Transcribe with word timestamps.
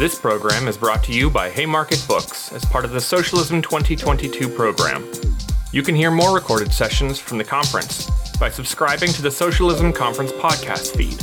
This 0.00 0.18
program 0.18 0.66
is 0.66 0.78
brought 0.78 1.04
to 1.04 1.12
you 1.12 1.28
by 1.28 1.50
Haymarket 1.50 2.02
Books 2.08 2.50
as 2.52 2.64
part 2.64 2.86
of 2.86 2.92
the 2.92 3.02
Socialism 3.02 3.60
2022 3.60 4.48
program. 4.48 5.06
You 5.72 5.82
can 5.82 5.94
hear 5.94 6.10
more 6.10 6.34
recorded 6.34 6.72
sessions 6.72 7.18
from 7.18 7.36
the 7.36 7.44
conference 7.44 8.08
by 8.38 8.48
subscribing 8.48 9.10
to 9.10 9.20
the 9.20 9.30
Socialism 9.30 9.92
Conference 9.92 10.32
podcast 10.32 10.96
feed. 10.96 11.22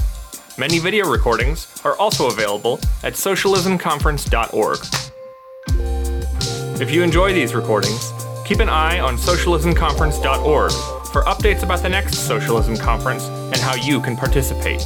Many 0.59 0.77
video 0.77 1.09
recordings 1.09 1.81
are 1.83 1.97
also 1.97 2.27
available 2.27 2.75
at 3.01 3.13
socialismconference.org. 3.13 4.79
If 6.79 6.91
you 6.91 7.01
enjoy 7.01 7.33
these 7.33 7.55
recordings, 7.55 8.13
keep 8.45 8.59
an 8.59 8.69
eye 8.69 8.99
on 8.99 9.17
socialismconference.org 9.17 10.71
for 11.11 11.23
updates 11.23 11.63
about 11.63 11.81
the 11.81 11.89
next 11.89 12.27
Socialism 12.27 12.77
Conference 12.77 13.23
and 13.23 13.57
how 13.57 13.73
you 13.73 13.99
can 13.99 14.15
participate. 14.15 14.85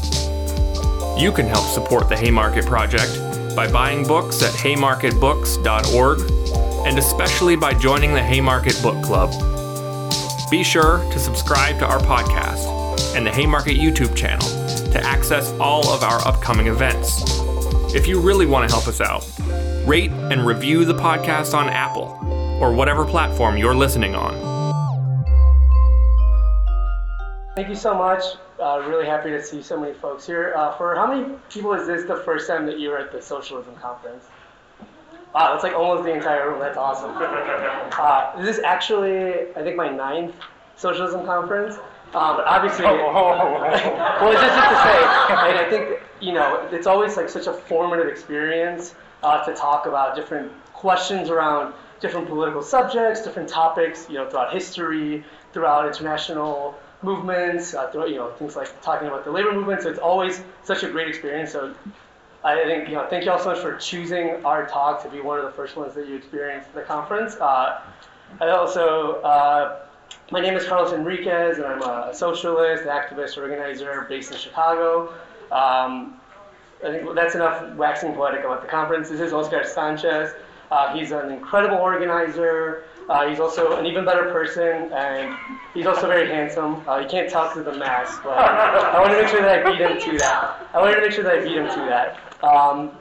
You 1.17 1.33
can 1.33 1.45
help 1.45 1.65
support 1.65 2.07
the 2.07 2.15
Haymarket 2.15 2.65
Project 2.65 3.30
by 3.55 3.71
buying 3.71 4.05
books 4.05 4.41
at 4.41 4.51
haymarketbooks.org 4.53 6.19
and 6.87 6.97
especially 6.97 7.55
by 7.55 7.73
joining 7.73 8.13
the 8.13 8.21
Haymarket 8.21 8.81
Book 8.81 9.03
Club. 9.03 9.31
Be 10.49 10.63
sure 10.63 10.99
to 11.11 11.19
subscribe 11.19 11.79
to 11.79 11.85
our 11.85 11.99
podcast 11.99 13.15
and 13.15 13.25
the 13.25 13.31
Haymarket 13.31 13.77
YouTube 13.77 14.15
channel 14.15 14.47
to 14.91 15.01
access 15.03 15.51
all 15.59 15.87
of 15.89 16.03
our 16.03 16.25
upcoming 16.27 16.67
events. 16.67 17.23
If 17.93 18.07
you 18.07 18.19
really 18.19 18.45
want 18.45 18.69
to 18.69 18.73
help 18.75 18.87
us 18.87 19.01
out, 19.01 19.29
rate 19.87 20.11
and 20.11 20.45
review 20.45 20.85
the 20.85 20.93
podcast 20.93 21.53
on 21.53 21.69
Apple 21.69 22.17
or 22.61 22.73
whatever 22.73 23.05
platform 23.05 23.57
you're 23.57 23.75
listening 23.75 24.15
on. 24.15 24.51
Thank 27.55 27.69
you 27.69 27.75
so 27.75 27.93
much. 27.93 28.23
Uh, 28.61 28.83
really 28.87 29.07
happy 29.07 29.31
to 29.31 29.41
see 29.41 29.61
so 29.61 29.79
many 29.79 29.93
folks 29.93 30.25
here. 30.25 30.53
Uh, 30.55 30.71
for 30.77 30.93
how 30.95 31.07
many 31.07 31.35
people 31.49 31.73
is 31.73 31.87
this 31.87 32.05
the 32.05 32.17
first 32.17 32.47
time 32.47 32.67
that 32.67 32.79
you're 32.79 32.97
at 32.97 33.11
the 33.11 33.21
socialism 33.21 33.75
conference? 33.75 34.25
Wow, 35.33 35.51
that's 35.51 35.63
like 35.63 35.73
almost 35.73 36.03
the 36.03 36.13
entire 36.13 36.51
room. 36.51 36.59
That's 36.59 36.77
awesome. 36.77 37.11
Uh, 37.91 38.41
this 38.41 38.57
is 38.57 38.63
actually, 38.63 39.51
I 39.55 39.61
think, 39.63 39.75
my 39.75 39.89
ninth 39.89 40.33
socialism 40.75 41.25
conference. 41.25 41.75
Um, 42.15 42.37
but 42.37 42.47
obviously, 42.47 42.85
well, 42.85 44.31
it's 44.31 44.41
just, 44.41 44.55
just 44.55 44.69
to 44.69 44.75
say, 44.81 45.49
and 45.49 45.57
I 45.59 45.67
think 45.69 46.01
you 46.21 46.33
know, 46.33 46.67
it's 46.71 46.87
always 46.87 47.17
like 47.17 47.29
such 47.29 47.47
a 47.47 47.53
formative 47.53 48.07
experience 48.07 48.95
uh, 49.23 49.43
to 49.43 49.53
talk 49.53 49.87
about 49.87 50.15
different 50.15 50.51
questions 50.73 51.29
around 51.29 51.73
different 51.99 52.27
political 52.27 52.61
subjects, 52.61 53.23
different 53.23 53.49
topics, 53.49 54.07
you 54.07 54.15
know, 54.15 54.29
throughout 54.29 54.53
history, 54.53 55.23
throughout 55.51 55.85
international 55.87 56.75
movements, 57.03 57.73
uh, 57.73 57.91
you 58.07 58.15
know, 58.15 58.31
things 58.31 58.55
like 58.55 58.81
talking 58.81 59.07
about 59.07 59.25
the 59.25 59.31
labor 59.31 59.51
movement. 59.51 59.81
So 59.83 59.89
it's 59.89 59.99
always 59.99 60.43
such 60.63 60.83
a 60.83 60.89
great 60.89 61.07
experience. 61.07 61.51
So 61.51 61.73
I 62.43 62.63
think, 62.63 62.89
you 62.89 62.95
know, 62.95 63.07
thank 63.09 63.25
you 63.25 63.31
all 63.31 63.39
so 63.39 63.49
much 63.49 63.59
for 63.59 63.75
choosing 63.77 64.43
our 64.45 64.67
talk 64.67 65.03
to 65.03 65.09
be 65.09 65.21
one 65.21 65.37
of 65.37 65.45
the 65.45 65.51
first 65.51 65.75
ones 65.75 65.93
that 65.95 66.07
you 66.07 66.15
experienced 66.15 66.69
at 66.69 66.75
the 66.75 66.81
conference. 66.81 67.35
Uh, 67.35 67.81
I 68.39 68.49
also, 68.49 69.21
uh, 69.21 69.85
my 70.31 70.39
name 70.39 70.55
is 70.55 70.65
Carlos 70.65 70.93
Enriquez, 70.93 71.57
and 71.57 71.65
I'm 71.65 71.81
a 71.81 72.13
socialist, 72.13 72.85
activist, 72.85 73.37
organizer 73.37 74.05
based 74.09 74.31
in 74.31 74.37
Chicago. 74.37 75.09
Um, 75.51 76.19
I 76.83 76.91
think 76.91 77.15
that's 77.15 77.35
enough 77.35 77.75
waxing 77.75 78.13
poetic 78.13 78.43
about 78.43 78.61
the 78.61 78.67
conference. 78.67 79.09
This 79.09 79.19
is 79.19 79.33
Oscar 79.33 79.63
Sanchez. 79.63 80.33
Uh, 80.71 80.95
he's 80.95 81.11
an 81.11 81.31
incredible 81.31 81.77
organizer. 81.77 82.85
Uh, 83.11 83.27
he's 83.27 83.41
also 83.41 83.75
an 83.75 83.85
even 83.85 84.05
better 84.05 84.31
person, 84.31 84.89
and 84.93 85.37
he's 85.73 85.85
also 85.85 86.07
very 86.07 86.29
handsome. 86.29 86.81
Uh, 86.87 86.97
you 86.97 87.09
can't 87.09 87.29
tell 87.29 87.49
through 87.49 87.65
the 87.65 87.73
mask, 87.73 88.23
but 88.23 88.37
I 88.37 89.01
want 89.01 89.11
to 89.11 89.21
make 89.21 89.27
sure 89.27 89.41
that 89.41 89.65
I 89.65 89.69
beat 89.69 89.81
him 89.81 89.99
to 89.99 90.17
that. 90.19 90.69
I 90.73 90.79
wanted 90.79 90.95
to 90.95 91.01
make 91.01 91.11
sure 91.11 91.25
that 91.25 91.39
I 91.39 91.43
beat 91.43 91.57
him 91.57 91.67
to 91.67 91.85
that. 91.91 92.09
Um, 92.41 92.91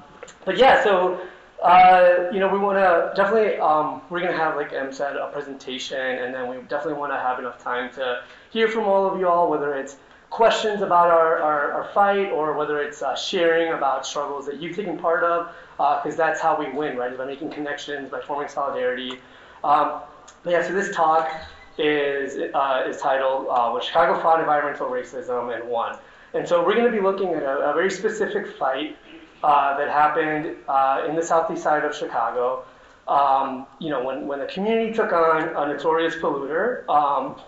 but 0.45 0.57
yeah, 0.57 0.83
so 0.83 1.21
uh, 1.63 2.29
you 2.33 2.41
know, 2.41 2.49
we 2.49 2.59
want 2.59 2.77
to 2.79 3.13
definitely. 3.15 3.59
Um, 3.61 4.03
we're 4.11 4.19
gonna 4.19 4.37
have, 4.37 4.57
like 4.57 4.73
Em 4.73 4.93
said, 4.93 5.15
a 5.15 5.29
presentation, 5.29 6.01
and 6.01 6.35
then 6.35 6.49
we 6.49 6.57
definitely 6.63 6.95
want 6.95 7.13
to 7.13 7.19
have 7.19 7.39
enough 7.39 7.63
time 7.63 7.93
to 7.95 8.25
hear 8.51 8.67
from 8.67 8.87
all 8.87 9.07
of 9.07 9.21
you 9.21 9.29
all, 9.29 9.49
whether 9.49 9.75
it's 9.75 9.97
questions 10.31 10.83
about 10.83 11.09
our, 11.09 11.39
our, 11.39 11.73
our 11.73 11.93
fight 11.93 12.33
or 12.33 12.57
whether 12.57 12.83
it's 12.83 13.01
uh, 13.03 13.15
sharing 13.15 13.73
about 13.73 14.05
struggles 14.05 14.47
that 14.47 14.61
you've 14.61 14.75
taken 14.75 14.99
part 14.99 15.23
of, 15.23 15.53
because 15.77 16.15
uh, 16.15 16.25
that's 16.25 16.41
how 16.41 16.59
we 16.59 16.69
win, 16.71 16.97
right? 16.97 17.13
Is 17.13 17.19
by 17.19 17.27
making 17.27 17.51
connections, 17.51 18.11
by 18.11 18.21
forming 18.21 18.49
solidarity. 18.49 19.21
Um, 19.65 20.01
but 20.43 20.51
yeah, 20.51 20.67
so 20.67 20.73
this 20.73 20.95
talk 20.95 21.31
is, 21.79 22.53
uh, 22.55 22.85
is 22.89 22.99
titled 22.99 23.47
uh, 23.51 23.79
Chicago 23.81 24.21
Fought 24.21 24.41
Environmental 24.41 24.89
Racism 24.89 25.55
and 25.55 25.69
Won. 25.69 25.99
And 26.35 26.47
so 26.47 26.65
we're 26.65 26.75
going 26.75 26.91
to 26.91 26.97
be 26.97 27.03
looking 27.03 27.35
at 27.35 27.43
a, 27.43 27.71
a 27.71 27.75
very 27.75 27.91
specific 27.91 28.57
fight 28.57 28.97
uh, 29.43 29.77
that 29.79 29.89
happened 29.89 30.57
uh, 30.69 31.07
in 31.09 31.17
the 31.17 31.23
southeast 31.23 31.63
side 31.63 31.85
of 31.85 31.95
Chicago. 31.95 32.65
Um, 33.09 33.67
you 33.81 33.91
know, 33.91 34.05
when, 34.05 34.27
when 34.27 34.39
the 34.39 34.47
community 34.47 34.93
took 34.93 35.13
on 35.13 35.49
a 35.49 35.73
notorious 35.73 36.15
polluter, 36.15 36.89
um, 36.89 37.41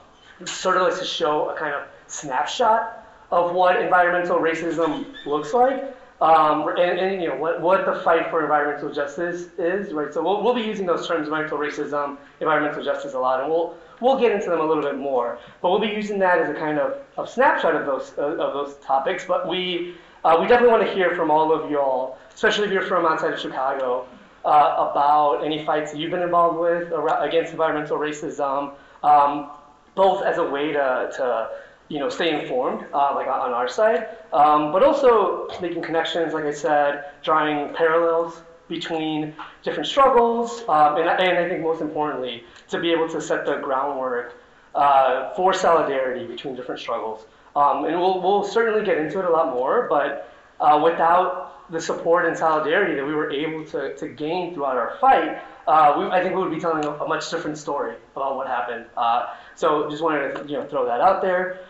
sort 0.47 0.77
of 0.77 0.83
like 0.83 0.99
to 0.99 1.05
show 1.05 1.51
a 1.51 1.57
kind 1.57 1.75
of 1.75 1.87
snapshot 2.09 3.07
of 3.31 3.53
what 3.53 3.81
environmental 3.81 4.39
racism 4.39 5.07
looks 5.25 5.55
like. 5.55 5.97
Um, 6.23 6.69
and, 6.69 7.01
and, 7.01 7.21
you 7.21 7.31
know 7.31 7.35
what, 7.35 7.61
what 7.61 7.85
the 7.85 7.97
fight 7.97 8.31
for 8.31 8.43
environmental 8.43 8.93
justice 8.93 9.49
is, 9.59 9.93
right? 9.93 10.15
So 10.15 10.23
we'll, 10.23 10.41
we'll 10.45 10.55
be 10.55 10.63
using 10.63 10.87
those 10.87 11.09
terms, 11.09 11.27
environmental 11.27 11.59
racism, 11.59 12.17
environmental 12.39 12.85
justice, 12.85 13.15
a 13.15 13.19
lot, 13.19 13.41
and 13.41 13.51
we'll 13.51 13.75
we'll 14.01 14.21
get 14.21 14.31
into 14.31 14.49
them 14.49 14.61
a 14.61 14.65
little 14.65 14.85
bit 14.85 14.97
more. 14.97 15.41
But 15.61 15.73
we'll 15.73 15.81
be 15.81 15.89
using 15.89 16.21
that 16.21 16.39
as 16.39 16.49
a 16.49 16.55
kind 16.55 16.79
of, 16.79 16.99
of 17.17 17.29
snapshot 17.29 17.75
of 17.75 17.87
those 17.87 18.11
of 18.11 18.37
those 18.37 18.77
topics. 18.77 19.25
But 19.25 19.49
we 19.49 19.97
uh, 20.25 20.39
we 20.41 20.47
definitely 20.47 20.71
want 20.71 20.87
to 20.87 20.95
hear 20.95 21.17
from 21.17 21.29
all 21.29 21.53
of 21.53 21.69
y'all, 21.69 22.19
especially 22.33 22.67
if 22.67 22.73
you're 22.73 22.87
from 22.87 23.05
outside 23.05 23.33
of 23.33 23.41
Chicago, 23.41 24.07
uh, 24.45 24.89
about 24.91 25.43
any 25.45 25.65
fights 25.65 25.93
you've 25.93 26.13
been 26.13 26.23
involved 26.23 26.61
with 26.61 26.93
against 27.21 27.51
environmental 27.51 27.99
racism, 27.99 28.75
um, 29.03 29.51
both 29.97 30.23
as 30.23 30.39
a 30.39 30.45
way 30.45 30.73
to, 30.73 31.11
to 31.17 31.49
you 31.93 31.99
know, 31.99 32.09
stay 32.09 32.41
informed, 32.41 32.87
uh, 32.95 33.13
like 33.15 33.27
on 33.27 33.53
our 33.53 33.69
side, 33.69 34.09
um, 34.33 34.73
but 34.73 34.83
also 34.83 35.47
making 35.61 35.83
connections, 35.83 36.33
like 36.33 36.47
I 36.47 36.51
said, 36.51 37.05
drawing 37.23 37.75
parallels 37.75 38.41
between 38.67 39.35
different 39.63 39.87
struggles, 39.87 40.63
um, 40.71 40.97
and, 40.97 41.07
and, 41.07 41.39
I 41.39 41.47
think 41.51 41.61
most 41.61 41.83
importantly, 41.83 42.45
to 42.71 42.81
be 42.81 42.93
able 42.93 43.11
to 43.11 43.21
set 43.21 43.45
the 43.45 43.57
groundwork 43.57 44.41
uh, 44.75 45.35
for 45.35 45.53
solidarity 45.53 46.27
between 46.27 46.57
different 46.57 46.81
struggles. 46.81 47.27
Um, 47.55 47.85
and 47.85 48.01
we'll, 48.01 48.23
we'll 48.23 48.45
certainly 48.45 48.87
get 48.87 48.97
into 48.97 49.19
it 49.19 49.27
a 49.27 49.31
lot 49.31 49.53
more, 49.53 49.87
but 49.91 50.33
uh, 50.61 50.81
without 50.83 51.71
the 51.71 51.81
support 51.81 52.25
and 52.25 52.35
solidarity 52.35 52.95
that 52.95 53.07
we 53.07 53.15
were 53.15 53.31
able 53.31 53.67
to, 53.67 53.95
to 53.97 54.09
gain 54.09 54.55
throughout 54.55 54.79
our 54.79 54.97
fight, 54.99 55.43
uh, 55.67 55.95
we, 55.99 56.07
I 56.07 56.23
think 56.23 56.35
we 56.35 56.41
would 56.41 56.51
be 56.51 56.59
telling 56.59 56.85
a, 56.87 56.91
a, 56.91 57.09
much 57.09 57.31
different 57.31 57.59
story 57.59 57.97
about 58.17 58.37
what 58.37 58.47
happened. 58.47 58.87
Uh, 58.97 59.35
so 59.55 59.91
just 59.91 60.03
wanted 60.03 60.35
to 60.35 60.45
you 60.49 60.57
know, 60.57 60.67
throw 60.67 60.87
that 60.87 61.01
out 61.01 61.21
there. 61.21 61.61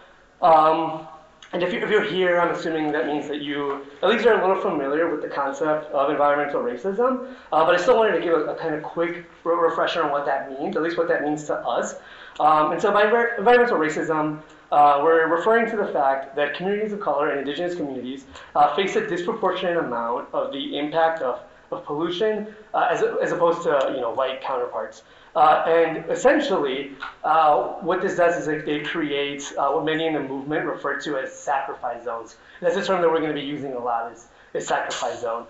Um, 0.43 1.07
and 1.53 1.63
if, 1.63 1.73
you, 1.73 1.81
if 1.81 1.91
you're 1.91 2.05
here, 2.05 2.41
I'm 2.41 2.55
assuming 2.55 2.93
that 2.93 3.07
means 3.07 3.29
that 3.29 3.43
you 3.43 3.87
at 4.03 4.09
least 4.09 4.25
are 4.27 4.41
a 4.41 4.47
little 4.47 4.61
familiar 4.63 5.11
with 5.11 5.21
the 5.21 5.29
concept 5.29 5.93
of 5.93 6.11
environmental 6.11 6.63
racism. 6.63 7.35
Uh, 7.53 7.65
but 7.67 7.75
I 7.75 7.77
still 7.77 7.97
wanted 7.97 8.13
to 8.13 8.21
give 8.21 8.33
a, 8.33 8.47
a 8.47 8.55
kind 8.57 8.75
of 8.75 8.83
quick 8.83 9.27
re- 9.45 9.55
refresher 9.55 10.03
on 10.03 10.11
what 10.11 10.25
that 10.25 10.51
means, 10.59 10.77
at 10.77 10.83
least 10.83 10.97
what 10.97 11.09
that 11.09 11.23
means 11.23 11.45
to 11.45 11.55
us. 11.57 11.95
Um, 12.41 12.73
and 12.73 12.81
so 12.81 12.91
by 12.91 13.05
environmental 13.05 13.77
racism, 13.77 14.41
uh, 14.73 15.01
we're 15.05 15.29
referring 15.29 15.71
to 15.71 15.77
the 15.77 15.89
fact 15.89 16.35
that 16.35 16.55
communities 16.55 16.95
of 16.95 17.01
color 17.01 17.29
and 17.29 17.41
indigenous 17.41 17.75
communities 17.75 18.25
uh, 18.57 18.75
face 18.75 18.97
a 18.97 19.07
disproportionate 19.07 19.77
amount 19.77 20.29
of 20.33 20.51
the 20.51 20.79
impact 20.79 21.21
of, 21.21 21.41
of 21.71 21.85
pollution 21.85 22.47
uh, 22.73 22.89
as, 22.91 23.03
as 23.23 23.33
opposed 23.33 23.63
to 23.63 23.93
you 23.95 24.01
know, 24.01 24.11
white 24.11 24.41
counterparts. 24.41 25.03
Uh, 25.35 25.65
and 25.67 26.11
essentially, 26.11 26.93
uh, 27.25 27.63
what 27.81 28.03
this 28.03 28.17
does 28.17 28.37
is 28.37 28.49
it, 28.49 28.69
it 28.69 28.87
creates 28.87 29.53
uh, 29.57 29.71
what 29.71 29.85
many 29.85 30.07
in 30.07 30.13
the 30.13 30.21
movement 30.21 30.67
refer 30.67 31.01
to 31.01 31.17
as 31.17 31.33
sacrifice 31.33 32.05
zones. 32.05 32.37
That's 32.61 32.77
a 32.77 32.85
term 32.85 33.01
that 33.01 33.11
we're 33.11 33.21
going 33.21 33.35
to 33.35 33.41
be 33.41 33.47
using 33.47 33.73
a 33.73 33.79
lot 33.79 34.13
is, 34.13 34.27
is 34.53 34.67
sacrifice 34.67 35.21
zone. 35.23 35.47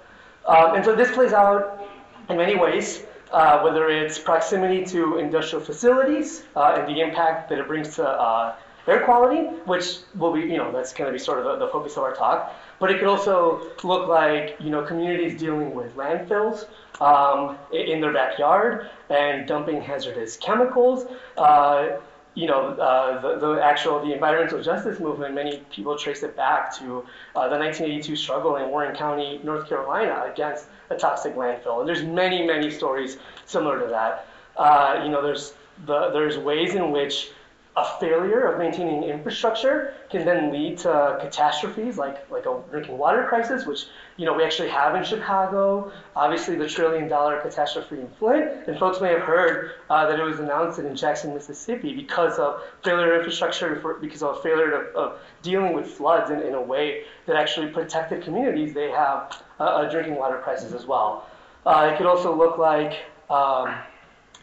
Um, 0.47 0.77
and 0.77 0.85
so 0.85 0.95
this 0.95 1.11
plays 1.11 1.33
out 1.33 1.85
in 2.29 2.37
many 2.37 2.57
ways, 2.57 3.03
uh, 3.33 3.61
whether 3.63 3.89
it's 3.89 4.19
proximity 4.19 4.85
to 4.87 5.19
industrial 5.19 5.65
facilities 5.65 6.45
uh, 6.55 6.77
and 6.79 6.89
the 6.89 7.01
impact 7.01 7.49
that 7.49 7.59
it 7.59 7.67
brings 7.67 7.97
to 7.97 8.07
uh, 8.07 8.55
air 8.87 9.05
quality, 9.05 9.49
which 9.65 9.99
will 10.15 10.33
be, 10.33 10.41
you 10.41 10.57
know, 10.57 10.71
that's 10.73 10.93
going 10.93 11.09
to 11.09 11.13
be 11.13 11.19
sort 11.19 11.39
of 11.39 11.45
the, 11.45 11.67
the 11.67 11.73
focus 11.73 11.97
of 11.97 12.05
our 12.05 12.15
talk. 12.15 12.55
But 12.79 12.91
it 12.91 12.99
could 12.99 13.09
also 13.09 13.71
look 13.85 14.09
like, 14.09 14.57
you 14.59 14.71
know, 14.71 14.83
communities 14.83 15.39
dealing 15.39 15.75
with 15.75 15.95
landfills 15.97 16.67
um, 17.03 17.59
in 17.73 18.01
their 18.01 18.13
backyard 18.13 18.89
and 19.11 19.47
dumping 19.47 19.83
hazardous 19.83 20.37
chemicals. 20.37 21.05
Uh, 21.37 21.99
you 22.35 22.47
know, 22.47 22.69
uh, 22.69 23.21
the, 23.21 23.39
the, 23.47 23.63
actual, 23.63 24.01
the 24.01 24.15
environmental 24.15 24.63
justice 24.63 24.99
movement, 25.01 25.35
many 25.35 25.59
people 25.71 25.99
trace 25.99 26.23
it 26.23 26.35
back 26.35 26.75
to 26.79 27.05
uh, 27.37 27.49
the 27.49 27.59
1982 27.59 28.17
struggle 28.17 28.57
in 28.57 28.71
Warren 28.71 28.97
County, 28.97 29.39
North 29.45 29.69
Carolina 29.69 30.31
against 30.33 30.67
a 30.89 30.97
toxic 30.97 31.35
landfill. 31.35 31.81
And 31.81 31.89
there's 31.89 32.05
many, 32.05 32.47
many 32.47 32.71
stories 32.71 33.19
similar 33.45 33.81
to 33.81 33.87
that. 33.89 34.27
Uh, 34.57 35.03
you 35.05 35.11
know, 35.11 35.23
there's, 35.23 35.53
the, 35.85 36.11
there's 36.11 36.39
ways 36.39 36.75
in 36.75 36.91
which 36.91 37.33
a 37.75 37.85
failure 37.99 38.53
of 38.53 38.59
maintaining 38.59 39.03
infrastructure 39.05 39.95
can 40.11 40.27
then 40.27 40.53
lead 40.53 40.77
to 40.77 41.17
catastrophes 41.23 41.97
like, 41.97 42.31
like 42.31 42.45
a 42.45 42.61
drinking 42.71 42.99
water 42.99 43.25
crisis, 43.27 43.65
which 43.65 43.87
you 44.19 44.27
know 44.27 44.35
we 44.35 44.45
actually 44.45 44.69
have 44.69 44.95
in 44.95 45.03
Chicago. 45.03 45.91
Obviously, 46.15 46.55
the 46.55 46.69
trillion 46.69 47.09
dollar 47.09 47.41
catastrophe 47.41 47.99
in 47.99 48.09
Flint, 48.19 48.69
and 48.69 48.79
folks 48.79 49.01
may 49.01 49.09
have 49.09 49.23
heard 49.23 49.71
uh, 49.89 50.07
that 50.07 50.21
it 50.21 50.23
was 50.23 50.39
announced 50.39 50.79
in 50.79 50.95
Jackson, 50.95 51.33
Mississippi, 51.33 51.95
because 51.95 52.39
of 52.39 52.63
failure 52.83 53.15
of 53.15 53.21
infrastructure, 53.21 53.81
for, 53.81 53.95
because 53.95 54.23
of 54.23 54.37
a 54.37 54.43
failure 54.43 54.73
of, 54.73 54.95
of 54.95 55.19
dealing 55.41 55.73
with 55.73 55.87
floods 55.87 56.31
in, 56.31 56.43
in 56.43 56.53
a 56.53 56.61
way 56.61 57.05
that 57.25 57.37
actually 57.37 57.69
protected 57.69 58.23
communities. 58.23 58.75
They 58.75 58.91
have 58.91 59.43
a, 59.59 59.65
a 59.65 59.89
drinking 59.91 60.17
water 60.17 60.39
crisis 60.39 60.75
as 60.75 60.85
well. 60.85 61.27
Uh, 61.65 61.91
it 61.91 61.97
could 61.97 62.07
also 62.07 62.37
look 62.37 62.59
like, 62.59 63.01
um, 63.31 63.75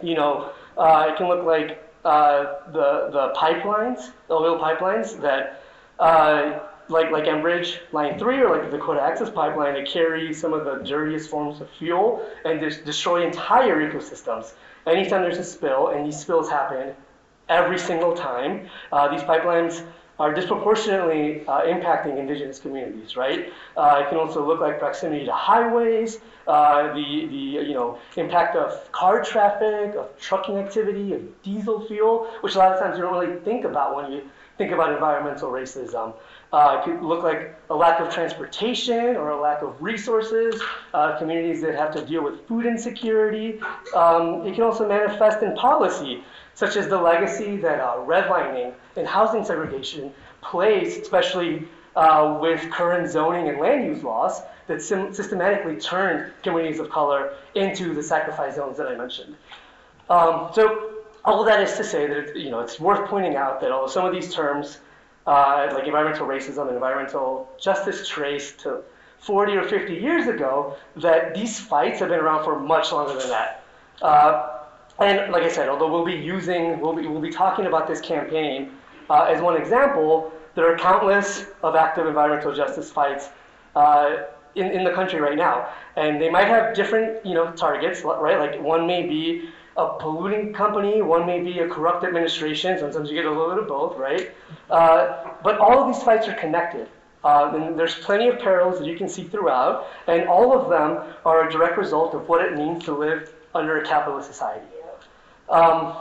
you 0.02 0.16
know, 0.16 0.52
uh, 0.78 1.10
it 1.10 1.18
can 1.18 1.28
look 1.28 1.46
like 1.46 1.86
uh, 2.06 2.72
the 2.72 3.10
the 3.12 3.34
pipelines, 3.36 4.12
the 4.28 4.34
oil 4.34 4.60
pipelines 4.60 5.20
that 5.22 5.62
uh, 6.00 6.60
like 6.88 7.12
like 7.12 7.26
Enbridge 7.26 7.80
Line 7.92 8.18
Three 8.18 8.40
or 8.42 8.50
like 8.50 8.70
the 8.70 8.78
Dakota 8.78 9.02
Access 9.02 9.30
Pipeline 9.30 9.74
that 9.76 9.88
carry 9.88 10.34
some 10.34 10.54
of 10.54 10.66
the 10.66 10.84
dirtiest 10.84 11.30
forms 11.30 11.62
of 11.62 11.70
fuel 11.72 12.26
and 12.46 12.60
just 12.60 12.86
destroy 12.86 13.26
entire 13.26 13.78
ecosystems. 13.90 14.54
Anytime 14.88 15.22
there's 15.22 15.38
a 15.38 15.44
spill, 15.44 15.90
and 15.90 16.06
these 16.06 16.20
spills 16.20 16.50
happen 16.50 16.96
every 17.50 17.78
single 17.78 18.16
time, 18.16 18.70
uh, 18.92 19.08
these 19.10 19.22
pipelines 19.22 19.84
are 20.20 20.34
disproportionately 20.34 21.48
uh, 21.48 21.62
impacting 21.62 22.18
indigenous 22.18 22.60
communities, 22.60 23.16
right? 23.16 23.52
Uh, 23.78 24.04
it 24.04 24.10
can 24.10 24.18
also 24.18 24.46
look 24.46 24.60
like 24.60 24.78
proximity 24.78 25.26
to 25.26 25.32
highways, 25.32 26.20
uh, 26.48 26.94
the, 26.94 27.26
the 27.28 27.66
you 27.66 27.74
know, 27.74 27.98
impact 28.18 28.56
of 28.56 28.92
car 28.92 29.24
traffic, 29.24 29.96
of 29.96 30.10
trucking 30.20 30.58
activity, 30.58 31.14
of 31.14 31.42
diesel 31.42 31.88
fuel, 31.88 32.30
which 32.42 32.56
a 32.56 32.58
lot 32.58 32.74
of 32.74 32.80
times 32.80 32.98
you 32.98 33.04
don't 33.04 33.14
really 33.14 33.40
think 33.42 33.64
about 33.64 33.96
when 33.96 34.12
you 34.12 34.22
think 34.58 34.72
about 34.74 34.92
environmental 34.92 35.50
racism. 35.50 36.14
Uh, 36.52 36.82
it 36.82 36.84
could 36.84 37.02
look 37.02 37.24
like 37.24 37.56
a 37.70 37.76
lack 37.76 38.02
of 38.02 38.14
transportation 38.14 39.16
or 39.16 39.30
a 39.30 39.40
lack 39.40 39.62
of 39.62 39.82
resources, 39.82 40.62
uh, 40.94 41.18
communities 41.18 41.62
that 41.62 41.76
have 41.76 41.94
to 41.94 42.04
deal 42.06 42.24
with 42.24 42.46
food 42.48 42.66
insecurity. 42.66 43.62
Um, 43.96 44.46
it 44.46 44.56
can 44.56 44.64
also 44.64 44.88
manifest 44.88 45.42
in 45.44 45.56
policy 45.56 46.24
such 46.60 46.76
as 46.76 46.90
the 46.90 46.98
legacy 46.98 47.56
that 47.56 47.80
uh, 47.80 47.96
redlining 48.00 48.74
and 48.98 49.08
housing 49.08 49.46
segregation 49.46 50.12
plays, 50.42 50.98
especially 50.98 51.66
uh, 51.96 52.38
with 52.42 52.70
current 52.70 53.10
zoning 53.10 53.48
and 53.48 53.60
land 53.60 53.86
use 53.86 54.04
laws 54.04 54.42
that 54.68 54.82
sim- 54.82 55.14
systematically 55.14 55.78
turned 55.80 56.34
communities 56.44 56.82
of 56.82 56.90
color 56.90 57.34
into 57.56 57.94
the 57.94 58.04
sacrifice 58.04 58.58
zones 58.58 58.76
that 58.76 58.88
I 58.88 58.98
mentioned. 58.98 59.38
Um, 60.10 60.50
so 60.54 60.96
all 61.24 61.40
of 61.40 61.46
that 61.46 61.62
is 61.62 61.78
to 61.78 61.84
say 61.86 62.08
that 62.08 62.18
it's, 62.18 62.38
you 62.38 62.50
know, 62.50 62.60
it's 62.60 62.78
worth 62.78 63.08
pointing 63.10 63.38
out 63.38 63.62
that 63.62 63.72
although 63.72 63.88
some 63.88 64.06
of 64.06 64.12
these 64.12 64.36
terms, 64.36 64.80
uh, 65.28 65.70
like 65.74 65.86
environmental 65.86 66.28
racism 66.28 66.68
and 66.68 66.74
environmental 66.76 67.50
justice, 67.58 68.06
trace 68.06 68.52
to 68.64 68.82
40 69.20 69.54
or 69.54 69.64
50 69.64 69.94
years 69.94 70.28
ago, 70.28 70.76
that 70.98 71.34
these 71.34 71.58
fights 71.58 72.00
have 72.00 72.10
been 72.10 72.20
around 72.20 72.44
for 72.44 72.60
much 72.60 72.92
longer 72.92 73.18
than 73.18 73.30
that. 73.30 73.64
Uh, 74.02 74.59
and 75.02 75.32
like 75.32 75.44
I 75.44 75.50
said, 75.50 75.70
although 75.70 75.92
we'll 75.92 76.06
be 76.06 76.14
using, 76.14 76.80
we'll 76.80 76.94
be, 76.94 77.08
we'll 77.08 77.22
be 77.22 77.32
talking 77.32 77.66
about 77.66 77.88
this 77.88 78.02
campaign 78.02 78.72
uh, 79.10 79.24
as 79.24 79.42
one 79.42 79.58
example, 79.58 80.32
there 80.56 80.72
are 80.72 80.78
countless 80.78 81.46
of 81.64 81.76
active 81.76 82.06
environmental 82.06 82.54
justice 82.54 82.92
fights 82.92 83.30
uh, 83.76 84.24
in, 84.56 84.68
in 84.68 84.84
the 84.84 84.92
country 84.92 85.20
right 85.20 85.38
now. 85.38 85.70
And 85.96 86.22
they 86.22 86.30
might 86.30 86.48
have 86.48 86.76
different, 86.76 87.26
you 87.26 87.34
know, 87.34 87.52
targets, 87.52 88.04
right? 88.04 88.40
Like 88.40 88.62
one 88.62 88.86
may 88.86 89.08
be 89.08 89.50
a 89.78 89.98
polluting 90.00 90.54
company, 90.54 91.02
one 91.02 91.26
may 91.26 91.42
be 91.42 91.60
a 91.60 91.68
corrupt 91.68 92.04
administration, 92.04 92.78
sometimes 92.78 93.10
you 93.10 93.16
get 93.16 93.26
a 93.26 93.30
little 93.30 93.50
bit 93.50 93.60
of 93.60 93.68
both, 93.68 93.98
right? 93.98 94.32
Uh, 94.70 95.32
but 95.44 95.58
all 95.58 95.82
of 95.82 95.94
these 95.94 96.04
fights 96.04 96.28
are 96.28 96.34
connected. 96.34 96.88
Uh, 97.24 97.52
and 97.54 97.78
there's 97.78 97.96
plenty 97.96 98.28
of 98.28 98.40
parallels 98.40 98.80
that 98.80 98.88
you 98.88 98.98
can 98.98 99.10
see 99.10 99.24
throughout, 99.24 99.88
and 100.08 100.28
all 100.28 100.58
of 100.58 100.70
them 100.70 101.14
are 101.26 101.48
a 101.48 101.52
direct 101.52 101.78
result 101.78 102.14
of 102.14 102.30
what 102.30 102.46
it 102.46 102.56
means 102.56 102.84
to 102.86 102.94
live 102.94 103.34
under 103.56 103.82
a 103.82 103.86
capitalist 103.86 104.28
society. 104.28 104.66
Um, 105.50 105.96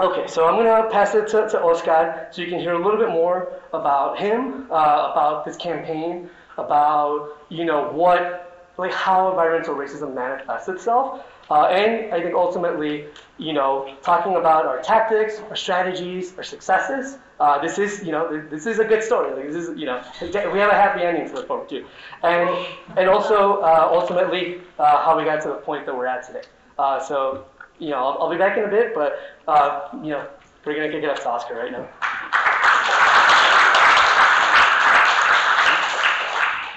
okay, 0.00 0.26
so 0.26 0.46
I'm 0.46 0.54
going 0.54 0.66
to 0.66 0.90
pass 0.90 1.14
it 1.14 1.28
to, 1.28 1.48
to 1.48 1.62
Oscar 1.62 2.28
so 2.30 2.42
you 2.42 2.48
can 2.48 2.58
hear 2.58 2.72
a 2.72 2.78
little 2.78 2.98
bit 2.98 3.10
more 3.10 3.52
about 3.72 4.18
him, 4.18 4.66
uh, 4.70 5.12
about 5.12 5.44
this 5.44 5.56
campaign, 5.56 6.30
about, 6.56 7.38
you 7.48 7.64
know, 7.64 7.90
what, 7.92 8.74
like 8.78 8.92
how 8.92 9.30
environmental 9.30 9.74
racism 9.74 10.14
manifests 10.14 10.68
itself. 10.68 11.24
Uh, 11.48 11.66
and 11.66 12.12
I 12.12 12.20
think 12.20 12.34
ultimately, 12.34 13.04
you 13.38 13.52
know, 13.52 13.94
talking 14.02 14.34
about 14.34 14.66
our 14.66 14.82
tactics, 14.82 15.38
our 15.48 15.56
strategies, 15.56 16.36
our 16.36 16.42
successes. 16.42 17.18
Uh, 17.38 17.60
this 17.60 17.78
is, 17.78 18.02
you 18.02 18.10
know, 18.10 18.44
this 18.50 18.66
is 18.66 18.78
a 18.78 18.84
good 18.84 19.02
story. 19.02 19.32
Like, 19.32 19.52
this 19.52 19.68
is, 19.68 19.78
you 19.78 19.86
know, 19.86 20.02
we 20.20 20.58
have 20.58 20.70
a 20.70 20.74
happy 20.74 21.02
ending 21.02 21.28
to 21.28 21.34
look 21.34 21.46
forward 21.46 21.68
too, 21.68 21.86
and 22.22 22.48
and 22.96 23.08
also 23.08 23.60
uh, 23.60 23.88
ultimately 23.92 24.60
uh, 24.78 25.04
how 25.04 25.16
we 25.16 25.24
got 25.24 25.42
to 25.42 25.48
the 25.48 25.54
point 25.56 25.86
that 25.86 25.94
we're 25.94 26.06
at 26.06 26.26
today. 26.26 26.42
Uh, 26.78 26.98
so 26.98 27.44
you 27.78 27.90
know, 27.90 27.96
I'll, 27.96 28.22
I'll, 28.22 28.30
be 28.30 28.38
back 28.38 28.56
in 28.56 28.64
a 28.64 28.68
bit, 28.68 28.94
but, 28.94 29.18
uh, 29.48 29.88
you 30.02 30.10
know, 30.10 30.26
we're 30.64 30.74
going 30.74 30.90
to 30.90 30.96
kick 30.96 31.04
it 31.04 31.10
up 31.10 31.16
to 31.16 31.28
Oscar 31.28 31.54
right 31.54 31.72
now. 31.72 31.86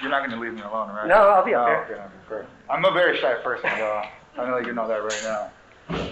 You're 0.00 0.10
not 0.10 0.26
going 0.26 0.30
to 0.30 0.40
leave 0.40 0.54
me 0.54 0.62
alone, 0.62 0.88
right? 0.90 1.06
No, 1.06 1.14
I'll 1.14 1.44
be 1.44 1.54
up 1.54 1.68
oh, 1.68 1.84
here. 1.86 2.10
Okay, 2.30 2.46
I'm 2.70 2.84
a 2.84 2.92
very 2.92 3.18
shy 3.18 3.34
person, 3.34 3.68
though. 3.76 4.02
I'm 4.36 4.36
going 4.36 4.50
to 4.50 4.56
let 4.56 4.66
you 4.66 4.72
know 4.72 4.88
that 4.88 5.02
right 5.02 5.22
now. 5.24 5.50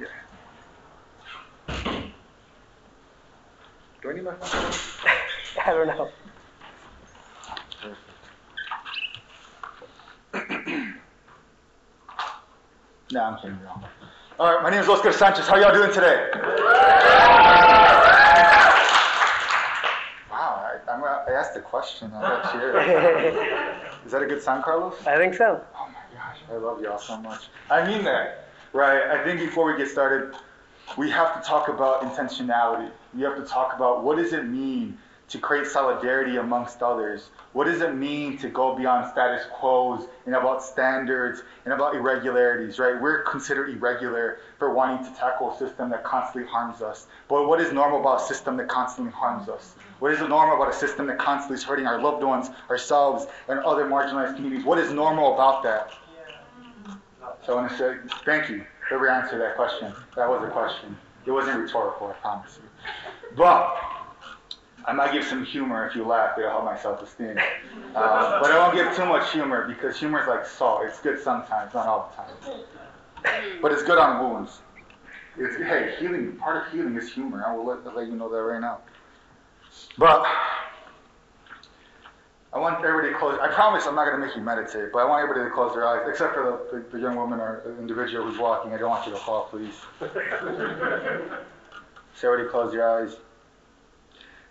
yeah. 0.00 0.06
Do 4.02 4.10
I 4.10 4.14
need 4.14 4.24
my 4.24 4.34
phone? 4.34 4.72
I 5.66 5.70
don't 5.70 5.86
know. 5.86 6.10
Nah, 13.14 13.30
I'm 13.30 13.36
kidding. 13.36 13.60
Y'all. 13.62 13.80
All 14.40 14.52
right, 14.52 14.62
my 14.64 14.70
name 14.70 14.80
is 14.80 14.88
Oscar 14.88 15.12
Sanchez. 15.12 15.46
How 15.46 15.54
y'all 15.54 15.72
doing 15.72 15.92
today? 15.92 16.30
Wow, 20.32 20.66
I, 20.66 20.78
I'm, 20.90 21.04
I 21.04 21.30
asked 21.30 21.56
a 21.56 21.60
question. 21.60 22.10
I 22.12 22.20
got 22.20 22.52
cheered. 22.52 22.74
Is 24.04 24.10
that 24.10 24.20
a 24.20 24.26
good 24.26 24.42
sign, 24.42 24.64
Carlos? 24.64 24.94
I 25.06 25.16
think 25.16 25.34
so. 25.34 25.62
Oh 25.76 25.86
my 25.86 26.18
gosh, 26.18 26.38
I 26.50 26.54
love 26.54 26.82
y'all 26.82 26.98
so 26.98 27.16
much. 27.18 27.42
I 27.70 27.86
mean 27.86 28.02
that, 28.02 28.48
right? 28.72 29.08
I 29.08 29.22
think 29.22 29.38
before 29.38 29.70
we 29.70 29.78
get 29.78 29.86
started, 29.86 30.34
we 30.98 31.08
have 31.10 31.40
to 31.40 31.48
talk 31.48 31.68
about 31.68 32.02
intentionality. 32.02 32.90
We 33.14 33.22
have 33.22 33.36
to 33.36 33.44
talk 33.44 33.76
about 33.76 34.02
what 34.02 34.16
does 34.16 34.32
it 34.32 34.46
mean 34.46 34.98
to 35.28 35.38
create 35.38 35.66
solidarity 35.66 36.36
amongst 36.36 36.82
others? 36.82 37.30
What 37.52 37.64
does 37.64 37.80
it 37.80 37.94
mean 37.94 38.36
to 38.38 38.48
go 38.48 38.74
beyond 38.74 39.10
status 39.10 39.44
quos 39.52 40.06
and 40.26 40.34
about 40.34 40.62
standards 40.62 41.42
and 41.64 41.72
about 41.72 41.94
irregularities, 41.94 42.78
right? 42.78 43.00
We're 43.00 43.22
considered 43.22 43.70
irregular 43.70 44.38
for 44.58 44.74
wanting 44.74 45.04
to 45.04 45.18
tackle 45.18 45.54
a 45.54 45.58
system 45.58 45.90
that 45.90 46.04
constantly 46.04 46.50
harms 46.50 46.82
us. 46.82 47.06
But 47.28 47.48
what 47.48 47.60
is 47.60 47.72
normal 47.72 48.00
about 48.00 48.20
a 48.20 48.24
system 48.24 48.56
that 48.58 48.68
constantly 48.68 49.12
harms 49.12 49.48
us? 49.48 49.74
What 50.00 50.12
is 50.12 50.20
normal 50.20 50.56
about 50.56 50.74
a 50.74 50.76
system 50.76 51.06
that 51.06 51.18
constantly 51.18 51.56
is 51.56 51.64
hurting 51.64 51.86
our 51.86 52.00
loved 52.00 52.22
ones, 52.22 52.50
ourselves, 52.68 53.26
and 53.48 53.60
other 53.60 53.86
marginalized 53.86 54.36
communities? 54.36 54.64
What 54.64 54.78
is 54.78 54.92
normal 54.92 55.34
about 55.34 55.62
that? 55.62 55.92
So 57.46 57.52
I 57.52 57.60
want 57.60 57.70
to 57.70 57.78
say 57.78 57.96
thank 58.24 58.48
you 58.50 58.64
for 58.88 58.94
every 58.94 59.10
answer 59.10 59.38
that 59.38 59.56
question. 59.56 59.92
That 60.16 60.28
was 60.28 60.42
a 60.46 60.50
question. 60.50 60.96
It 61.26 61.30
wasn't 61.30 61.58
rhetorical, 61.58 62.08
I 62.08 62.12
promise 62.14 62.58
you. 62.62 62.68
But 63.36 63.76
I 64.86 64.92
might 64.92 65.12
give 65.12 65.24
some 65.24 65.44
humor 65.44 65.86
if 65.88 65.96
you 65.96 66.04
laugh. 66.06 66.36
It'll 66.38 66.50
help 66.50 66.64
my 66.64 66.76
self-esteem. 66.76 67.38
Uh, 67.94 68.40
but 68.42 68.50
I 68.50 68.58
won't 68.58 68.74
give 68.74 68.94
too 68.94 69.06
much 69.06 69.32
humor 69.32 69.66
because 69.66 69.98
humor 69.98 70.20
is 70.22 70.28
like 70.28 70.44
salt. 70.44 70.82
It's 70.84 71.00
good 71.00 71.20
sometimes, 71.20 71.72
not 71.72 71.86
all 71.86 72.12
the 72.12 72.16
time. 72.22 72.34
But 73.62 73.72
it's 73.72 73.82
good 73.82 73.98
on 73.98 74.22
wounds. 74.22 74.60
It's, 75.38 75.56
hey, 75.56 75.96
healing. 75.98 76.36
Part 76.36 76.66
of 76.66 76.72
healing 76.72 76.96
is 76.96 77.12
humor. 77.12 77.44
I 77.46 77.54
will 77.54 77.66
let, 77.66 77.96
let 77.96 78.06
you 78.08 78.14
know 78.14 78.28
that 78.28 78.36
right 78.36 78.60
now. 78.60 78.80
But 79.96 80.24
I 82.52 82.58
want 82.58 82.84
everybody 82.84 83.12
to 83.12 83.18
close. 83.18 83.38
I 83.40 83.48
promise 83.48 83.86
I'm 83.86 83.96
not 83.96 84.04
going 84.04 84.20
to 84.20 84.26
make 84.26 84.36
you 84.36 84.42
meditate, 84.42 84.92
but 84.92 85.00
I 85.00 85.04
want 85.06 85.22
everybody 85.22 85.48
to 85.48 85.54
close 85.54 85.74
their 85.74 85.86
eyes, 85.88 86.06
except 86.08 86.34
for 86.34 86.68
the, 86.70 86.78
the, 86.78 86.84
the 86.96 87.02
young 87.02 87.16
woman 87.16 87.40
or 87.40 87.74
individual 87.80 88.24
who's 88.24 88.38
walking. 88.38 88.72
I 88.72 88.78
don't 88.78 88.90
want 88.90 89.06
you 89.06 89.12
to 89.12 89.18
fall, 89.18 89.48
please. 89.50 89.74
so 92.14 92.32
everybody 92.32 92.48
close 92.50 92.72
your 92.72 92.88
eyes. 92.88 93.16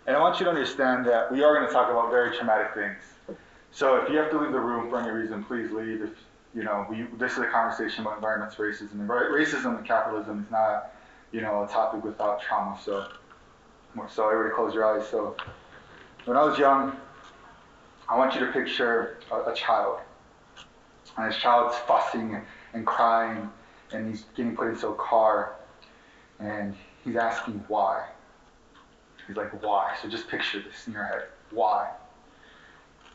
And 0.06 0.16
I 0.16 0.20
want 0.20 0.38
you 0.38 0.44
to 0.44 0.50
understand 0.50 1.06
that 1.06 1.32
we 1.32 1.42
are 1.42 1.54
going 1.54 1.66
to 1.66 1.72
talk 1.72 1.90
about 1.90 2.10
very 2.10 2.36
traumatic 2.36 2.74
things. 2.74 3.38
So 3.70 3.96
if 3.96 4.10
you 4.10 4.18
have 4.18 4.30
to 4.30 4.38
leave 4.38 4.52
the 4.52 4.60
room 4.60 4.90
for 4.90 5.00
any 5.00 5.10
reason, 5.10 5.42
please 5.44 5.70
leave. 5.70 6.02
If 6.02 6.10
you 6.54 6.62
know, 6.62 6.86
we, 6.88 7.06
this 7.18 7.32
is 7.32 7.38
a 7.38 7.46
conversation 7.46 8.02
about 8.02 8.16
environmental 8.16 8.64
racism. 8.64 9.06
Racism 9.06 9.76
and 9.78 9.86
capitalism 9.86 10.44
is 10.44 10.50
not, 10.50 10.92
you 11.32 11.40
know, 11.40 11.64
a 11.64 11.68
topic 11.68 12.04
without 12.04 12.40
trauma. 12.40 12.78
So, 12.82 13.08
so 14.08 14.28
everybody 14.28 14.54
close 14.54 14.74
your 14.74 14.84
eyes. 14.84 15.08
So, 15.08 15.36
when 16.26 16.36
I 16.36 16.44
was 16.44 16.58
young, 16.58 16.96
I 18.08 18.16
want 18.16 18.34
you 18.34 18.40
to 18.40 18.52
picture 18.52 19.18
a, 19.32 19.50
a 19.50 19.54
child. 19.54 19.98
And 21.16 21.30
this 21.30 21.38
child's 21.40 21.76
fussing 21.78 22.40
and 22.72 22.86
crying, 22.86 23.50
and 23.92 24.08
he's 24.08 24.24
getting 24.36 24.54
put 24.54 24.68
into 24.68 24.88
a 24.88 24.94
car, 24.94 25.56
and 26.38 26.74
he's 27.04 27.16
asking 27.16 27.64
why. 27.68 28.06
He's 29.26 29.36
like, 29.36 29.62
why? 29.62 29.96
So 30.00 30.08
just 30.08 30.28
picture 30.28 30.60
this 30.60 30.86
in 30.86 30.92
your 30.92 31.04
head. 31.04 31.24
Why? 31.50 31.90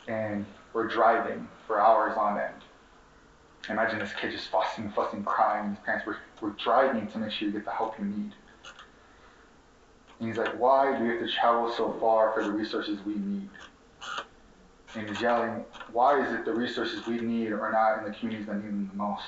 And 0.08 0.46
we're 0.74 0.88
driving 0.88 1.48
for 1.68 1.80
hours 1.80 2.18
on 2.18 2.40
end. 2.40 2.54
Imagine 3.70 4.00
this 4.00 4.14
kid 4.14 4.32
just 4.32 4.48
fussing, 4.48 4.92
fussing, 4.92 5.24
crying. 5.24 5.68
And 5.68 5.76
his 5.76 5.86
parents 5.86 6.06
were, 6.06 6.18
were 6.42 6.56
driving 6.64 7.08
to 7.08 7.18
make 7.20 7.32
sure 7.32 7.48
you 7.48 7.54
get 7.54 7.66
the 7.66 7.72
help 7.72 8.00
you 8.00 8.06
need. 8.06 8.32
And 10.20 10.28
he's 10.28 10.38
like, 10.38 10.60
why 10.60 10.98
do 10.98 11.04
we 11.04 11.10
have 11.10 11.20
to 11.20 11.32
travel 11.32 11.72
so 11.72 11.96
far 12.00 12.34
for 12.34 12.44
the 12.44 12.52
resources 12.52 13.00
we 13.06 13.16
need? 13.16 13.50
And 14.96 15.08
he's 15.08 15.22
yelling, 15.22 15.64
why 15.92 16.26
is 16.26 16.34
it 16.34 16.46
the 16.46 16.54
resources 16.54 17.06
we 17.06 17.20
need 17.20 17.52
are 17.52 17.72
not 17.72 18.00
in 18.00 18.12
the 18.12 18.18
communities 18.18 18.48
that 18.48 18.56
need 18.56 18.72
them 18.72 18.90
the 18.92 18.98
most? 18.98 19.24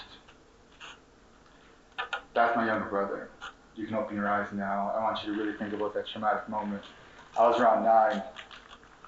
That's 2.34 2.56
my 2.56 2.66
younger 2.66 2.90
brother. 2.90 3.30
You 3.76 3.86
can 3.86 3.96
open 3.96 4.16
your 4.16 4.28
eyes 4.28 4.48
now. 4.54 4.94
I 4.96 5.02
want 5.02 5.26
you 5.26 5.34
to 5.34 5.40
really 5.42 5.58
think 5.58 5.74
about 5.74 5.94
that 5.94 6.08
traumatic 6.08 6.48
moment. 6.50 6.84
I 7.38 7.48
was 7.48 7.60
around 7.60 7.84
nine 7.84 8.22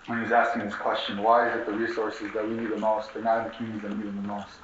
when 0.05 0.17
he 0.17 0.23
was 0.23 0.31
asking 0.31 0.65
this 0.65 0.75
question, 0.75 1.21
why 1.21 1.49
is 1.49 1.55
it 1.55 1.65
the 1.65 1.73
resources 1.73 2.31
that 2.33 2.47
we 2.47 2.55
need 2.55 2.69
the 2.69 2.77
most, 2.77 3.13
they're 3.13 3.23
not 3.23 3.39
in 3.39 3.43
the 3.45 3.49
communities 3.51 3.83
that 3.83 3.97
need 3.97 4.07
them 4.07 4.21
the 4.21 4.27
most? 4.27 4.55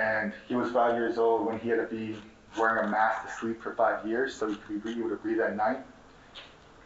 And 0.00 0.32
he 0.46 0.54
was 0.54 0.70
five 0.70 0.94
years 0.94 1.18
old 1.18 1.46
when 1.46 1.58
he 1.58 1.68
had 1.68 1.76
to 1.76 1.94
be 1.94 2.16
wearing 2.56 2.86
a 2.86 2.90
mask 2.90 3.26
to 3.26 3.32
sleep 3.40 3.60
for 3.62 3.74
five 3.74 4.06
years 4.06 4.34
so 4.34 4.48
he 4.48 4.56
could 4.56 4.82
be 4.84 4.92
able 4.92 5.10
to 5.10 5.16
breathe 5.16 5.40
at 5.40 5.56
night. 5.56 5.78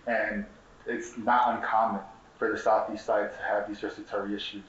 And 0.07 0.47
it's 0.87 1.17
not 1.19 1.57
uncommon 1.57 2.01
for 2.39 2.51
the 2.51 2.59
southeast 2.59 3.05
side 3.05 3.31
to 3.33 3.43
have 3.45 3.69
these 3.69 3.83
respiratory 3.83 4.35
issues. 4.35 4.65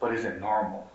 But 0.00 0.14
is 0.14 0.24
it 0.24 0.40
normal? 0.40 0.90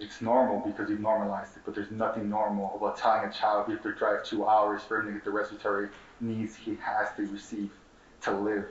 It's 0.00 0.22
normal 0.22 0.60
because 0.66 0.88
you've 0.88 1.00
normalized 1.00 1.56
it, 1.56 1.62
but 1.66 1.74
there's 1.74 1.90
nothing 1.90 2.30
normal 2.30 2.74
about 2.74 2.96
telling 2.96 3.28
a 3.28 3.32
child 3.32 3.68
you 3.68 3.74
have 3.74 3.82
to 3.82 3.92
drive 3.92 4.24
two 4.24 4.46
hours 4.46 4.80
for 4.82 5.00
him 5.00 5.06
to 5.06 5.12
get 5.12 5.24
the 5.24 5.30
respiratory 5.30 5.90
needs 6.20 6.56
he 6.56 6.76
has 6.76 7.14
to 7.16 7.26
receive 7.26 7.70
to 8.22 8.32
live. 8.32 8.64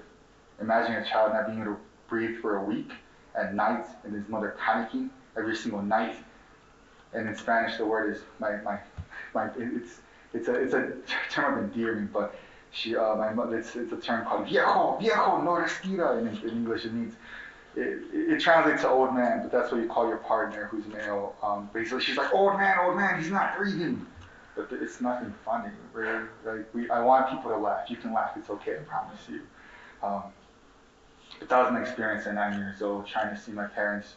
Imagine 0.60 0.96
a 0.96 1.06
child 1.06 1.34
not 1.34 1.46
being 1.46 1.62
able 1.62 1.74
to 1.74 1.80
breathe 2.08 2.40
for 2.40 2.58
a 2.58 2.64
week 2.64 2.92
at 3.36 3.54
night 3.54 3.86
and 4.04 4.14
his 4.14 4.28
mother 4.28 4.56
panicking 4.60 5.10
every 5.38 5.56
single 5.56 5.84
night. 5.84 6.16
And 7.14 7.28
in 7.28 7.36
Spanish, 7.36 7.78
the 7.78 7.86
word 7.86 8.16
is 8.16 8.22
my, 8.40 8.58
my, 8.64 8.80
my 9.36 9.50
it's, 9.58 10.02
it's 10.34 10.48
a, 10.48 10.56
it's 10.56 10.74
a 10.74 10.94
term 11.32 11.60
of 11.60 11.64
endearment, 11.64 12.12
but 12.12 12.36
she, 12.72 12.96
uh, 12.96 13.16
my 13.16 13.34
mother, 13.34 13.58
it's, 13.58 13.76
it's 13.76 13.92
a 13.92 13.98
term 13.98 14.26
called 14.26 14.48
viejo, 14.48 14.98
viejo, 15.00 15.42
no 15.42 15.52
respira. 15.52 16.20
In, 16.20 16.28
in 16.28 16.58
English, 16.58 16.86
it 16.86 16.94
means, 16.94 17.16
it, 17.80 18.34
it, 18.34 18.42
translates 18.42 18.82
to 18.82 18.90
old 18.90 19.14
man, 19.14 19.42
but 19.42 19.52
that's 19.52 19.72
what 19.72 19.82
you 19.82 19.88
call 19.88 20.08
your 20.08 20.18
partner 20.18 20.66
who's 20.66 20.86
male. 20.88 21.36
Um, 21.42 21.70
basically, 21.74 22.02
she's 22.02 22.18
like, 22.18 22.34
old 22.34 22.58
man, 22.58 22.78
old 22.82 22.96
man, 22.96 23.22
he's 23.22 23.32
not 23.32 23.58
breathing. 23.58 24.06
But 24.56 24.70
it's 24.72 25.00
nothing 25.00 25.34
funny. 25.46 25.72
Really. 25.94 26.26
Like 26.46 26.74
we, 26.74 26.90
I 26.90 27.02
want 27.02 27.30
people 27.30 27.52
to 27.52 27.58
laugh. 27.58 27.90
You 27.90 27.96
can 27.96 28.14
laugh. 28.14 28.32
It's 28.36 28.50
okay. 28.50 28.74
I 28.74 28.84
promise 28.84 29.20
you. 29.30 29.42
Um, 30.04 30.24
but 31.40 31.50
that 31.50 31.64
was 31.64 31.72
my 31.72 31.82
experience 31.82 32.28
at 32.28 32.36
nine 32.36 32.58
years 32.58 32.82
old, 32.82 33.08
trying 33.08 33.34
to 33.34 33.42
see 33.42 33.52
my 33.52 33.66
parents, 33.66 34.16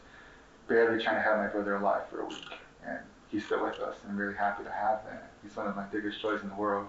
barely 0.67 1.03
trying 1.03 1.17
to 1.17 1.23
have 1.23 1.39
my 1.39 1.47
brother 1.47 1.77
alive 1.77 2.09
for 2.09 2.23
a 2.23 2.27
week. 2.27 2.59
And 2.85 2.99
he's 3.29 3.45
still 3.47 3.63
with 3.63 3.79
us, 3.79 3.97
and 4.03 4.13
I'm 4.13 4.19
really 4.19 4.35
happy 4.35 4.65
to 4.65 4.71
have 4.71 5.05
that. 5.05 5.31
He's 5.43 5.57
one 5.57 5.69
of 5.69 5.77
my 5.77 5.85
biggest 5.85 6.21
joys 6.21 6.43
in 6.43 6.49
the 6.49 6.55
world. 6.55 6.89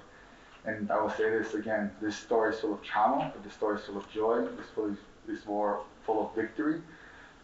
And 0.66 0.90
I 0.92 1.02
will 1.02 1.10
say 1.10 1.30
this 1.30 1.54
again, 1.54 1.92
this 2.02 2.16
story 2.16 2.54
is 2.54 2.60
full 2.60 2.74
of 2.74 2.82
trauma, 2.82 3.32
but 3.34 3.44
this 3.44 3.54
story 3.54 3.78
is 3.78 3.86
full 3.86 3.98
of 3.98 4.10
joy. 4.10 4.46
This 4.58 4.68
story 4.72 4.96
is 5.28 5.40
full 5.44 5.86
of 6.08 6.36
victory. 6.36 6.82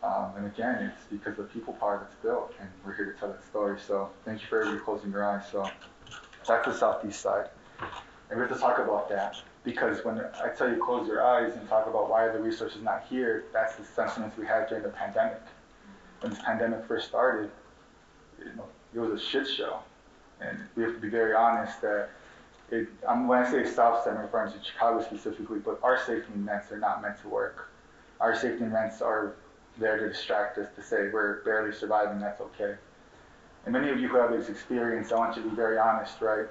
Um, 0.02 0.32
and 0.38 0.46
again, 0.46 0.94
it's 0.94 1.06
because 1.12 1.36
the 1.36 1.44
people 1.44 1.74
part 1.74 2.00
that's 2.02 2.16
built, 2.24 2.54
and 2.62 2.70
we're 2.86 2.96
here 2.96 3.12
to 3.12 3.20
tell 3.20 3.30
that 3.30 3.44
story. 3.44 3.78
So 3.86 4.10
thank 4.24 4.42
you 4.42 4.48
for 4.48 4.62
everybody 4.62 4.84
closing 4.84 5.12
your 5.12 5.26
eyes. 5.26 5.44
So 5.52 5.70
to 6.64 6.72
the 6.72 6.74
southeast 6.74 7.22
side. 7.22 7.50
And 8.30 8.40
we 8.40 8.48
have 8.48 8.52
to 8.54 8.60
talk 8.60 8.80
about 8.80 9.10
that 9.10 9.36
because 9.64 10.04
when 10.04 10.20
I 10.20 10.50
tell 10.50 10.70
you 10.70 10.84
close 10.84 11.08
your 11.08 11.24
eyes 11.24 11.54
and 11.56 11.68
talk 11.70 11.88
about 11.88 12.10
why 12.10 12.28
the 12.28 12.40
resources 12.40 12.82
not 12.82 13.06
here, 13.10 13.46
that's 13.54 13.76
the 13.76 13.84
sentiments 13.84 14.38
we 14.38 14.46
had 14.46 14.68
during 14.68 14.84
the 14.84 14.90
pandemic. 14.90 15.42
When 16.22 16.32
this 16.32 16.42
pandemic 16.42 16.86
first 16.88 17.08
started, 17.08 17.52
know, 18.56 18.66
it 18.94 19.00
was 19.00 19.22
a 19.22 19.24
shit 19.24 19.48
show. 19.48 19.80
And 20.42 20.58
we 20.76 20.84
have 20.84 20.94
to 20.94 21.00
be 21.00 21.10
very 21.10 21.36
honest 21.36 21.82
that 21.82 22.10
it, 22.72 22.88
um, 23.08 23.28
when 23.28 23.40
I 23.40 23.50
say 23.50 23.66
South 23.66 24.04
Side, 24.04 24.16
I'm 24.16 24.22
referring 24.22 24.52
to 24.54 24.64
Chicago 24.64 25.04
specifically, 25.04 25.60
but 25.60 25.80
our 25.84 25.98
safety 25.98 26.34
nets 26.36 26.72
are 26.72 26.80
not 26.80 27.02
meant 27.02 27.20
to 27.22 27.28
work. 27.28 27.70
Our 28.20 28.36
safety 28.36 28.66
nets 28.66 29.02
are 29.02 29.36
there 29.78 29.98
to 29.98 30.10
distract 30.10 30.58
us, 30.58 30.68
to 30.76 30.84
say 30.84 31.10
we're 31.12 31.44
barely 31.44 31.74
surviving, 31.74 32.20
that's 32.20 32.42
okay. 32.42 32.76
And 33.66 33.74
many 33.74 33.90
of 33.90 34.00
you 34.00 34.08
who 34.08 34.18
have 34.18 34.32
this 34.32 34.50
experience, 34.50 35.12
I 35.12 35.18
want 35.18 35.36
you 35.36 35.44
to 35.44 35.50
be 35.50 35.56
very 35.56 35.78
honest, 35.78 36.22
right? 36.22 36.48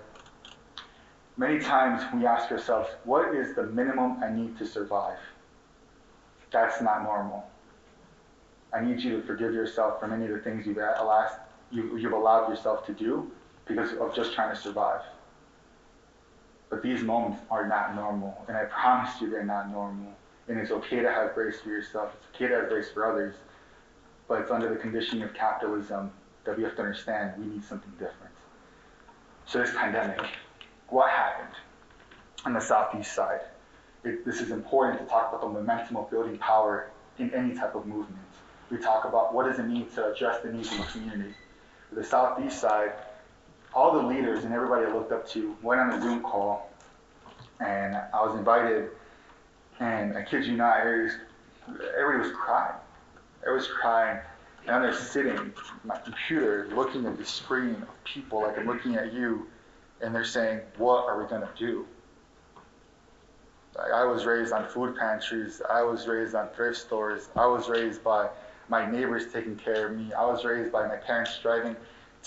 Many 1.37 1.61
times 1.61 2.03
we 2.15 2.27
ask 2.27 2.51
ourselves, 2.51 2.89
what 3.05 3.35
is 3.35 3.55
the 3.55 3.65
minimum 3.65 4.23
I 4.23 4.31
need 4.31 4.59
to 4.59 4.67
survive? 4.67 5.19
That's 6.51 6.81
not 6.83 7.03
normal. 7.03 7.49
I 8.73 8.81
need 8.81 9.01
you 9.01 9.21
to 9.21 9.23
forgive 9.27 9.55
yourself 9.55 10.01
for 10.01 10.09
many 10.09 10.27
of 10.27 10.33
the 10.33 10.41
things 10.41 10.67
you've, 10.67 10.77
you've 11.71 12.13
allowed 12.13 12.49
yourself 12.49 12.85
to 12.87 12.93
do 12.93 13.31
because 13.67 13.93
of 13.95 14.15
just 14.15 14.35
trying 14.35 14.55
to 14.55 14.61
survive. 14.61 15.03
But 16.71 16.83
these 16.83 17.03
moments 17.03 17.41
are 17.51 17.67
not 17.67 17.95
normal, 17.95 18.45
and 18.47 18.57
I 18.57 18.65
promise 18.65 19.21
you 19.21 19.31
they're 19.31 19.45
not 19.45 19.71
normal. 19.71 20.13
And 20.49 20.59
it's 20.59 20.71
okay 20.71 21.01
to 21.01 21.11
have 21.11 21.35
grace 21.35 21.61
for 21.61 21.69
yourself, 21.69 22.15
it's 22.17 22.27
okay 22.35 22.49
to 22.49 22.61
have 22.61 22.69
grace 22.69 22.91
for 22.91 23.11
others, 23.11 23.35
but 24.27 24.41
it's 24.43 24.51
under 24.51 24.69
the 24.69 24.77
conditioning 24.77 25.23
of 25.23 25.35
capitalism 25.35 26.11
that 26.45 26.57
we 26.57 26.63
have 26.65 26.77
to 26.77 26.83
understand 26.83 27.33
we 27.39 27.47
need 27.47 27.65
something 27.65 27.91
different. 27.93 28.35
So, 29.47 29.61
this 29.61 29.75
pandemic, 29.75 30.21
what 30.89 31.11
happened 31.11 31.55
on 32.45 32.53
the 32.53 32.61
southeast 32.61 33.15
side? 33.15 33.41
It, 34.05 34.25
this 34.25 34.41
is 34.41 34.51
important 34.51 35.01
to 35.01 35.07
talk 35.07 35.31
about 35.31 35.41
the 35.41 35.49
momentum 35.49 35.97
of 35.97 36.11
building 36.11 36.39
power 36.39 36.91
in 37.19 37.33
any 37.35 37.55
type 37.55 37.75
of 37.75 37.87
movement. 37.87 38.25
We 38.71 38.79
talk 38.79 39.05
about 39.05 39.35
what 39.35 39.47
does 39.47 39.59
it 39.59 39.65
mean 39.65 39.89
to 39.95 40.13
address 40.13 40.43
the 40.43 40.53
needs 40.53 40.71
of 40.73 40.79
the 40.79 40.85
community. 40.85 41.35
The 41.93 42.05
southeast 42.05 42.61
side, 42.61 42.93
all 43.75 43.93
the 43.93 44.07
leaders 44.07 44.45
and 44.45 44.53
everybody 44.53 44.87
I 44.87 44.93
looked 44.93 45.13
up 45.13 45.29
to 45.31 45.57
went 45.63 45.81
on 45.81 45.91
a 45.91 46.01
Zoom 46.01 46.23
call, 46.23 46.71
and 47.61 47.97
I 47.97 48.25
was 48.25 48.39
invited, 48.39 48.91
and 49.81 50.17
I 50.17 50.23
kid 50.23 50.47
you 50.47 50.57
not, 50.57 50.79
everybody 50.79 51.05
was, 51.05 51.83
everybody 51.99 52.29
was 52.29 52.37
crying. 52.37 52.75
Everybody 53.43 53.69
was 53.69 53.79
crying, 53.81 54.19
and 54.67 54.77
I'm 54.77 54.83
there 54.83 54.95
sitting, 54.95 55.53
my 55.85 55.99
computer, 55.99 56.69
looking 56.75 57.07
at 57.07 57.17
the 57.17 57.25
screen 57.25 57.77
of 57.83 58.05
people, 58.05 58.43
like 58.43 58.59
I'm 58.59 58.67
looking 58.67 58.97
at 58.97 59.13
you, 59.13 59.47
and 60.01 60.15
they're 60.15 60.25
saying, 60.25 60.61
"What 60.77 61.07
are 61.07 61.21
we 61.23 61.29
gonna 61.29 61.51
do?" 61.57 61.87
Like, 63.77 63.93
I 63.93 64.05
was 64.05 64.27
raised 64.27 64.53
on 64.53 64.67
food 64.67 64.97
pantries. 64.97 65.63
I 65.69 65.83
was 65.83 66.09
raised 66.09 66.35
on 66.35 66.49
thrift 66.49 66.79
stores. 66.79 67.29
I 67.37 67.47
was 67.47 67.69
raised 67.69 68.03
by 68.03 68.29
my 68.69 68.91
neighbors 68.91 69.33
taking 69.33 69.57
care 69.57 69.87
of 69.87 69.97
me. 69.97 70.13
I 70.13 70.25
was 70.25 70.45
raised 70.45 70.73
by 70.73 70.89
my 70.89 70.97
parents 70.97 71.39
driving 71.41 71.77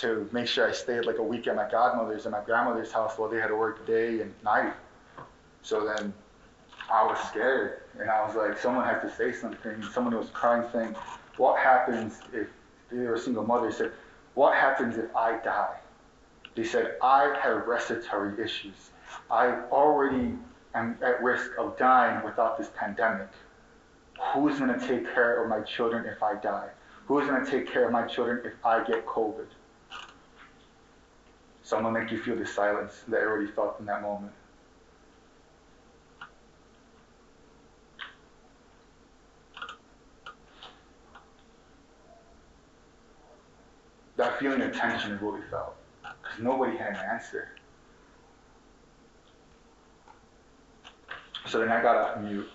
to 0.01 0.27
make 0.31 0.47
sure 0.47 0.67
I 0.67 0.71
stayed 0.71 1.05
like 1.05 1.19
a 1.19 1.23
week 1.23 1.47
at 1.47 1.55
my 1.55 1.69
godmother's 1.69 2.25
and 2.25 2.33
my 2.33 2.43
grandmother's 2.43 2.91
house 2.91 3.17
while 3.17 3.29
they 3.29 3.37
had 3.37 3.47
to 3.47 3.55
work 3.55 3.85
day 3.85 4.21
and 4.21 4.33
night. 4.43 4.73
So 5.61 5.85
then 5.85 6.13
I 6.91 7.03
was 7.03 7.19
scared 7.29 7.83
and 7.99 8.09
I 8.09 8.25
was 8.25 8.35
like, 8.35 8.57
someone 8.57 8.85
has 8.85 9.01
to 9.03 9.15
say 9.15 9.31
something. 9.31 9.83
Someone 9.93 10.15
was 10.15 10.29
crying 10.31 10.67
saying, 10.73 10.95
what 11.37 11.59
happens 11.59 12.19
if 12.33 12.47
they 12.91 12.97
were 12.97 13.15
a 13.15 13.19
single 13.19 13.45
mother 13.45 13.71
said, 13.71 13.91
what 14.33 14.55
happens 14.55 14.97
if 14.97 15.15
I 15.15 15.37
die? 15.43 15.77
They 16.55 16.63
said, 16.63 16.95
I 17.01 17.37
have 17.41 17.67
respiratory 17.67 18.43
issues. 18.43 18.91
I 19.29 19.61
already 19.71 20.33
am 20.73 20.97
at 21.01 21.21
risk 21.21 21.51
of 21.59 21.77
dying 21.77 22.23
without 22.25 22.57
this 22.57 22.69
pandemic. 22.75 23.29
Who's 24.33 24.59
going 24.59 24.77
to 24.77 24.87
take 24.87 25.13
care 25.13 25.43
of 25.43 25.49
my 25.49 25.61
children 25.61 26.05
if 26.05 26.21
I 26.21 26.35
die? 26.35 26.69
Who's 27.05 27.27
going 27.27 27.43
to 27.43 27.49
take 27.49 27.71
care 27.71 27.85
of 27.85 27.91
my 27.91 28.05
children 28.07 28.41
if 28.45 28.53
I 28.65 28.83
get 28.83 29.05
COVID? 29.05 29.47
So 31.71 31.77
I'm 31.77 31.85
to 31.85 31.91
make 31.91 32.11
you 32.11 32.21
feel 32.21 32.35
the 32.35 32.45
silence 32.45 33.05
that 33.07 33.21
I 33.21 33.23
already 33.23 33.49
felt 33.49 33.79
in 33.79 33.85
that 33.85 34.01
moment. 34.01 34.33
That 44.17 44.37
feeling 44.37 44.61
of 44.61 44.75
tension 44.75 45.13
is 45.13 45.21
what 45.21 45.35
we 45.35 45.39
felt. 45.49 45.77
Because 46.01 46.43
nobody 46.43 46.75
had 46.75 46.89
an 46.89 47.09
answer. 47.09 47.55
So 51.47 51.59
then 51.59 51.69
I 51.69 51.81
got 51.81 51.95
off 51.95 52.21
mute. 52.21 52.49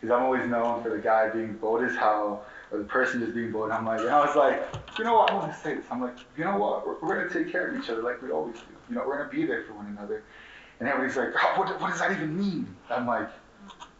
Because 0.00 0.16
I'm 0.16 0.22
always 0.22 0.48
known 0.48 0.82
for 0.82 0.88
the 0.88 0.98
guy 0.98 1.28
being 1.28 1.58
bold 1.58 1.84
as 1.84 1.94
hell, 1.94 2.46
or 2.70 2.78
the 2.78 2.84
person 2.84 3.20
just 3.20 3.34
being 3.34 3.52
bold. 3.52 3.70
I'm 3.70 3.84
like, 3.84 4.00
and 4.00 4.10
I 4.10 4.24
was 4.24 4.36
like, 4.36 4.62
you 4.98 5.04
know 5.04 5.14
what? 5.14 5.30
I 5.30 5.34
want 5.34 5.52
to 5.52 5.58
say 5.58 5.74
this. 5.74 5.84
I'm 5.90 6.00
like, 6.00 6.16
you 6.36 6.44
know 6.44 6.56
what? 6.56 6.86
We're, 6.86 7.00
we're 7.00 7.28
to 7.28 7.32
take 7.32 7.50
care 7.50 7.68
of 7.68 7.82
each 7.82 7.90
other 7.90 8.02
like 8.02 8.22
we 8.22 8.30
always 8.30 8.56
do. 8.56 8.62
You 8.88 8.96
know, 8.96 9.04
we're 9.06 9.22
to 9.22 9.30
be 9.30 9.46
there 9.46 9.64
for 9.64 9.74
one 9.74 9.86
another. 9.86 10.22
And 10.78 10.88
everybody's 10.88 11.16
like, 11.16 11.30
oh, 11.36 11.60
what, 11.60 11.80
what 11.80 11.90
does 11.90 12.00
that 12.00 12.12
even 12.12 12.38
mean? 12.38 12.74
I'm 12.88 13.06
like, 13.06 13.28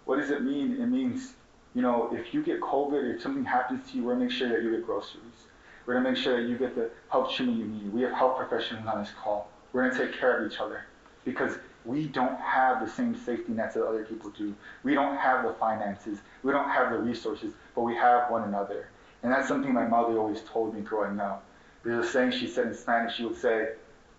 what 0.05 0.17
does 0.17 0.31
it 0.31 0.43
mean? 0.43 0.81
It 0.81 0.87
means, 0.87 1.35
you 1.75 1.83
know, 1.83 2.11
if 2.13 2.33
you 2.33 2.43
get 2.43 2.61
COVID, 2.61 3.15
if 3.15 3.23
something 3.23 3.45
happens 3.45 3.91
to 3.91 3.97
you, 3.97 4.05
we're 4.05 4.15
to 4.15 4.21
make 4.21 4.31
sure 4.31 4.49
that 4.49 4.63
you 4.63 4.71
get 4.71 4.85
groceries. 4.85 5.47
We're 5.87 5.95
gonna 5.95 6.11
make 6.11 6.19
sure 6.19 6.41
that 6.41 6.49
you 6.49 6.57
get 6.57 6.75
the 6.75 6.91
help 7.09 7.33
treatment 7.33 7.59
you 7.59 7.67
need. 7.67 7.93
We 7.93 8.03
have 8.03 8.13
health 8.13 8.37
professionals 8.39 8.87
on 8.87 9.01
this 9.01 9.11
call. 9.23 9.51
We're 9.73 9.89
gonna 9.89 10.07
take 10.07 10.19
care 10.19 10.39
of 10.39 10.51
each 10.51 10.61
other 10.61 10.85
because 11.25 11.59
we 11.85 12.07
don't 12.07 12.39
have 12.39 12.85
the 12.85 12.91
same 12.91 13.17
safety 13.17 13.53
nets 13.53 13.75
that 13.75 13.85
other 13.85 14.05
people 14.05 14.31
do. 14.31 14.55
We 14.85 14.95
don't 14.95 15.17
have 15.17 15.45
the 15.45 15.55
finances. 15.55 16.19
We 16.43 16.53
don't 16.53 16.69
have 16.69 16.93
the 16.93 16.99
resources, 16.99 17.53
but 17.75 17.83
we 17.83 17.95
have 17.97 18.31
one 18.31 18.45
another. 18.45 18.89
And 19.23 19.33
that's 19.33 19.49
something 19.49 19.73
my 19.73 19.87
mother 19.87 20.19
always 20.19 20.43
told 20.43 20.75
me 20.75 20.81
growing 20.81 21.21
up. 21.21 21.45
There's 21.85 22.07
a 22.07 22.09
saying 22.09 22.33
she 22.33 22.47
said 22.47 22.69
in 22.69 22.75
Spanish, 22.75 23.17
she 23.17 23.25
would 23.25 23.37
say, 23.37 23.71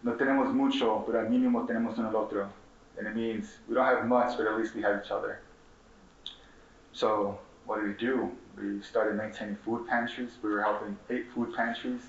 No 0.03 0.13
tenemos 0.13 0.53
mucho, 0.53 1.03
pero 1.05 1.19
al 1.19 1.27
mínimo 1.27 1.67
tenemos 1.67 1.97
uno 1.97 2.09
al 2.09 2.17
otro. 2.17 2.49
And 2.97 3.07
it 3.07 3.15
means 3.15 3.57
we 3.67 3.75
don't 3.75 3.85
have 3.85 4.05
much, 4.05 4.37
but 4.37 4.47
at 4.47 4.57
least 4.57 4.75
we 4.75 4.81
have 4.81 5.01
each 5.03 5.11
other. 5.11 5.39
So 6.93 7.39
what 7.65 7.79
did 7.79 7.87
we 7.87 7.93
do? 7.93 8.31
We 8.57 8.81
started 8.81 9.15
maintaining 9.15 9.55
food 9.57 9.87
pantries. 9.87 10.31
We 10.41 10.49
were 10.49 10.61
helping 10.61 10.97
eight 11.09 11.27
food 11.33 11.55
pantries. 11.55 12.01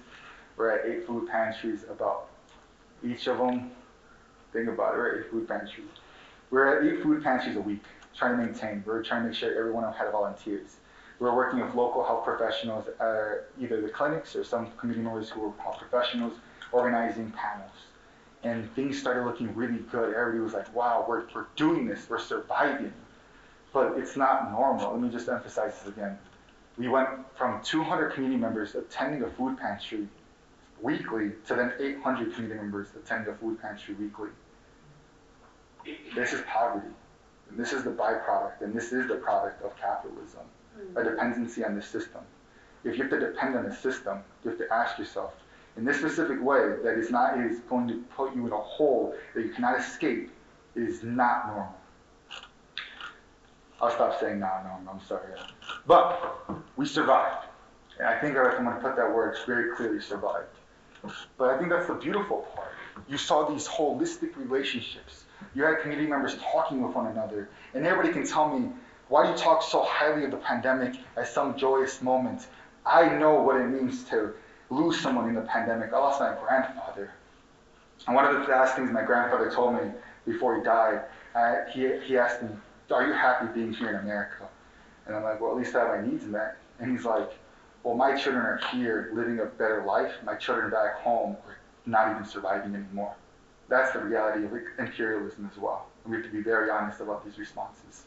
We're 0.57 0.71
at 0.71 0.87
eight 0.87 1.07
food 1.07 1.29
pantries, 1.29 1.85
about 1.85 2.29
each 3.05 3.27
of 3.27 3.39
them. 3.39 3.71
Think 4.53 4.69
about 4.69 4.95
it, 4.95 4.99
we're 4.99 5.11
at 5.13 5.25
eight 5.25 5.31
food 5.31 5.49
pantries. 5.49 5.87
We're 6.51 6.79
at 6.79 6.85
eight 6.85 7.03
food 7.03 7.23
pantries 7.23 7.57
a 7.57 7.61
week, 7.61 7.85
trying 8.17 8.37
to 8.37 8.45
maintain. 8.45 8.83
We're 8.87 9.03
trying 9.03 9.23
to 9.23 9.29
make 9.29 9.37
sure 9.37 9.57
everyone 9.59 9.91
had 9.93 10.11
volunteers. 10.11 10.77
We're 11.19 11.35
working 11.35 11.61
with 11.61 11.75
local 11.75 12.05
health 12.05 12.25
professionals, 12.25 12.87
uh, 13.01 13.43
either 13.61 13.81
the 13.81 13.89
clinics 13.89 14.35
or 14.35 14.45
some 14.45 14.71
community 14.73 15.05
members 15.05 15.29
who 15.31 15.41
were 15.41 15.53
health 15.63 15.79
professionals, 15.79 16.35
organizing 16.73 17.31
panels. 17.31 17.71
And 18.43 18.73
things 18.75 18.99
started 18.99 19.25
looking 19.25 19.55
really 19.55 19.79
good. 19.91 20.15
Everybody 20.15 20.41
was 20.41 20.53
like, 20.53 20.75
wow, 20.75 21.05
we're, 21.09 21.23
we're 21.33 21.47
doing 21.55 21.87
this, 21.87 22.11
we're 22.11 22.19
surviving. 22.19 22.93
But 23.73 23.97
it's 23.97 24.17
not 24.17 24.51
normal. 24.51 24.93
Let 24.93 25.01
me 25.01 25.09
just 25.11 25.29
emphasize 25.29 25.79
this 25.79 25.95
again. 25.95 26.19
We 26.77 26.89
went 26.89 27.09
from 27.37 27.63
200 27.63 28.15
community 28.15 28.41
members 28.41 28.75
attending 28.75 29.23
a 29.23 29.31
food 29.31 29.59
pantry 29.59 30.09
weekly 30.81 31.33
to 31.47 31.55
then 31.55 31.73
800 31.79 32.35
community 32.35 32.61
members 32.61 32.89
attending 32.97 33.33
a 33.33 33.37
food 33.37 33.61
pantry 33.63 33.95
weekly. 33.95 34.31
This 36.15 36.33
is 36.33 36.41
poverty. 36.49 36.89
And 37.53 37.61
this 37.61 37.75
is 37.75 37.85
the 37.85 37.91
byproduct, 37.91 38.63
and 38.63 38.75
this 38.75 38.93
is 38.93 39.07
the 39.09 39.17
product 39.17 39.63
of 39.63 39.77
capitalism 39.77 40.41
a 40.97 41.03
hmm. 41.03 41.09
dependency 41.09 41.65
on 41.65 41.75
the 41.75 41.83
system. 41.83 42.23
If 42.85 42.97
you 42.97 43.03
have 43.03 43.11
to 43.11 43.21
depend 43.21 43.57
on 43.57 43.69
the 43.69 43.75
system, 43.75 44.21
you 44.43 44.51
have 44.51 44.59
to 44.59 44.73
ask 44.73 44.99
yourself, 44.99 45.35
in 45.77 45.85
this 45.85 45.99
specific 45.99 46.43
way, 46.43 46.77
that 46.83 46.99
is 46.99 47.11
not 47.11 47.39
is 47.39 47.61
going 47.61 47.89
to 47.89 48.03
put 48.17 48.35
you 48.35 48.47
in 48.47 48.53
a 48.53 48.57
hole 48.57 49.15
that 49.35 49.43
you 49.43 49.51
cannot 49.51 49.79
escape, 49.79 50.31
is 50.75 51.03
not 51.03 51.47
normal. 51.47 51.75
I'll 53.81 53.91
stop 53.91 54.19
saying 54.21 54.39
not 54.39 54.65
normal. 54.65 54.95
I'm 54.95 55.07
sorry. 55.07 55.29
But 55.87 56.41
we 56.77 56.87
survived. 56.87 57.47
And 57.99 58.09
I 58.09 58.19
think 58.19 58.37
I'm 58.37 58.65
going 58.65 58.77
to 58.77 58.83
put 58.83 58.97
that 58.97 59.15
word 59.15 59.37
very 59.47 59.75
clearly 59.77 60.01
survived. 60.01 60.49
But 61.37 61.51
I 61.51 61.59
think 61.59 61.71
that's 61.71 61.89
the 61.89 61.95
beautiful 61.95 62.47
part. 62.55 62.73
You 63.09 63.19
saw 63.19 63.49
these 63.49 63.67
holistic 63.67 64.37
relationships. 64.37 65.22
You 65.55 65.65
had 65.65 65.81
community 65.81 66.09
members 66.09 66.37
talking 66.39 66.83
with 66.83 66.95
one 66.95 67.07
another. 67.07 67.49
And 67.75 67.87
everybody 67.87 68.13
can 68.13 68.27
tell 68.27 68.59
me, 68.59 68.71
why 69.09 69.27
do 69.27 69.33
you 69.33 69.37
talk 69.37 69.63
so 69.63 69.83
highly 69.83 70.25
of 70.25 70.31
the 70.31 70.39
pandemic 70.39 70.95
as 71.17 71.33
some 71.33 71.57
joyous 71.57 72.01
moment? 72.01 72.47
I 72.87 73.17
know 73.19 73.35
what 73.35 73.57
it 73.57 73.67
means 73.67 74.05
to 74.05 74.33
lose 74.71 75.01
someone 75.01 75.29
in 75.29 75.35
the 75.35 75.43
pandemic. 75.43 75.93
I 75.93 75.99
lost 75.99 76.21
my 76.21 76.35
grandfather. 76.41 77.13
And 78.07 78.17
one 78.17 78.25
of 78.25 78.35
the 78.35 78.51
last 78.51 78.75
things 78.75 78.91
my 78.91 79.03
grandfather 79.03 79.51
told 79.51 79.75
me 79.75 79.91
before 80.27 80.57
he 80.57 80.63
died, 80.63 81.03
uh, 81.35 81.71
he, 81.73 81.99
he 82.07 82.17
asked 82.17 82.43
me, 82.43 82.49
Are 82.91 83.07
you 83.07 83.13
happy 83.13 83.47
being 83.55 83.73
here 83.73 83.91
in 83.91 83.97
America? 83.97 84.49
And 85.07 85.15
I'm 85.15 85.23
like, 85.23 85.41
Well, 85.41 85.51
at 85.51 85.57
least 85.57 85.75
I 85.77 85.81
have 85.81 86.05
my 86.05 86.11
needs 86.11 86.25
met. 86.25 86.57
And 86.81 86.91
he's 86.91 87.05
like, 87.05 87.31
Well, 87.83 87.95
my 87.95 88.17
children 88.17 88.45
are 88.45 88.61
here 88.73 89.11
living 89.15 89.41
a 89.41 89.45
better 89.45 89.85
life. 89.87 90.13
My 90.25 90.35
children 90.35 90.71
back 90.71 90.97
home 90.97 91.37
are 91.47 91.59
not 91.87 92.11
even 92.11 92.25
surviving 92.25 92.75
anymore. 92.75 93.15
That's 93.73 93.91
the 93.95 94.01
reality 94.01 94.45
of 94.45 94.53
imperialism 94.79 95.49
as 95.51 95.59
well. 95.59 95.87
And 96.05 96.13
we 96.13 96.19
have 96.19 96.27
to 96.27 96.31
be 96.31 96.43
very 96.43 96.69
honest 96.69 97.01
about 97.01 97.25
these 97.25 97.39
responses. 97.39 98.05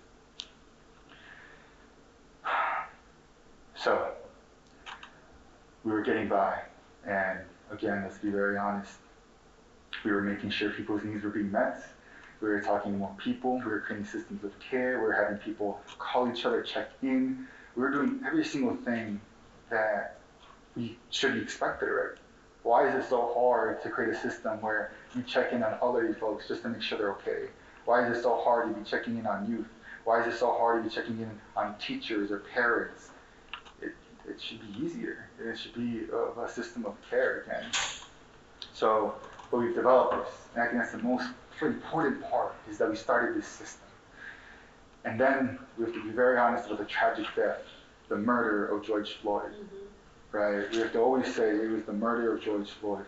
So, 3.75 4.13
we 5.83 5.91
were 5.91 6.01
getting 6.01 6.27
by. 6.27 6.59
And 7.05 7.39
again, 7.71 8.03
let's 8.03 8.19
be 8.19 8.29
very 8.29 8.57
honest. 8.57 8.93
We 10.03 10.11
were 10.11 10.21
making 10.21 10.51
sure 10.51 10.69
people's 10.69 11.03
needs 11.03 11.23
were 11.23 11.29
being 11.31 11.51
met. 11.51 11.83
We 12.41 12.49
were 12.49 12.61
talking 12.61 12.93
to 12.93 12.97
more 12.97 13.15
people. 13.17 13.57
We 13.57 13.65
were 13.65 13.81
creating 13.81 14.05
systems 14.05 14.43
of 14.43 14.53
care. 14.59 14.99
We 14.99 15.05
were 15.05 15.13
having 15.13 15.37
people 15.37 15.81
call 15.97 16.31
each 16.31 16.45
other, 16.45 16.61
check 16.61 16.89
in. 17.01 17.47
We 17.75 17.81
were 17.81 17.91
doing 17.91 18.21
every 18.25 18.45
single 18.45 18.75
thing 18.75 19.19
that 19.71 20.19
we 20.75 20.97
should 21.09 21.33
be 21.33 21.41
expected, 21.41 21.87
right? 21.87 22.17
Why 22.63 22.87
is 22.87 23.05
it 23.05 23.09
so 23.09 23.31
hard 23.35 23.83
to 23.83 23.89
create 23.89 24.11
a 24.11 24.19
system 24.19 24.59
where 24.61 24.91
you 25.15 25.23
check 25.23 25.53
in 25.53 25.63
on 25.63 25.77
elderly 25.81 26.13
folks 26.13 26.47
just 26.47 26.63
to 26.63 26.69
make 26.69 26.81
sure 26.81 26.97
they're 26.97 27.11
okay? 27.13 27.49
Why 27.85 28.07
is 28.07 28.17
it 28.17 28.21
so 28.21 28.41
hard 28.41 28.73
to 28.73 28.79
be 28.79 28.87
checking 28.87 29.17
in 29.17 29.27
on 29.27 29.49
youth? 29.49 29.67
Why 30.03 30.21
is 30.21 30.33
it 30.33 30.37
so 30.37 30.53
hard 30.53 30.83
to 30.83 30.89
be 30.89 30.93
checking 30.93 31.19
in 31.19 31.29
on 31.55 31.75
teachers 31.77 32.31
or 32.31 32.39
parents? 32.39 33.09
It, 33.81 33.93
it 34.27 34.41
should 34.41 34.59
be 34.61 34.85
easier. 34.85 35.29
It 35.39 35.57
should 35.57 35.73
be 35.73 36.07
a, 36.11 36.41
a 36.41 36.49
system 36.49 36.85
of 36.85 36.95
care 37.09 37.41
again. 37.41 37.65
So, 38.73 39.15
but 39.51 39.57
we've 39.57 39.75
developed 39.75 40.25
this. 40.25 40.35
And 40.53 40.63
I 40.63 40.67
think 40.67 40.79
that's 40.79 40.91
the 40.91 40.99
most 40.99 41.29
important 41.61 42.23
part 42.29 42.55
is 42.69 42.77
that 42.77 42.89
we 42.89 42.95
started 42.95 43.37
this 43.37 43.47
system. 43.47 43.81
And 45.05 45.19
then 45.19 45.59
we 45.77 45.85
have 45.85 45.93
to 45.93 46.03
be 46.03 46.09
very 46.09 46.37
honest 46.37 46.65
about 46.65 46.79
the 46.79 46.85
tragic 46.85 47.27
death, 47.35 47.59
the 48.09 48.17
murder 48.17 48.67
of 48.67 48.83
George 48.83 49.13
Floyd. 49.21 49.51
Mm-hmm. 49.51 50.37
Right? 50.37 50.69
We 50.71 50.79
have 50.79 50.91
to 50.93 50.99
always 50.99 51.33
say 51.33 51.51
it 51.51 51.71
was 51.71 51.83
the 51.83 51.93
murder 51.93 52.35
of 52.35 52.41
George 52.43 52.69
Floyd. 52.69 53.05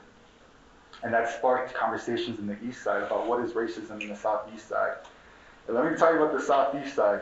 And 1.03 1.13
that 1.13 1.29
sparked 1.29 1.73
conversations 1.73 2.39
in 2.39 2.47
the 2.47 2.57
east 2.63 2.83
side 2.83 3.03
about 3.03 3.27
what 3.27 3.43
is 3.43 3.51
racism 3.53 4.01
in 4.01 4.09
the 4.09 4.15
southeast 4.15 4.67
side. 4.67 4.93
And 5.67 5.75
let 5.75 5.91
me 5.91 5.97
tell 5.97 6.13
you 6.13 6.21
about 6.21 6.37
the 6.37 6.43
southeast 6.43 6.95
side. 6.95 7.21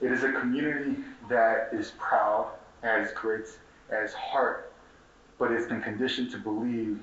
It 0.00 0.12
is 0.12 0.22
a 0.24 0.32
community 0.32 0.96
that 1.28 1.70
is 1.72 1.92
proud, 1.98 2.50
has 2.82 3.12
great, 3.12 3.46
has 3.90 4.12
heart, 4.12 4.72
but 5.38 5.50
it's 5.50 5.66
been 5.66 5.80
conditioned 5.80 6.30
to 6.32 6.38
believe 6.38 6.98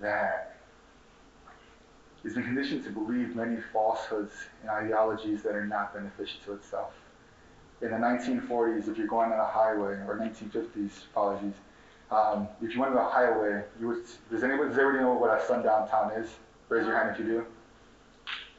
that 0.00 0.50
it's 2.24 2.34
been 2.34 2.44
conditioned 2.44 2.84
to 2.84 2.90
believe 2.90 3.34
many 3.34 3.56
falsehoods 3.72 4.32
and 4.60 4.70
ideologies 4.70 5.42
that 5.42 5.54
are 5.54 5.66
not 5.66 5.94
beneficial 5.94 6.38
to 6.44 6.52
itself. 6.52 6.92
In 7.80 7.90
the 7.90 7.96
1940s, 7.96 8.88
if 8.88 8.98
you're 8.98 9.06
going 9.06 9.32
on 9.32 9.38
a 9.38 9.46
highway, 9.46 9.94
or 10.06 10.18
1950s, 10.20 11.06
apologies, 11.10 11.54
um, 12.10 12.48
if 12.60 12.74
you 12.74 12.80
went 12.80 12.96
on 12.96 12.98
a 12.98 13.08
highway, 13.08 13.62
you 13.78 13.88
would, 13.88 14.04
does 14.30 14.42
anybody, 14.42 14.68
does 14.70 14.78
everybody 14.78 15.04
know 15.04 15.14
what 15.14 15.30
a 15.30 15.44
sundown 15.46 15.88
town 15.88 16.12
is? 16.12 16.28
Raise 16.68 16.86
your 16.86 16.96
hand 16.96 17.10
if 17.14 17.18
you 17.18 17.24
do. 17.24 17.46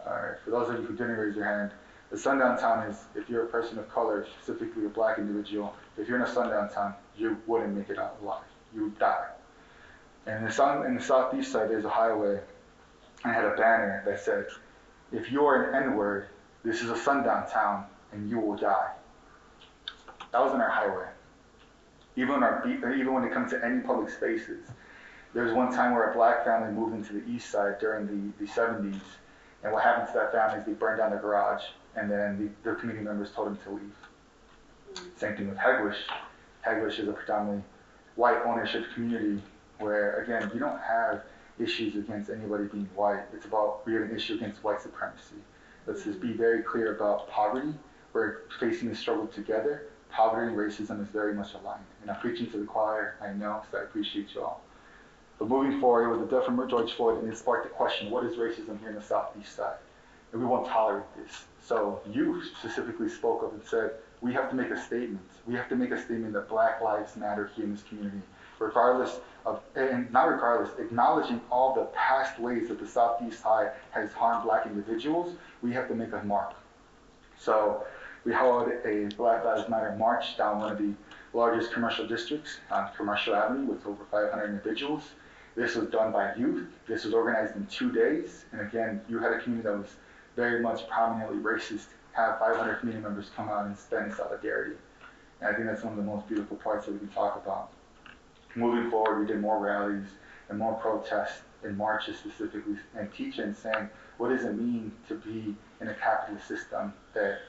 All 0.05 0.13
right, 0.13 0.37
for 0.43 0.51
those 0.51 0.69
of 0.69 0.79
you 0.79 0.85
who 0.85 0.95
didn't 0.95 1.17
raise 1.17 1.35
your 1.35 1.45
hand, 1.45 1.71
a 2.11 2.17
sundown 2.17 2.57
town 2.59 2.87
is 2.89 2.97
if 3.15 3.29
you're 3.29 3.43
a 3.43 3.47
person 3.47 3.77
of 3.77 3.89
color, 3.89 4.25
specifically 4.41 4.85
a 4.85 4.89
black 4.89 5.17
individual, 5.17 5.73
if 5.97 6.07
you're 6.07 6.17
in 6.17 6.23
a 6.23 6.33
sundown 6.33 6.69
town, 6.69 6.93
you 7.17 7.37
wouldn't 7.47 7.75
make 7.75 7.89
it 7.89 7.99
out 7.99 8.17
alive. 8.21 8.43
You 8.73 8.83
would 8.83 8.99
die. 8.99 9.27
And 10.25 10.39
in 10.39 10.45
the, 10.45 10.51
sun, 10.51 10.85
in 10.85 10.95
the 10.95 11.01
southeast 11.01 11.51
side, 11.51 11.69
there's 11.69 11.85
a 11.85 11.89
highway. 11.89 12.39
I 13.23 13.33
had 13.33 13.45
a 13.45 13.55
banner 13.55 14.03
that 14.05 14.19
said, 14.19 14.45
if 15.11 15.31
you're 15.31 15.71
an 15.71 15.83
N-word, 15.89 16.27
this 16.63 16.81
is 16.81 16.89
a 16.89 16.97
sundown 16.97 17.49
town, 17.49 17.85
and 18.11 18.29
you 18.29 18.39
will 18.39 18.57
die. 18.57 18.91
That 20.31 20.41
was 20.41 20.53
in 20.53 20.61
our 20.61 20.69
highway. 20.69 21.07
Even 22.15 22.43
our, 22.43 22.67
even 22.67 23.13
when 23.13 23.23
it 23.23 23.33
comes 23.33 23.51
to 23.51 23.63
any 23.63 23.79
public 23.79 24.09
spaces. 24.09 24.65
There 25.33 25.43
was 25.43 25.53
one 25.53 25.73
time 25.73 25.93
where 25.93 26.11
a 26.11 26.13
black 26.13 26.43
family 26.43 26.73
moved 26.73 26.93
into 26.93 27.13
the 27.13 27.25
east 27.31 27.49
side 27.49 27.79
during 27.79 28.05
the, 28.05 28.45
the 28.45 28.51
70s, 28.51 28.99
and 29.63 29.71
what 29.71 29.83
happened 29.83 30.07
to 30.07 30.13
that 30.15 30.31
family 30.33 30.59
is 30.59 30.65
they 30.65 30.73
burned 30.73 30.97
down 30.97 31.11
their 31.11 31.21
garage 31.21 31.63
and 31.95 32.09
then 32.09 32.37
the, 32.37 32.63
their 32.63 32.75
community 32.75 33.05
members 33.05 33.31
told 33.31 33.47
them 33.47 33.59
to 33.63 33.71
leave. 33.71 35.05
Same 35.17 35.35
thing 35.35 35.49
with 35.49 35.57
Hegewisch. 35.57 35.97
Hegewisch 36.65 36.99
is 36.99 37.07
a 37.07 37.13
predominantly 37.13 37.63
white 38.15 38.41
ownership 38.45 38.85
community 38.93 39.41
where, 39.79 40.21
again, 40.23 40.51
you 40.53 40.59
don't 40.59 40.79
have 40.79 41.23
issues 41.59 41.95
against 41.95 42.29
anybody 42.29 42.65
being 42.65 42.89
white. 42.95 43.23
It's 43.33 43.45
about 43.45 43.85
we 43.85 43.93
have 43.93 44.03
an 44.03 44.15
issue 44.15 44.35
against 44.35 44.63
white 44.63 44.81
supremacy. 44.81 45.35
Let's 45.85 46.03
just 46.03 46.19
be 46.19 46.33
very 46.33 46.63
clear 46.63 46.95
about 46.95 47.29
poverty. 47.29 47.73
We're 48.13 48.39
facing 48.59 48.89
the 48.89 48.95
struggle 48.95 49.27
together. 49.27 49.87
Poverty 50.11 50.47
and 50.47 50.57
racism 50.57 51.01
is 51.01 51.07
very 51.09 51.33
much 51.33 51.53
aligned. 51.53 51.83
And 52.01 52.11
I'm 52.11 52.19
preaching 52.19 52.49
to 52.51 52.57
the 52.57 52.65
choir, 52.65 53.15
I 53.21 53.33
know, 53.33 53.63
so 53.71 53.77
I 53.77 53.83
appreciate 53.83 54.33
you 54.33 54.41
all. 54.41 54.61
But 55.39 55.49
moving 55.49 55.79
forward 55.79 56.09
with 56.09 56.29
the 56.29 56.37
death 56.37 56.47
of 56.47 56.69
George 56.69 56.93
Floyd, 56.93 57.23
and 57.23 57.31
it 57.31 57.37
sparked 57.37 57.63
the 57.63 57.73
question, 57.73 58.11
what 58.11 58.23
is 58.25 58.37
racism 58.37 58.79
here 58.79 58.89
in 58.89 58.95
the 58.95 59.01
southeast 59.01 59.55
side? 59.55 59.77
And 60.31 60.41
we 60.41 60.47
won't 60.47 60.67
tolerate 60.67 61.05
this. 61.17 61.45
So 61.65 62.01
you 62.09 62.43
specifically 62.59 63.09
spoke 63.09 63.43
up 63.43 63.53
and 63.53 63.63
said, 63.63 63.93
we 64.21 64.33
have 64.33 64.49
to 64.49 64.55
make 64.55 64.69
a 64.69 64.79
statement. 64.79 65.27
We 65.47 65.55
have 65.55 65.67
to 65.69 65.75
make 65.75 65.91
a 65.91 66.01
statement 66.01 66.33
that 66.33 66.47
Black 66.47 66.81
Lives 66.81 67.15
Matter 67.15 67.49
here 67.55 67.65
in 67.65 67.71
this 67.71 67.83
community, 67.83 68.21
regardless 68.59 69.19
of, 69.45 69.61
and 69.75 70.11
not 70.11 70.29
regardless, 70.29 70.77
acknowledging 70.79 71.41
all 71.49 71.73
the 71.73 71.85
past 71.85 72.39
ways 72.39 72.67
that 72.67 72.79
the 72.79 72.87
Southeast 72.87 73.41
side 73.41 73.71
has 73.89 74.13
harmed 74.13 74.43
black 74.43 74.67
individuals, 74.67 75.35
we 75.63 75.73
have 75.73 75.87
to 75.87 75.95
make 75.95 76.13
a 76.13 76.23
mark. 76.23 76.53
So 77.39 77.83
we 78.25 78.33
held 78.33 78.69
a 78.85 79.09
Black 79.17 79.43
Lives 79.43 79.69
Matter 79.69 79.95
march 79.97 80.37
down 80.37 80.59
one 80.59 80.71
of 80.71 80.77
the 80.77 80.93
largest 81.33 81.71
commercial 81.71 82.07
districts 82.07 82.57
on 82.69 82.89
Commercial 82.95 83.35
Avenue 83.35 83.65
with 83.65 83.85
over 83.85 84.03
500 84.11 84.45
individuals. 84.45 85.03
This 85.55 85.75
was 85.75 85.89
done 85.89 86.11
by 86.11 86.35
youth. 86.35 86.67
This 86.87 87.03
was 87.03 87.13
organized 87.13 87.55
in 87.55 87.65
two 87.65 87.91
days. 87.91 88.45
And 88.51 88.61
again, 88.61 89.01
you 89.09 89.19
had 89.19 89.33
a 89.33 89.39
community 89.39 89.67
that 89.67 89.77
was 89.77 89.95
very 90.35 90.61
much 90.61 90.87
prominently 90.87 91.37
racist, 91.37 91.87
have 92.13 92.39
500 92.39 92.79
community 92.79 93.03
members 93.03 93.31
come 93.35 93.49
out 93.49 93.65
and 93.65 93.75
in 93.75 94.15
solidarity. 94.15 94.75
And 95.39 95.49
I 95.49 95.53
think 95.53 95.67
that's 95.67 95.83
one 95.83 95.93
of 95.93 95.97
the 95.97 96.09
most 96.09 96.27
beautiful 96.27 96.57
parts 96.57 96.85
that 96.85 96.93
we 96.93 96.99
can 96.99 97.09
talk 97.09 97.41
about. 97.43 97.71
Moving 98.55 98.91
forward, 98.91 99.19
we 99.19 99.25
did 99.25 99.41
more 99.41 99.59
rallies 99.59 100.07
and 100.49 100.59
more 100.59 100.73
protests 100.75 101.41
and 101.63 101.77
marches 101.77 102.17
specifically 102.17 102.75
and 102.95 103.11
teaching 103.13 103.53
saying, 103.53 103.89
what 104.17 104.29
does 104.29 104.45
it 104.45 104.55
mean 104.55 104.91
to 105.07 105.15
be 105.15 105.55
in 105.79 105.87
a 105.87 105.93
capitalist 105.95 106.47
system 106.47 106.93
that 107.13 107.39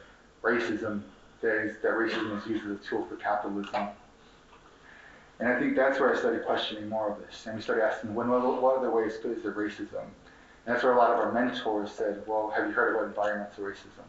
racism, 0.43 1.03
that, 1.41 1.65
is, 1.65 1.77
that 1.83 1.93
racism 1.93 2.39
is 2.41 2.47
used 2.47 2.65
as 2.67 2.73
a 2.73 2.89
tool 2.89 3.07
for 3.07 3.17
capitalism 3.17 3.89
and 5.43 5.51
I 5.51 5.59
think 5.59 5.75
that's 5.75 5.99
where 5.99 6.15
I 6.15 6.17
started 6.17 6.47
questioning 6.47 6.89
more 6.89 7.11
of 7.11 7.19
this. 7.19 7.47
And 7.47 7.57
we 7.57 7.63
started 7.63 7.85
asking, 7.85 8.15
when, 8.15 8.29
what 8.31 8.77
other 8.79 8.93
ways 8.93 9.15
is 9.15 9.43
there 9.43 9.51
racism? 9.51 10.03
And 10.03 10.73
that's 10.73 10.85
where 10.85 10.93
a 10.93 10.97
lot 10.97 11.11
of 11.11 11.19
our 11.19 11.33
mentors 11.33 11.91
said, 11.91 12.23
well, 12.29 12.53
have 12.55 12.69
you 12.69 12.73
heard 12.73 12.95
about 12.95 13.09
environmental 13.09 13.65
racism? 13.65 14.07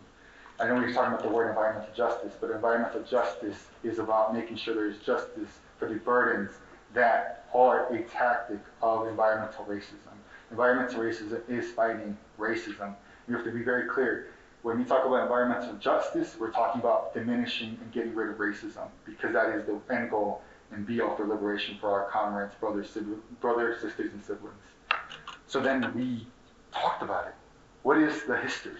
I 0.59 0.67
know 0.67 0.75
we 0.75 0.81
were 0.81 0.93
talking 0.93 1.11
about 1.11 1.23
the 1.23 1.29
word 1.29 1.49
environmental 1.49 1.89
justice, 1.95 2.33
but 2.39 2.51
environmental 2.51 3.01
justice 3.01 3.65
is 3.83 3.97
about 3.97 4.35
making 4.35 4.57
sure 4.57 4.75
there's 4.75 4.99
justice 4.99 5.49
for 5.79 5.89
the 5.89 5.95
burdens 5.95 6.51
that 6.93 7.47
are 7.55 7.91
a 7.91 8.03
tactic 8.03 8.59
of 8.83 9.07
environmental 9.07 9.65
racism. 9.65 10.13
Environmental 10.51 10.99
racism 10.99 11.41
is 11.49 11.71
fighting 11.71 12.15
racism. 12.37 12.93
You 13.27 13.35
have 13.35 13.43
to 13.45 13.51
be 13.51 13.63
very 13.63 13.89
clear. 13.89 14.27
When 14.63 14.79
we 14.79 14.85
talk 14.85 15.05
about 15.05 15.23
environmental 15.23 15.73
justice, 15.73 16.37
we're 16.39 16.51
talking 16.51 16.79
about 16.79 17.13
diminishing 17.13 17.77
and 17.81 17.91
getting 17.91 18.15
rid 18.15 18.29
of 18.29 18.37
racism 18.37 18.87
because 19.05 19.33
that 19.33 19.49
is 19.49 19.65
the 19.65 19.77
end 19.93 20.09
goal 20.09 20.41
and 20.71 20.87
be 20.87 21.01
all 21.01 21.17
for 21.17 21.27
liberation 21.27 21.77
for 21.81 21.91
our 21.91 22.09
comrades, 22.09 22.55
brothers, 22.61 22.97
brothers, 23.41 23.81
sisters, 23.81 24.13
and 24.13 24.23
siblings. 24.23 24.55
So 25.47 25.59
then 25.59 25.93
we 25.93 26.25
talked 26.71 27.03
about 27.03 27.27
it. 27.27 27.33
What 27.83 27.97
is 27.97 28.23
the 28.23 28.37
history? 28.37 28.79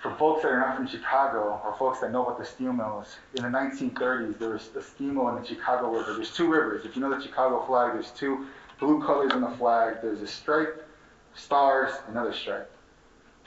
For 0.00 0.14
folks 0.14 0.42
that 0.42 0.52
are 0.52 0.60
not 0.60 0.76
from 0.76 0.86
Chicago, 0.86 1.60
or 1.64 1.74
folks 1.76 1.98
that 1.98 2.12
know 2.12 2.24
about 2.24 2.38
the 2.38 2.44
steel 2.44 2.72
mills, 2.72 3.16
in 3.34 3.42
the 3.42 3.48
1930s 3.48 4.38
there 4.38 4.50
was 4.50 4.70
a 4.76 4.82
steel 4.82 5.12
mill 5.12 5.28
in 5.30 5.42
the 5.42 5.46
Chicago 5.46 5.90
River. 5.90 6.14
There's 6.14 6.34
two 6.34 6.48
rivers. 6.48 6.86
If 6.86 6.94
you 6.94 7.02
know 7.02 7.10
the 7.10 7.20
Chicago 7.20 7.66
flag, 7.66 7.94
there's 7.94 8.12
two 8.12 8.46
blue 8.78 9.02
colors 9.02 9.32
in 9.34 9.40
the 9.40 9.50
flag. 9.50 9.96
There's 10.00 10.22
a 10.22 10.28
stripe, 10.28 10.88
stars, 11.34 11.92
another 12.08 12.32
stripe. 12.32 12.70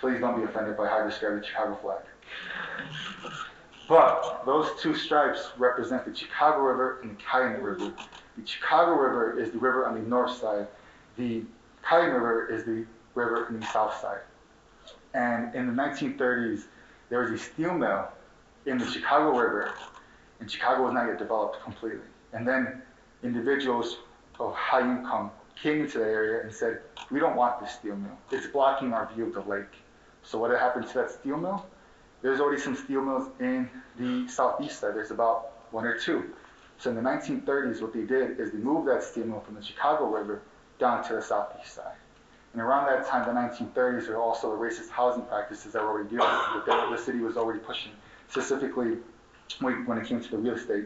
Please 0.04 0.20
don't 0.20 0.36
be 0.36 0.44
offended 0.44 0.76
by 0.76 0.86
how 0.86 0.98
I 0.98 1.08
describe 1.08 1.40
the 1.40 1.48
Chicago 1.48 1.76
flag. 1.76 2.02
But 3.88 4.44
those 4.46 4.68
two 4.82 4.98
stripes 4.98 5.52
represent 5.58 6.04
the 6.04 6.14
Chicago 6.14 6.58
River 6.58 7.00
and 7.02 7.12
the 7.12 7.24
Calumet 7.24 7.62
River. 7.62 7.94
The 8.38 8.46
Chicago 8.46 8.96
River 8.96 9.40
is 9.40 9.52
the 9.52 9.60
river 9.60 9.88
on 9.88 9.96
the 9.96 10.02
north 10.02 10.38
side. 10.38 10.68
The 11.16 11.44
Calumet 11.88 12.16
River 12.16 12.48
is 12.48 12.66
the 12.66 12.86
river 13.16 13.46
on 13.48 13.58
the 13.58 13.66
south 13.68 13.96
side. 14.02 14.20
And 15.14 15.56
in 15.56 15.74
the 15.74 15.82
1930s, 15.82 16.64
there 17.10 17.22
was 17.22 17.32
a 17.32 17.38
steel 17.38 17.74
mill 17.74 18.10
in 18.66 18.80
the 18.80 18.86
Chicago 18.92 19.40
River, 19.40 19.72
and 20.42 20.52
Chicago 20.52 20.84
was 20.84 20.94
not 20.94 21.08
yet 21.08 21.18
developed 21.18 21.64
completely. 21.64 22.10
And 22.34 22.46
then 22.46 22.82
individuals 23.24 24.00
of 24.38 24.54
high 24.54 24.82
income 24.82 25.32
came 25.56 25.80
into 25.80 26.00
the 26.00 26.04
area 26.04 26.44
and 26.44 26.54
said, 26.54 26.82
we 27.10 27.22
don't 27.22 27.38
want 27.38 27.62
this 27.62 27.72
steel 27.76 27.96
mill. 27.96 28.18
It's 28.32 28.48
blocking 28.48 28.92
our 28.92 29.10
view 29.16 29.28
of 29.28 29.34
the 29.34 29.50
lake. 29.50 29.64
So 30.24 30.40
what 30.40 30.52
happened 30.52 30.88
to 30.88 30.94
that 30.96 31.12
steel 31.12 31.38
mill? 31.38 31.66
there's 32.24 32.40
already 32.40 32.60
some 32.60 32.76
steel 32.76 33.02
mills 33.02 33.30
in 33.40 33.70
the 34.00 34.28
southeast 34.28 34.80
side. 34.80 34.96
There's 34.96 35.12
about 35.12 35.52
one 35.72 35.86
or 35.86 36.00
two. 36.00 36.32
So 36.80 36.90
in 36.90 36.96
the 36.96 37.02
1930s, 37.02 37.82
what 37.82 37.94
they 37.94 38.04
did 38.04 38.40
is 38.40 38.52
they 38.52 38.58
moved 38.58 38.88
that 38.88 39.04
steel 39.04 39.26
mill 39.26 39.42
from 39.42 39.56
the 39.56 39.62
Chicago 39.62 40.06
River 40.06 40.42
down 40.80 41.04
to 41.08 41.14
the 41.14 41.22
southeast 41.22 41.76
side. 41.76 41.98
And 42.54 42.62
around 42.62 42.88
that 42.88 43.06
time, 43.08 43.26
the 43.28 43.40
1930s, 43.40 44.06
there 44.08 44.16
were 44.16 44.22
also 44.22 44.50
the 44.52 44.58
racist 44.58 44.90
housing 44.90 45.24
practices 45.24 45.74
that 45.74 45.84
were 45.84 45.90
already 45.90 46.10
dealing 46.10 46.30
with, 46.56 46.66
that 46.66 46.90
the 46.90 46.98
city 46.98 47.20
was 47.20 47.36
already 47.36 47.60
pushing, 47.60 47.92
specifically 48.30 48.98
when 49.60 49.98
it 49.98 50.08
came 50.08 50.22
to 50.22 50.32
the 50.32 50.38
real 50.38 50.56
estate 50.56 50.86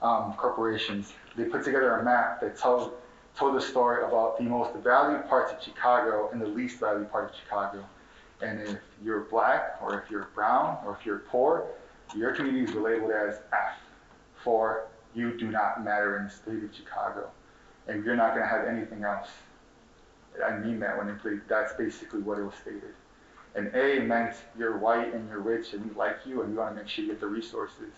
um, 0.00 0.34
corporations. 0.34 1.12
They 1.36 1.44
put 1.44 1.64
together 1.64 1.96
a 1.96 2.04
map 2.04 2.40
that 2.40 2.56
told, 2.56 2.92
told 3.34 3.56
the 3.56 3.60
story 3.60 4.04
about 4.04 4.38
the 4.38 4.44
most 4.44 4.74
valued 4.76 5.28
parts 5.28 5.52
of 5.52 5.62
Chicago 5.62 6.30
and 6.32 6.40
the 6.40 6.46
least 6.46 6.78
valued 6.78 7.10
part 7.10 7.30
of 7.30 7.36
Chicago. 7.36 7.84
And 8.40 8.60
if 8.60 8.78
you're 9.04 9.20
black, 9.20 9.78
or 9.82 10.00
if 10.00 10.10
you're 10.10 10.28
brown, 10.34 10.78
or 10.84 10.96
if 10.98 11.04
you're 11.04 11.20
poor, 11.30 11.66
your 12.16 12.32
communities 12.32 12.74
are 12.74 12.80
labeled 12.80 13.10
as 13.10 13.40
F 13.52 13.76
for 14.42 14.86
you 15.14 15.36
do 15.36 15.50
not 15.50 15.84
matter 15.84 16.18
in 16.18 16.24
the 16.24 16.30
state 16.30 16.62
of 16.62 16.74
Chicago. 16.74 17.30
And 17.88 18.04
you're 18.04 18.16
not 18.16 18.34
going 18.34 18.42
to 18.42 18.48
have 18.48 18.66
anything 18.66 19.04
else. 19.04 19.28
I 20.44 20.56
mean 20.58 20.78
that 20.80 20.96
when 20.96 21.08
it, 21.08 21.48
that's 21.48 21.72
basically 21.72 22.20
what 22.20 22.38
it 22.38 22.44
was 22.44 22.54
stated. 22.54 22.94
And 23.54 23.74
A 23.74 24.00
meant 24.00 24.36
you're 24.56 24.76
white 24.78 25.12
and 25.14 25.28
you're 25.28 25.40
rich 25.40 25.72
and 25.72 25.84
we 25.84 25.94
like 25.96 26.18
you 26.24 26.42
and 26.42 26.50
we 26.50 26.56
want 26.56 26.76
to 26.76 26.82
make 26.82 26.88
sure 26.88 27.04
you 27.04 27.10
get 27.10 27.20
the 27.20 27.26
resources. 27.26 27.92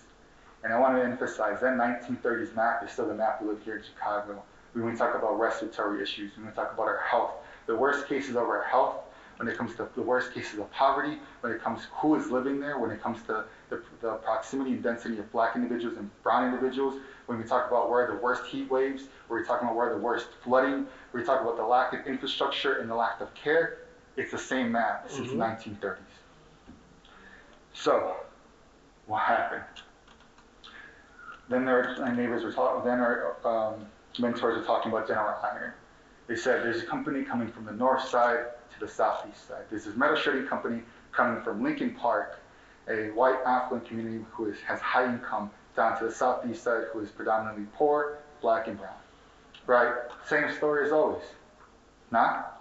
And 0.63 0.73
I 0.73 0.79
want 0.79 0.97
to 0.97 1.03
emphasize 1.03 1.61
that 1.61 1.75
1930s 1.77 2.55
map 2.55 2.83
is 2.85 2.93
still 2.93 3.09
the 3.09 3.15
map 3.15 3.43
we 3.43 3.49
live 3.49 3.63
here 3.65 3.77
in 3.77 3.83
Chicago. 3.83 4.43
We 4.75 4.81
when 4.83 4.93
we 4.93 4.99
talk 4.99 5.15
about 5.15 5.39
respiratory 5.39 6.03
issues, 6.03 6.33
we 6.37 6.43
when 6.43 6.53
we 6.53 6.57
talk 6.57 6.73
about 6.73 6.87
our 6.87 7.03
health, 7.09 7.33
the 7.67 7.77
worst 7.77 8.07
cases 8.09 8.37
of 8.37 8.45
our 8.45 8.63
health 8.63 8.97
when 9.41 9.49
it 9.49 9.57
comes 9.57 9.75
to 9.75 9.89
the 9.95 10.03
worst 10.03 10.35
cases 10.35 10.59
of 10.59 10.71
poverty, 10.71 11.19
when 11.41 11.51
it 11.51 11.63
comes 11.63 11.81
to 11.81 11.87
who 11.95 12.15
is 12.15 12.31
living 12.31 12.61
there, 12.61 12.79
when 12.79 12.91
it 12.91 13.03
comes 13.03 13.23
to 13.23 13.43
the, 13.71 13.83
the 14.03 14.13
proximity 14.17 14.73
and 14.73 14.83
density 14.83 15.19
of 15.19 15.33
black 15.33 15.57
individuals 15.57 15.97
and 15.97 16.11
brown 16.23 16.45
individuals, 16.45 17.01
when 17.25 17.39
we 17.39 17.45
talk 17.45 17.67
about 17.67 17.89
where 17.89 18.07
the 18.07 18.17
worst 18.17 18.45
heat 18.45 18.71
waves, 18.71 19.05
where 19.29 19.41
we're 19.41 19.47
talking 19.47 19.67
about 19.67 19.77
where 19.79 19.95
the 19.95 20.01
worst 20.01 20.27
flooding, 20.45 20.87
where 21.11 21.23
we 21.23 21.25
talk 21.25 21.41
about 21.41 21.57
the 21.57 21.65
lack 21.65 21.95
of 21.95 22.07
infrastructure 22.07 22.81
and 22.81 22.91
the 22.91 22.95
lack 22.95 23.23
of 23.23 23.33
care, 23.33 23.79
it's 24.19 24.31
the 24.31 24.39
same 24.39 24.73
map 24.73 25.07
since 25.09 25.29
mm-hmm. 25.29 25.39
the 25.39 25.45
1930s. 25.45 25.97
So, 27.73 28.17
what 29.07 29.23
happened? 29.23 29.63
Then 31.49 31.67
our 31.67 32.15
neighbors 32.15 32.45
were 32.45 32.53
talking, 32.53 32.85
then 32.85 33.01
our 33.01 33.37
um, 33.47 33.87
mentors 34.19 34.59
were 34.59 34.65
talking 34.65 34.93
about 34.93 35.09
General 35.09 35.35
Iron. 35.43 35.73
They 36.27 36.37
said 36.37 36.63
there's 36.63 36.83
a 36.83 36.87
company 36.87 37.23
coming 37.23 37.51
from 37.51 37.65
the 37.65 37.73
north 37.73 38.07
side 38.07 38.45
the 38.81 38.89
southeast 38.89 39.47
side. 39.47 39.65
This 39.71 39.87
is 39.87 39.97
metal 39.97 40.17
shredding 40.17 40.47
company 40.47 40.83
coming 41.13 41.43
from 41.43 41.63
Lincoln 41.63 41.95
Park, 41.95 42.41
a 42.89 43.11
white 43.11 43.39
affluent 43.47 43.87
community 43.87 44.25
who 44.33 44.47
is, 44.47 44.57
has 44.67 44.81
high 44.81 45.05
income, 45.05 45.51
down 45.77 45.99
to 45.99 46.07
the 46.07 46.13
southeast 46.13 46.65
side 46.65 46.85
who 46.93 47.01
is 47.01 47.11
predominantly 47.11 47.67
poor, 47.75 48.19
black 48.41 48.67
and 48.67 48.79
brown. 48.79 48.95
Right? 49.67 49.95
Same 50.27 50.51
story 50.53 50.87
as 50.87 50.93
always. 50.93 51.23
Not? 52.11 52.61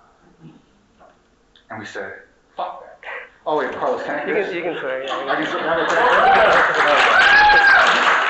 And 1.71 1.79
we 1.79 1.85
said, 1.85 2.21
fuck 2.55 2.83
that. 2.83 2.99
Oh 3.45 3.57
wait, 3.57 3.71
Carlos, 3.71 4.03
can 4.03 4.19
I 4.19 4.27
you 4.27 4.33
can, 4.33 4.55
you 4.55 4.61
can 4.61 4.77
swear, 4.79 5.03
yeah. 5.03 5.25
I 5.27 5.35
can 5.35 5.47
swear. 5.49 5.87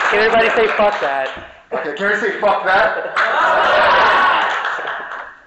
Can 0.09 0.21
everybody 0.21 0.49
say 0.55 0.65
fuck 0.75 0.99
that? 1.01 1.29
Okay, 1.71 1.93
can 1.95 2.09
we 2.09 2.15
say 2.15 2.39
fuck 2.39 2.65
that? 2.65 3.13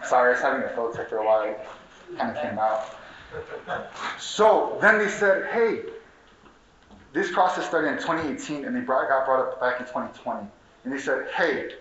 Sorry, 0.08 0.28
I 0.28 0.32
was 0.34 0.40
having 0.40 0.62
a 0.62 0.68
filter 0.68 1.04
for 1.06 1.16
a 1.16 1.24
while 1.24 1.56
kind 2.16 2.36
of 2.36 2.42
came 2.42 2.58
out. 2.58 2.96
So 4.18 4.78
then 4.80 4.98
they 4.98 5.08
said, 5.08 5.46
hey, 5.52 5.82
this 7.12 7.30
process 7.32 7.66
started 7.66 7.88
in 7.88 7.98
2018 7.98 8.64
and 8.64 8.74
they 8.74 8.80
brought, 8.80 9.08
got 9.08 9.26
brought 9.26 9.40
up 9.40 9.60
back 9.60 9.80
in 9.80 9.86
2020. 9.86 10.46
And 10.84 10.92
they 10.92 10.98
said, 10.98 11.28
hey, 11.34 11.74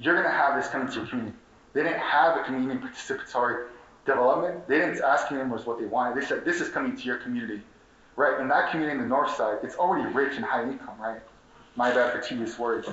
you're 0.00 0.14
going 0.14 0.26
to 0.26 0.32
have 0.32 0.60
this 0.60 0.70
coming 0.70 0.88
to 0.88 0.94
your 0.94 1.06
community. 1.06 1.36
They 1.72 1.82
didn't 1.82 2.00
have 2.00 2.36
a 2.36 2.44
community 2.44 2.80
participatory 2.80 3.66
development. 4.06 4.66
They 4.68 4.78
didn't 4.78 5.00
ask 5.02 5.30
members 5.30 5.66
what 5.66 5.78
they 5.78 5.86
wanted. 5.86 6.20
They 6.20 6.26
said, 6.26 6.44
this 6.44 6.60
is 6.60 6.68
coming 6.68 6.96
to 6.96 7.02
your 7.02 7.18
community. 7.18 7.62
Right? 8.16 8.40
And 8.40 8.50
that 8.50 8.70
community 8.70 8.96
in 8.96 9.02
the 9.02 9.08
north 9.08 9.36
side, 9.36 9.58
it's 9.62 9.76
already 9.76 10.12
rich 10.12 10.36
and 10.36 10.44
high 10.44 10.62
income, 10.62 10.98
right? 11.00 11.20
My 11.76 11.92
bad 11.92 12.12
for 12.12 12.20
tedious 12.20 12.58
words. 12.58 12.88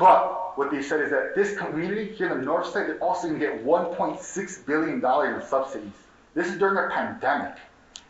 But 0.00 0.56
what 0.56 0.70
they 0.70 0.80
said 0.80 1.02
is 1.02 1.10
that 1.10 1.34
this 1.34 1.58
community 1.58 2.14
here 2.14 2.32
in 2.32 2.38
the 2.38 2.44
north 2.44 2.68
side, 2.68 2.88
they're 2.88 2.98
also 3.00 3.28
going 3.28 3.38
to 3.38 3.46
get 3.46 3.66
$1.6 3.66 4.66
billion 4.66 4.94
in 4.94 5.46
subsidies. 5.46 5.92
This 6.32 6.46
is 6.46 6.56
during 6.56 6.78
a 6.78 6.88
pandemic. 6.88 7.58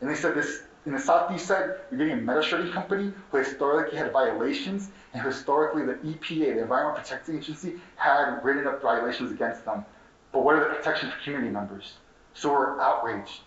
And 0.00 0.08
they 0.08 0.14
said 0.14 0.36
this 0.36 0.62
in 0.86 0.92
the 0.92 1.00
southeast 1.00 1.46
side, 1.46 1.70
you're 1.90 1.98
getting 1.98 2.12
a 2.12 2.22
metal 2.22 2.42
shredding 2.42 2.70
company 2.70 3.12
who 3.32 3.38
historically 3.38 3.98
had 3.98 4.12
violations, 4.12 4.90
and 5.14 5.22
historically 5.22 5.84
the 5.84 5.94
EPA, 5.94 6.54
the 6.54 6.62
Environmental 6.62 7.02
Protection 7.02 7.36
Agency, 7.36 7.80
had 7.96 8.38
written 8.44 8.68
up 8.68 8.80
violations 8.80 9.32
against 9.32 9.64
them. 9.64 9.84
But 10.30 10.44
what 10.44 10.54
are 10.54 10.60
the 10.60 10.74
protections 10.76 11.12
for 11.12 11.20
community 11.24 11.50
members? 11.50 11.94
So 12.34 12.52
we're 12.52 12.80
outraged. 12.80 13.40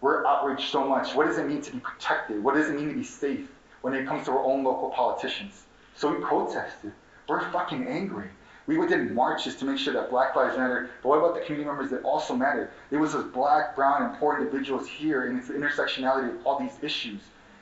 We're 0.00 0.24
outraged 0.24 0.70
so 0.70 0.86
much. 0.86 1.16
What 1.16 1.26
does 1.26 1.38
it 1.38 1.46
mean 1.48 1.60
to 1.62 1.72
be 1.72 1.80
protected? 1.80 2.42
What 2.44 2.54
does 2.54 2.70
it 2.70 2.76
mean 2.76 2.88
to 2.88 2.94
be 2.94 3.02
safe 3.02 3.50
when 3.82 3.94
it 3.94 4.06
comes 4.06 4.26
to 4.26 4.30
our 4.30 4.44
own 4.44 4.62
local 4.62 4.90
politicians? 4.90 5.64
So 5.96 6.14
we 6.14 6.24
protested. 6.24 6.92
We're 7.30 7.48
fucking 7.52 7.86
angry. 7.86 8.26
We 8.66 8.74
did 8.88 9.12
marches 9.12 9.54
to 9.56 9.64
make 9.64 9.78
sure 9.78 9.94
that 9.94 10.10
Black 10.10 10.34
Lives 10.34 10.58
Matter, 10.58 10.90
but 11.00 11.10
what 11.10 11.18
about 11.18 11.34
the 11.34 11.40
community 11.42 11.68
members 11.68 11.88
that 11.92 12.02
also 12.02 12.34
mattered? 12.34 12.72
It 12.90 12.96
was 12.96 13.12
those 13.12 13.30
black, 13.32 13.76
brown, 13.76 14.02
and 14.02 14.18
poor 14.18 14.36
individuals 14.36 14.88
here, 14.88 15.28
and 15.28 15.38
it's 15.38 15.46
the 15.46 15.54
intersectionality 15.54 16.34
of 16.34 16.44
all 16.44 16.58
these 16.58 16.76
issues. 16.82 17.20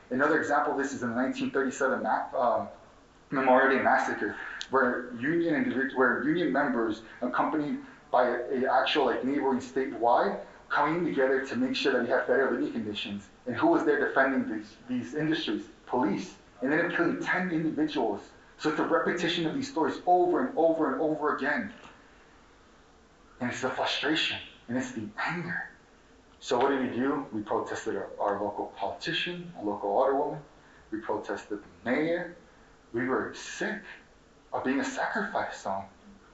Another 0.08 0.40
example 0.40 0.72
of 0.72 0.78
this 0.78 0.94
is 0.94 1.02
in 1.02 1.10
the 1.10 1.16
1937 1.16 2.06
um, 2.34 2.68
Memorial 3.30 3.76
Day 3.76 3.82
Massacre, 3.82 4.36
where 4.70 5.12
union 5.20 5.90
where 5.96 6.24
union 6.24 6.50
members, 6.50 7.02
accompanied 7.20 7.76
by 8.10 8.38
actual 8.70 9.04
like 9.04 9.22
neighboring 9.22 9.60
statewide, 9.60 10.40
coming 10.70 11.04
together 11.04 11.44
to 11.44 11.56
make 11.56 11.76
sure 11.76 11.92
that 11.92 12.02
we 12.04 12.08
have 12.08 12.26
better 12.26 12.50
living 12.52 12.72
conditions. 12.72 13.28
And 13.46 13.54
who 13.54 13.66
was 13.66 13.84
there 13.84 14.00
defending 14.00 14.48
these, 14.50 14.76
these 14.88 15.14
industries? 15.14 15.64
Police. 15.86 16.36
And 16.62 16.72
then 16.72 16.90
killing 16.90 17.22
10 17.22 17.50
individuals. 17.50 18.22
So 18.58 18.70
it's 18.70 18.80
a 18.80 18.84
repetition 18.84 19.46
of 19.46 19.54
these 19.54 19.70
stories 19.70 20.00
over 20.06 20.46
and 20.46 20.58
over 20.58 20.92
and 20.92 21.00
over 21.00 21.36
again. 21.36 21.72
And 23.40 23.50
it's 23.50 23.62
the 23.62 23.70
frustration 23.70 24.38
and 24.68 24.76
it's 24.76 24.92
the 24.92 25.08
anger. 25.16 25.70
So 26.40 26.58
what 26.58 26.70
did 26.70 26.90
we 26.90 26.96
do? 26.96 27.26
We 27.32 27.42
protested 27.42 27.96
our, 27.96 28.10
our 28.20 28.42
local 28.42 28.66
politician, 28.76 29.52
a 29.60 29.64
local 29.64 29.90
alderwoman. 29.90 30.40
We 30.90 30.98
protested 30.98 31.58
the 31.60 31.90
mayor. 31.90 32.36
We 32.92 33.06
were 33.06 33.32
sick 33.34 33.80
of 34.52 34.64
being 34.64 34.80
a 34.80 34.84
sacrifice 34.84 35.62
zone. 35.62 35.84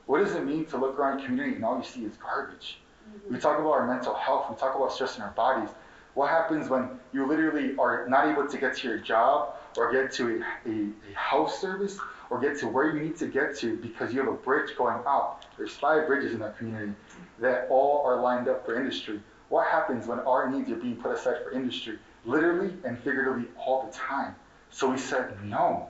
What 0.06 0.18
does 0.18 0.34
it 0.34 0.44
mean 0.44 0.66
to 0.66 0.78
look 0.78 0.98
around 0.98 1.20
a 1.20 1.24
community 1.24 1.56
and 1.56 1.64
all 1.64 1.78
you 1.78 1.84
see 1.84 2.04
is 2.04 2.16
garbage? 2.16 2.78
We 3.30 3.38
talk 3.38 3.58
about 3.58 3.72
our 3.72 3.86
mental 3.86 4.14
health. 4.14 4.46
We 4.50 4.56
talk 4.56 4.74
about 4.74 4.92
stress 4.92 5.16
in 5.16 5.22
our 5.22 5.30
bodies. 5.32 5.70
What 6.14 6.30
happens 6.30 6.68
when 6.68 6.88
you 7.12 7.26
literally 7.26 7.76
are 7.76 8.06
not 8.08 8.28
able 8.28 8.46
to 8.46 8.58
get 8.58 8.76
to 8.76 8.88
your 8.88 8.98
job 8.98 9.54
or 9.76 9.92
get 9.92 10.12
to 10.12 10.42
a, 10.66 10.70
a, 10.70 10.88
a 11.10 11.14
house 11.14 11.60
service 11.60 11.98
or 12.30 12.40
get 12.40 12.58
to 12.60 12.68
where 12.68 12.94
you 12.94 13.02
need 13.02 13.16
to 13.16 13.26
get 13.26 13.56
to 13.58 13.76
because 13.78 14.12
you 14.12 14.20
have 14.20 14.28
a 14.28 14.36
bridge 14.36 14.76
going 14.76 15.02
out? 15.06 15.44
There's 15.58 15.74
five 15.74 16.06
bridges 16.06 16.32
in 16.34 16.42
our 16.42 16.52
community 16.52 16.92
that 17.40 17.66
all 17.68 18.04
are 18.06 18.20
lined 18.20 18.48
up 18.48 18.64
for 18.64 18.76
industry. 18.76 19.20
What 19.48 19.66
happens 19.66 20.06
when 20.06 20.20
our 20.20 20.48
needs 20.48 20.70
are 20.70 20.76
being 20.76 20.96
put 20.96 21.12
aside 21.12 21.42
for 21.42 21.50
industry? 21.50 21.98
Literally 22.24 22.72
and 22.84 22.96
figuratively 22.98 23.48
all 23.58 23.84
the 23.86 23.92
time. 23.92 24.36
So 24.70 24.90
we 24.90 24.98
said 24.98 25.36
no. 25.44 25.88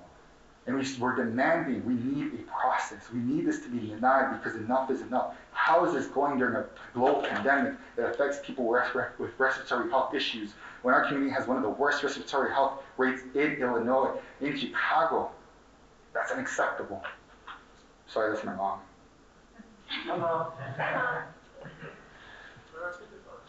And 0.66 0.76
we, 0.76 0.86
we're 0.98 1.14
demanding, 1.14 1.84
we 1.84 1.94
need 1.94 2.40
a 2.40 2.42
process. 2.50 3.10
We 3.12 3.20
need 3.20 3.46
this 3.46 3.60
to 3.60 3.68
be 3.68 3.88
denied 3.88 4.42
because 4.42 4.58
enough 4.58 4.90
is 4.90 5.02
enough. 5.02 5.34
How 5.52 5.84
is 5.84 5.92
this 5.92 6.06
going 6.06 6.38
during 6.38 6.56
a 6.56 6.64
global 6.94 7.20
pandemic 7.22 7.74
that 7.96 8.10
affects 8.10 8.38
people 8.42 8.66
with 8.66 9.32
respiratory 9.38 9.90
health 9.90 10.14
issues 10.14 10.54
when 10.82 10.94
our 10.94 11.06
community 11.06 11.32
has 11.34 11.46
one 11.46 11.58
of 11.58 11.62
the 11.62 11.68
worst 11.68 12.02
respiratory 12.02 12.50
health 12.50 12.82
rates 12.96 13.22
in 13.34 13.52
Illinois, 13.54 14.16
in 14.40 14.56
Chicago? 14.58 15.30
That's 16.14 16.32
unacceptable. 16.32 17.02
Sorry, 18.06 18.32
that's 18.32 18.44
my 18.44 18.54
mom. 18.54 18.80
Hello. 20.06 20.52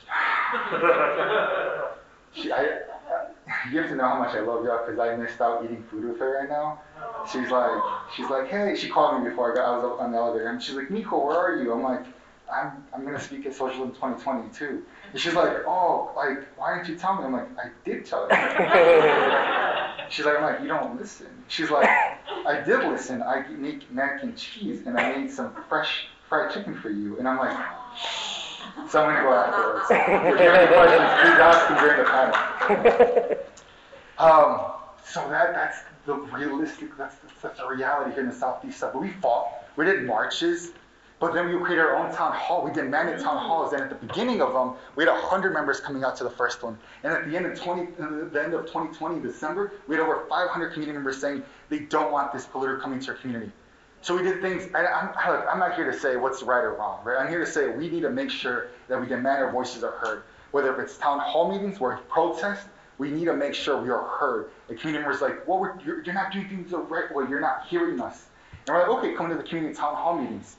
she, 2.34 2.52
I, 2.52 2.80
you 3.72 3.80
have 3.80 3.90
to 3.90 3.96
know 3.96 4.08
how 4.08 4.20
much 4.20 4.36
I 4.36 4.42
love 4.42 4.64
y'all 4.66 4.86
because 4.86 5.00
I 5.00 5.16
missed 5.16 5.42
out 5.42 5.64
eating 5.64 5.84
food 5.90 6.06
with 6.06 6.20
her 6.20 6.40
right 6.40 6.50
now. 6.50 6.80
She's 7.32 7.50
like, 7.50 7.82
she's 8.16 8.30
like, 8.30 8.48
hey, 8.50 8.76
she 8.76 8.90
called 8.90 9.24
me 9.24 9.30
before 9.30 9.52
I 9.52 9.56
got, 9.56 9.66
I 9.66 9.78
was 9.78 10.00
on 10.00 10.12
the 10.12 10.18
elevator, 10.18 10.50
and 10.50 10.62
she's 10.62 10.76
like, 10.76 10.92
Nico, 10.92 11.26
where 11.26 11.38
are 11.38 11.62
you? 11.62 11.74
I'm 11.74 11.82
like, 11.82 12.06
I'm, 12.54 12.84
I'm 12.94 13.04
gonna 13.04 13.20
speak 13.20 13.46
at 13.46 13.56
Socialism 13.56 13.94
2022. 13.94 14.84
And 15.12 15.22
she's 15.22 15.34
like, 15.34 15.66
oh, 15.66 16.12
like, 16.16 16.46
why 16.58 16.76
didn't 16.76 16.90
you 16.90 16.98
tell 16.98 17.16
me? 17.16 17.24
I'm 17.24 17.34
like, 17.34 17.48
I 17.58 17.70
did 17.84 18.06
tell 18.06 18.28
you. 18.30 18.36
she's 20.10 20.26
like, 20.26 20.38
I'm 20.38 20.44
like, 20.44 20.62
you 20.62 20.68
don't 20.68 21.00
listen. 21.00 21.28
She's 21.48 21.72
like, 21.72 21.90
I 22.46 22.62
did 22.66 22.84
listen. 22.86 23.24
I 23.24 23.48
make 23.50 23.92
mac 23.92 24.24
and 24.24 24.38
cheese, 24.38 24.84
and 24.86 25.00
I 25.00 25.18
made 25.18 25.32
some 25.32 25.56
fresh 25.68 26.08
fried 26.30 26.54
chicken 26.54 26.76
for 26.76 26.90
you. 26.90 27.18
And 27.18 27.28
I'm 27.28 27.38
like, 27.38 27.58
so 28.90 29.04
I'm 29.04 29.14
gonna 29.14 29.24
go 29.24 29.34
afterwards. 29.34 29.86
If 30.36 30.40
you 30.40 30.50
have 30.50 30.56
any 30.56 30.68
questions, 30.68 31.10
please 31.22 31.40
ask 31.40 31.68
them 31.68 31.78
during 31.80 31.98
the 31.98 33.30
panel. 33.30 33.38
Um, 34.18 34.62
so 35.04 35.28
that 35.30 35.54
that's 35.54 35.80
the 36.06 36.16
realistic, 36.16 36.98
that's, 36.98 37.16
that's 37.42 37.60
the 37.60 37.68
reality 37.68 38.12
here 38.12 38.22
in 38.22 38.30
the 38.30 38.36
Southeast 38.36 38.80
side. 38.80 38.94
But 38.94 39.02
we 39.02 39.12
fought. 39.12 39.48
We 39.76 39.86
did 39.86 40.06
marches. 40.06 40.72
But 41.20 41.34
then 41.34 41.48
we 41.48 41.58
created 41.64 41.82
our 41.82 41.96
own 41.96 42.14
town 42.14 42.34
hall. 42.34 42.64
We 42.64 42.72
did 42.72 42.84
demanded 42.84 43.20
town 43.22 43.38
halls, 43.38 43.72
and 43.72 43.82
at 43.82 43.90
the 43.90 43.96
beginning 43.96 44.42
of 44.42 44.52
them, 44.54 44.74
we 44.96 45.06
had 45.06 45.12
100 45.12 45.54
members 45.54 45.80
coming 45.80 46.04
out 46.04 46.18
to 46.18 46.26
the 46.26 46.30
first 46.30 46.62
one. 46.62 46.78
And 47.04 47.14
at 47.14 47.30
the 47.30 47.38
end 47.38 47.46
of 47.46 47.58
20, 47.58 47.86
the 48.32 48.44
end 48.44 48.54
of 48.54 48.66
2020, 48.66 49.22
December, 49.22 49.74
we 49.88 49.96
had 49.96 50.04
over 50.04 50.26
500 50.28 50.74
community 50.74 50.94
members 50.94 51.20
saying 51.20 51.44
they 51.70 51.80
don't 51.80 52.12
want 52.12 52.34
this 52.34 52.46
polluter 52.46 52.82
coming 52.82 53.00
to 53.00 53.12
our 53.12 53.18
community. 53.18 53.52
So 54.02 54.16
we 54.16 54.24
did 54.24 54.42
things. 54.42 54.70
I, 54.76 54.86
I'm, 54.86 55.48
I'm 55.50 55.60
not 55.60 55.76
here 55.76 55.90
to 55.90 55.98
say 55.98 56.18
what's 56.18 56.44
right 56.44 56.64
or 56.64 56.74
wrong. 56.74 57.00
Right? 57.04 57.18
I'm 57.18 57.30
here 57.30 57.40
to 57.40 57.50
say 57.50 57.70
we 57.70 57.90
need 57.90 58.02
to 58.02 58.10
make 58.10 58.30
sure 58.30 58.68
that 58.90 59.00
we 59.00 59.08
demand 59.08 59.42
our 59.42 59.52
voices 59.52 59.84
are 59.84 59.94
heard. 59.94 60.24
Whether 60.52 60.80
it's 60.82 60.98
town 60.98 61.20
hall 61.20 61.50
meetings 61.52 61.80
where 61.80 61.98
protest, 62.10 62.68
we 62.98 63.12
need 63.12 63.26
to 63.26 63.36
make 63.36 63.54
sure 63.54 63.82
we 63.82 63.90
are 63.90 64.04
heard. 64.04 64.52
The 64.68 64.76
community 64.76 65.04
members 65.04 65.22
like, 65.22 65.48
well, 65.48 65.78
you're, 65.86 66.04
you're 66.04 66.14
not 66.14 66.32
doing 66.32 66.48
things 66.48 66.72
the 66.72 66.78
right 66.78 67.14
way. 67.14 67.26
You're 67.30 67.42
not 67.42 67.66
hearing 67.68 68.00
us. 68.00 68.28
And 68.68 68.76
we're 68.76 68.82
like, 68.82 68.98
okay, 69.00 69.14
come 69.14 69.30
to 69.30 69.36
the 69.36 69.44
community 69.44 69.76
town 69.76 69.96
hall 69.96 70.18
meetings. 70.18 70.56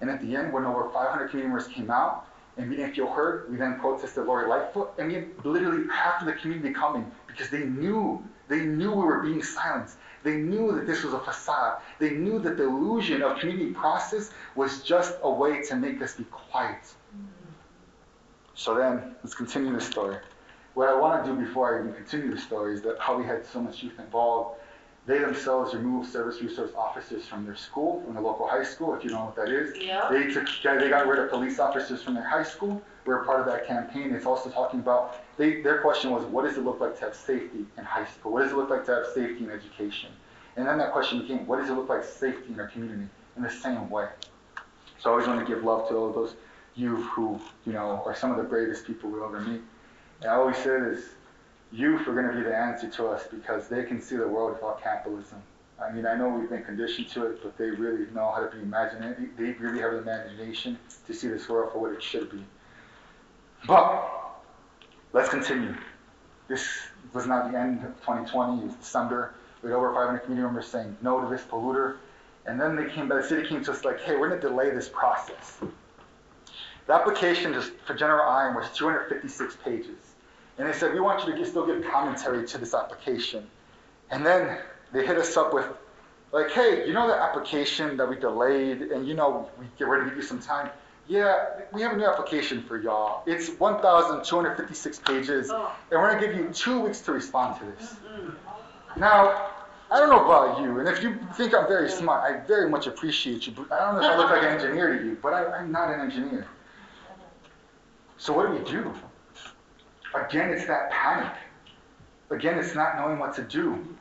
And 0.00 0.10
at 0.10 0.20
the 0.20 0.36
end, 0.36 0.52
when 0.52 0.64
over 0.64 0.88
500 0.90 1.28
community 1.28 1.48
members 1.48 1.68
came 1.68 1.90
out 1.90 2.26
and 2.56 2.70
we 2.70 2.76
didn't 2.76 2.94
feel 2.94 3.10
heard, 3.10 3.50
we 3.50 3.56
then 3.56 3.78
protested 3.80 4.26
Lori 4.26 4.48
Lightfoot. 4.48 4.92
And 4.98 5.08
we 5.08 5.14
had 5.14 5.28
literally 5.44 5.88
half 5.90 6.20
of 6.20 6.26
the 6.26 6.34
community 6.34 6.72
coming 6.72 7.10
because 7.26 7.50
they 7.50 7.64
knew, 7.64 8.22
they 8.48 8.60
knew 8.60 8.90
we 8.90 9.04
were 9.04 9.22
being 9.22 9.42
silenced. 9.42 9.96
They 10.24 10.36
knew 10.36 10.72
that 10.72 10.86
this 10.86 11.04
was 11.04 11.14
a 11.14 11.20
facade. 11.20 11.80
They 11.98 12.10
knew 12.10 12.38
that 12.40 12.56
the 12.56 12.64
illusion 12.64 13.22
of 13.22 13.38
community 13.38 13.72
process 13.72 14.30
was 14.54 14.82
just 14.82 15.16
a 15.22 15.30
way 15.30 15.62
to 15.62 15.76
make 15.76 16.02
us 16.02 16.14
be 16.14 16.24
quiet. 16.24 16.82
So 18.54 18.74
then, 18.74 19.14
let's 19.22 19.36
continue 19.36 19.72
the 19.72 19.80
story. 19.80 20.16
What 20.78 20.88
I 20.88 20.94
want 20.94 21.24
to 21.24 21.28
do 21.28 21.36
before 21.36 21.74
I 21.74 21.80
even 21.80 21.92
continue 21.92 22.32
the 22.32 22.40
story 22.40 22.72
is 22.72 22.82
that 22.82 23.00
how 23.00 23.18
we 23.18 23.24
had 23.24 23.44
so 23.44 23.60
much 23.60 23.82
youth 23.82 23.98
involved. 23.98 24.60
They 25.06 25.18
themselves 25.18 25.74
removed 25.74 26.08
service 26.08 26.40
resource 26.40 26.70
officers 26.76 27.26
from 27.26 27.44
their 27.44 27.56
school, 27.56 28.00
from 28.04 28.14
the 28.14 28.20
local 28.20 28.46
high 28.46 28.62
school, 28.62 28.94
if 28.94 29.02
you 29.02 29.10
know 29.10 29.24
what 29.24 29.34
that 29.34 29.48
is. 29.48 29.76
Yeah. 29.76 30.08
They 30.08 30.32
took, 30.32 30.46
they 30.62 30.88
got 30.88 31.08
rid 31.08 31.18
of 31.18 31.30
police 31.30 31.58
officers 31.58 32.00
from 32.04 32.14
their 32.14 32.22
high 32.22 32.44
school. 32.44 32.80
We're 33.06 33.24
part 33.24 33.40
of 33.40 33.46
that 33.46 33.66
campaign. 33.66 34.14
It's 34.14 34.24
also 34.24 34.50
talking 34.50 34.78
about, 34.78 35.16
they, 35.36 35.62
their 35.62 35.80
question 35.80 36.12
was, 36.12 36.24
what 36.26 36.44
does 36.44 36.56
it 36.56 36.64
look 36.64 36.78
like 36.78 36.96
to 37.00 37.06
have 37.06 37.16
safety 37.16 37.66
in 37.76 37.82
high 37.82 38.06
school? 38.06 38.30
What 38.30 38.44
does 38.44 38.52
it 38.52 38.56
look 38.56 38.70
like 38.70 38.84
to 38.84 38.94
have 38.94 39.06
safety 39.06 39.42
in 39.42 39.50
education? 39.50 40.10
And 40.56 40.64
then 40.64 40.78
that 40.78 40.92
question 40.92 41.20
became, 41.22 41.44
what 41.44 41.58
does 41.58 41.70
it 41.70 41.72
look 41.72 41.88
like 41.88 42.04
safety 42.04 42.52
in 42.52 42.60
our 42.60 42.68
community 42.68 43.08
in 43.36 43.42
the 43.42 43.50
same 43.50 43.90
way? 43.90 44.10
So 45.00 45.10
I 45.10 45.14
always 45.14 45.26
want 45.26 45.44
to 45.44 45.52
give 45.52 45.64
love 45.64 45.88
to 45.88 45.96
all 45.96 46.12
those 46.12 46.36
youth 46.76 47.04
who, 47.06 47.40
you 47.66 47.72
know, 47.72 48.00
are 48.06 48.14
some 48.14 48.30
of 48.30 48.36
the 48.36 48.44
bravest 48.44 48.86
people 48.86 49.10
we'll 49.10 49.24
ever 49.24 49.40
meet. 49.40 49.62
I 50.22 50.28
always 50.28 50.56
say 50.56 50.80
this, 50.80 51.04
youth 51.70 52.06
are 52.08 52.12
going 52.12 52.26
to 52.26 52.32
be 52.32 52.42
the 52.42 52.56
answer 52.56 52.88
to 52.88 53.08
us 53.08 53.26
because 53.30 53.68
they 53.68 53.84
can 53.84 54.00
see 54.00 54.16
the 54.16 54.26
world 54.26 54.54
without 54.54 54.82
capitalism. 54.82 55.42
I 55.80 55.92
mean, 55.92 56.06
I 56.06 56.16
know 56.16 56.28
we've 56.28 56.50
been 56.50 56.64
conditioned 56.64 57.08
to 57.10 57.26
it, 57.26 57.42
but 57.42 57.56
they 57.56 57.70
really 57.70 58.10
know 58.12 58.32
how 58.32 58.44
to 58.44 58.50
be 58.50 58.62
imaginative. 58.62 59.28
They 59.36 59.52
really 59.52 59.80
have 59.80 59.92
the 59.92 59.98
imagination 59.98 60.76
to 61.06 61.14
see 61.14 61.28
this 61.28 61.48
world 61.48 61.72
for 61.72 61.78
what 61.78 61.92
it 61.92 62.02
should 62.02 62.30
be. 62.30 62.42
But 63.66 64.08
let's 65.12 65.28
continue. 65.28 65.74
This 66.48 66.66
was 67.12 67.26
not 67.26 67.52
the 67.52 67.58
end 67.58 67.84
of 67.84 67.94
2020. 68.00 68.62
It 68.62 68.66
was 68.66 68.74
December. 68.74 69.34
We 69.62 69.70
had 69.70 69.76
over 69.76 69.94
500 69.94 70.18
community 70.20 70.46
members 70.46 70.66
saying 70.66 70.96
no 71.00 71.20
to 71.20 71.28
this 71.28 71.42
polluter. 71.42 71.96
And 72.46 72.60
then 72.60 72.74
they 72.74 72.86
came, 72.86 73.08
the 73.08 73.22
city 73.22 73.46
came 73.46 73.62
to 73.64 73.72
us 73.72 73.84
like, 73.84 74.00
hey, 74.00 74.16
we're 74.16 74.28
going 74.28 74.40
to 74.40 74.48
delay 74.48 74.70
this 74.70 74.88
process. 74.88 75.58
The 76.86 76.94
application 76.94 77.52
just 77.52 77.72
for 77.86 77.94
General 77.94 78.28
Iron 78.28 78.56
was 78.56 78.66
256 78.74 79.58
pages. 79.62 80.07
And 80.58 80.68
they 80.68 80.72
said, 80.72 80.92
we 80.92 81.00
want 81.00 81.26
you 81.26 81.34
to 81.36 81.46
still 81.46 81.66
give 81.66 81.84
commentary 81.84 82.46
to 82.46 82.58
this 82.58 82.74
application. 82.74 83.46
And 84.10 84.26
then 84.26 84.58
they 84.92 85.06
hit 85.06 85.16
us 85.16 85.36
up 85.36 85.54
with, 85.54 85.66
like, 86.32 86.50
hey, 86.50 86.86
you 86.86 86.92
know 86.92 87.06
the 87.06 87.14
application 87.14 87.96
that 87.96 88.08
we 88.08 88.16
delayed 88.16 88.82
and 88.82 89.06
you 89.06 89.14
know 89.14 89.48
we 89.58 89.66
get 89.78 89.88
ready 89.88 90.04
to 90.04 90.10
give 90.10 90.18
you 90.18 90.24
some 90.24 90.40
time? 90.40 90.70
Yeah, 91.06 91.44
we 91.72 91.80
have 91.80 91.92
a 91.92 91.96
new 91.96 92.04
application 92.06 92.62
for 92.62 92.78
y'all. 92.78 93.22
It's 93.26 93.48
1,256 93.48 94.98
pages, 94.98 95.50
oh. 95.50 95.74
and 95.90 96.00
we're 96.02 96.12
gonna 96.12 96.26
give 96.26 96.36
you 96.36 96.50
two 96.52 96.80
weeks 96.80 97.00
to 97.02 97.12
respond 97.12 97.58
to 97.60 97.64
this. 97.64 97.94
Mm-hmm. 97.94 99.00
Now, 99.00 99.52
I 99.90 99.98
don't 100.00 100.10
know 100.10 100.22
about 100.22 100.60
you, 100.60 100.80
and 100.80 100.88
if 100.88 101.02
you 101.02 101.18
think 101.32 101.54
I'm 101.54 101.66
very 101.66 101.88
smart, 101.88 102.30
I 102.30 102.46
very 102.46 102.68
much 102.68 102.86
appreciate 102.86 103.46
you. 103.46 103.54
But 103.54 103.72
I 103.72 103.86
don't 103.86 104.02
know 104.02 104.06
if 104.06 104.14
I 104.14 104.18
look 104.18 104.30
like 104.30 104.42
an 104.42 104.48
engineer 104.48 104.98
to 104.98 105.04
you, 105.04 105.16
but 105.22 105.32
I, 105.32 105.60
am 105.60 105.72
not 105.72 105.88
an 105.90 106.00
engineer. 106.00 106.46
So 108.18 108.34
what 108.34 108.48
do 108.48 108.52
we 108.52 108.70
do? 108.70 108.92
Again, 110.14 110.50
it's 110.50 110.66
that 110.66 110.90
panic. 110.90 111.32
Again, 112.30 112.58
it's 112.58 112.74
not 112.74 112.96
knowing 112.96 113.18
what 113.18 113.34
to 113.36 113.42
do. 113.42 113.96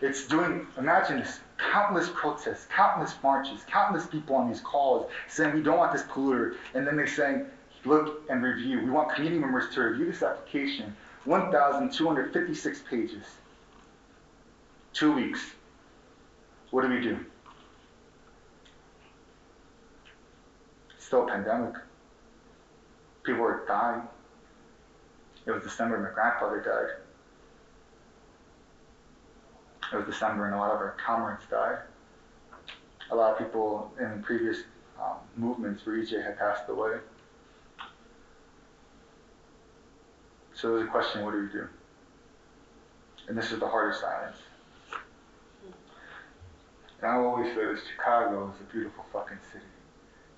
It's 0.00 0.26
doing, 0.26 0.66
imagine 0.78 1.18
this, 1.18 1.40
countless 1.58 2.08
protests, 2.14 2.66
countless 2.74 3.14
marches, 3.22 3.62
countless 3.64 4.06
people 4.06 4.36
on 4.36 4.48
these 4.48 4.60
calls 4.60 5.10
saying 5.28 5.54
we 5.54 5.62
don't 5.62 5.76
want 5.76 5.92
this 5.92 6.02
polluter. 6.02 6.56
And 6.74 6.86
then 6.86 6.96
they're 6.96 7.06
saying, 7.06 7.46
look 7.84 8.22
and 8.30 8.42
review. 8.42 8.82
We 8.82 8.90
want 8.90 9.14
community 9.14 9.40
members 9.40 9.74
to 9.74 9.82
review 9.82 10.06
this 10.06 10.22
application. 10.22 10.96
1,256 11.24 12.82
pages. 12.88 13.24
Two 14.92 15.12
weeks. 15.12 15.40
What 16.70 16.82
do 16.82 16.88
we 16.88 17.00
do? 17.00 17.18
Still 20.98 21.24
a 21.24 21.26
pandemic. 21.26 21.74
People 23.22 23.42
are 23.42 23.64
dying. 23.66 24.02
It 25.46 25.50
was 25.50 25.62
December, 25.62 25.98
my 25.98 26.10
grandfather 26.14 26.60
died. 26.60 27.02
it 29.92 29.96
was 29.96 30.06
December 30.06 30.46
and 30.46 30.54
a 30.54 30.58
lot 30.58 30.70
of 30.70 30.76
our 30.76 30.96
comrades 31.04 31.42
died. 31.50 31.78
A 33.10 33.14
lot 33.14 33.32
of 33.32 33.38
people 33.38 33.92
in 33.98 34.22
previous 34.22 34.58
um, 35.00 35.16
movements 35.36 35.82
for 35.82 35.96
EJ 35.96 36.24
had 36.24 36.38
passed 36.38 36.68
away. 36.68 36.98
So 40.54 40.76
there's 40.76 40.86
a 40.86 40.90
question, 40.90 41.24
what 41.24 41.32
do 41.32 41.40
we 41.40 41.48
do? 41.48 41.66
And 43.28 43.36
this 43.36 43.50
is 43.50 43.58
the 43.58 43.66
harder 43.66 43.94
silence. 43.94 44.36
And 47.00 47.10
I 47.10 47.14
always 47.14 47.52
say 47.54 47.64
this, 47.64 47.80
Chicago 47.90 48.52
is 48.54 48.60
a 48.60 48.70
beautiful 48.70 49.04
fucking 49.12 49.38
city. 49.52 49.64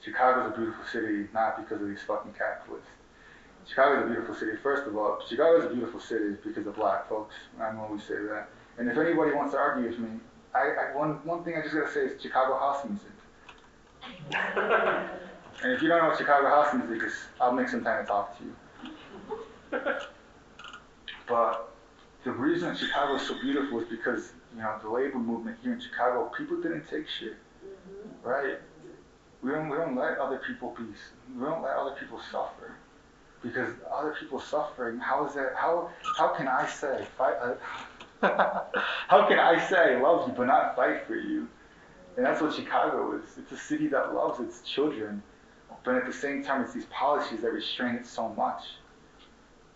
Chicago 0.02 0.46
is 0.46 0.54
a 0.54 0.56
beautiful 0.56 0.84
city 0.90 1.26
not 1.34 1.58
because 1.58 1.82
of 1.82 1.88
these 1.88 2.02
fucking 2.06 2.32
capitalists. 2.38 2.88
Chicago 3.66 4.00
is 4.00 4.04
a 4.04 4.08
beautiful 4.08 4.34
city. 4.34 4.52
First 4.62 4.86
of 4.86 4.96
all, 4.96 5.20
Chicago 5.28 5.58
is 5.58 5.64
a 5.66 5.68
beautiful 5.68 6.00
city 6.00 6.36
because 6.44 6.66
of 6.66 6.74
black 6.74 7.08
folks. 7.08 7.34
I'm 7.60 7.78
always 7.78 8.02
say 8.02 8.14
that. 8.14 8.48
And 8.78 8.88
if 8.88 8.96
anybody 8.96 9.32
wants 9.34 9.52
to 9.52 9.58
argue 9.58 9.88
with 9.88 9.98
me, 9.98 10.08
I, 10.54 10.92
I 10.92 10.96
one 10.96 11.24
one 11.24 11.44
thing 11.44 11.54
I 11.56 11.62
just 11.62 11.74
gotta 11.74 11.90
say 11.92 12.00
is 12.00 12.22
Chicago 12.22 12.58
house 12.58 12.84
music. 12.88 13.08
and 15.62 15.72
if 15.72 15.82
you 15.82 15.88
don't 15.88 16.02
know 16.02 16.08
what 16.08 16.18
Chicago 16.18 16.48
house 16.48 16.74
music 16.74 17.06
is, 17.06 17.14
I'll 17.40 17.52
make 17.52 17.68
some 17.68 17.84
time 17.84 18.04
to 18.04 18.08
talk 18.08 18.38
to 18.38 18.44
you. 18.44 18.54
but 21.28 21.72
the 22.24 22.32
reason 22.32 22.76
Chicago 22.76 23.16
is 23.16 23.26
so 23.26 23.34
beautiful 23.40 23.80
is 23.80 23.88
because 23.88 24.32
you 24.54 24.62
know 24.62 24.76
the 24.82 24.90
labor 24.90 25.18
movement 25.18 25.58
here 25.62 25.72
in 25.72 25.80
Chicago, 25.80 26.30
people 26.36 26.60
didn't 26.60 26.88
take 26.88 27.06
shit, 27.08 27.36
mm-hmm. 27.64 28.28
right? 28.28 28.58
We 29.42 29.50
don't 29.50 29.68
we 29.68 29.76
don't 29.76 29.96
let 29.96 30.18
other 30.18 30.40
people 30.46 30.74
be 30.76 30.84
we 31.38 31.44
don't 31.44 31.62
let 31.62 31.76
other 31.76 31.96
people 31.98 32.20
suffer 32.30 32.76
because 33.42 33.74
other 33.92 34.14
people 34.18 34.40
suffering. 34.40 34.98
How 34.98 35.26
is 35.26 35.34
that? 35.34 35.54
How 35.56 35.90
how 36.16 36.28
can 36.28 36.48
I 36.48 36.66
say 36.66 37.06
fight? 37.18 37.34
Uh, 37.40 37.54
how 39.08 39.26
can 39.26 39.38
I 39.38 39.58
say 39.68 39.96
I 39.96 40.00
love 40.00 40.28
you 40.28 40.34
but 40.34 40.46
not 40.46 40.76
fight 40.76 41.06
for 41.06 41.16
you? 41.16 41.48
And 42.16 42.26
that's 42.26 42.40
what 42.40 42.54
Chicago 42.54 43.16
is. 43.16 43.38
It's 43.38 43.52
a 43.52 43.56
city 43.56 43.88
that 43.88 44.14
loves 44.14 44.38
its 44.38 44.60
children, 44.60 45.22
but 45.82 45.94
at 45.94 46.06
the 46.06 46.12
same 46.12 46.44
time, 46.44 46.62
it's 46.62 46.74
these 46.74 46.86
policies 46.86 47.40
that 47.40 47.52
restrain 47.52 47.94
it 47.94 48.06
so 48.06 48.28
much. 48.30 48.62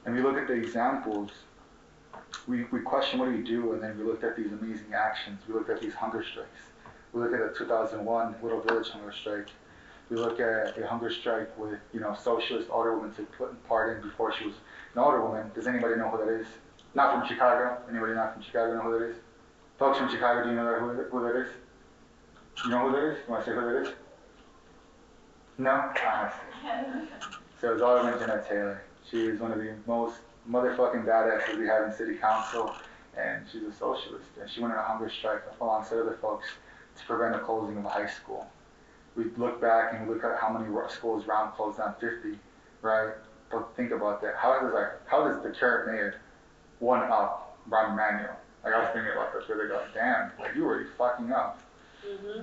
And 0.04 0.14
we 0.14 0.22
look 0.22 0.36
at 0.36 0.46
the 0.46 0.52
examples. 0.52 1.30
We, 2.46 2.64
we 2.64 2.80
question 2.80 3.18
what 3.18 3.26
do 3.26 3.32
we 3.32 3.42
do, 3.42 3.72
and 3.72 3.82
then 3.82 3.98
we 3.98 4.04
looked 4.04 4.22
at 4.22 4.36
these 4.36 4.52
amazing 4.52 4.92
actions. 4.94 5.40
We 5.48 5.54
looked 5.54 5.70
at 5.70 5.80
these 5.80 5.94
hunger 5.94 6.24
strikes. 6.30 6.48
We 7.12 7.22
look 7.22 7.32
at 7.32 7.52
the 7.52 7.58
2001 7.58 8.36
Little 8.42 8.60
Village 8.60 8.90
hunger 8.90 9.12
strike. 9.12 9.48
We 10.10 10.16
look 10.16 10.38
at 10.38 10.78
a 10.78 10.86
hunger 10.86 11.10
strike 11.10 11.56
with, 11.58 11.78
you 11.92 12.00
know, 12.00 12.14
socialist 12.14 12.68
older 12.70 12.96
women 12.96 13.14
took 13.14 13.68
part 13.68 13.96
in 13.96 14.08
before 14.08 14.32
she 14.32 14.46
was 14.46 14.54
an 14.94 15.00
older 15.00 15.20
woman. 15.20 15.50
Does 15.54 15.66
anybody 15.66 15.96
know 15.96 16.08
who 16.08 16.18
that 16.24 16.32
is? 16.40 16.46
Not 16.94 17.12
from 17.12 17.28
Chicago. 17.28 17.78
Anybody 17.90 18.14
not 18.14 18.34
from 18.34 18.42
Chicago 18.42 18.74
know 18.74 18.82
who 18.82 18.98
that 18.98 19.04
is? 19.06 19.16
Folks 19.78 19.98
from 19.98 20.08
Chicago, 20.08 20.44
do 20.44 20.50
you 20.50 20.56
know 20.56 20.78
who, 20.78 21.18
who 21.18 21.22
that 21.24 21.36
is? 21.40 21.48
You 22.64 22.70
know 22.70 22.88
who 22.88 22.92
that 22.92 23.04
is? 23.04 23.18
You 23.26 23.32
want 23.32 23.44
to 23.44 23.50
say 23.50 23.56
who 23.56 23.60
that 23.62 23.82
is? 23.82 23.94
No? 25.58 25.70
Ah, 25.72 26.40
so 27.60 27.72
it's 27.72 27.82
Alderman 27.82 28.18
Jeanette 28.18 28.48
Taylor. 28.48 28.82
She 29.10 29.26
is 29.26 29.40
one 29.40 29.52
of 29.52 29.58
the 29.58 29.74
most 29.86 30.18
motherfucking 30.50 31.04
badasses 31.04 31.58
we 31.58 31.66
have 31.66 31.84
in 31.84 31.92
city 31.92 32.14
council, 32.16 32.74
and 33.16 33.44
she's 33.50 33.62
a 33.62 33.72
socialist. 33.72 34.26
And 34.40 34.50
she 34.50 34.60
went 34.60 34.74
on 34.74 34.78
a 34.78 34.82
hunger 34.82 35.10
strike 35.10 35.42
alongside 35.60 35.98
other 35.98 36.18
folks 36.20 36.46
to 36.98 37.04
prevent 37.06 37.34
the 37.34 37.40
closing 37.40 37.76
of 37.76 37.84
a 37.84 37.88
high 37.88 38.08
school. 38.08 38.46
We 39.16 39.24
look 39.36 39.60
back 39.60 39.94
and 39.94 40.06
we 40.06 40.14
look 40.14 40.24
at 40.24 40.38
how 40.38 40.50
many 40.50 40.68
schools 40.88 41.26
round 41.26 41.54
closed 41.54 41.78
down 41.78 41.94
50, 42.00 42.38
right? 42.82 43.14
But 43.50 43.74
think 43.76 43.92
about 43.92 44.20
that. 44.22 44.34
How 44.36 44.60
does 44.60 44.72
that, 44.72 45.00
how 45.06 45.26
does 45.26 45.42
the 45.42 45.50
current 45.50 45.92
mayor 45.92 46.20
one 46.78 47.00
up 47.10 47.46
Rahm 47.70 47.92
Emanuel. 47.92 48.36
Like 48.64 48.74
I 48.74 48.78
was 48.80 48.88
thinking 48.92 49.12
about 49.12 49.32
this, 49.32 49.48
where 49.48 49.58
they 49.58 49.68
go, 49.68 49.80
damn, 49.94 50.32
like 50.38 50.54
you 50.54 50.64
were 50.64 50.86
fucking 50.98 51.32
up. 51.32 51.60
Mm-hmm. 52.06 52.42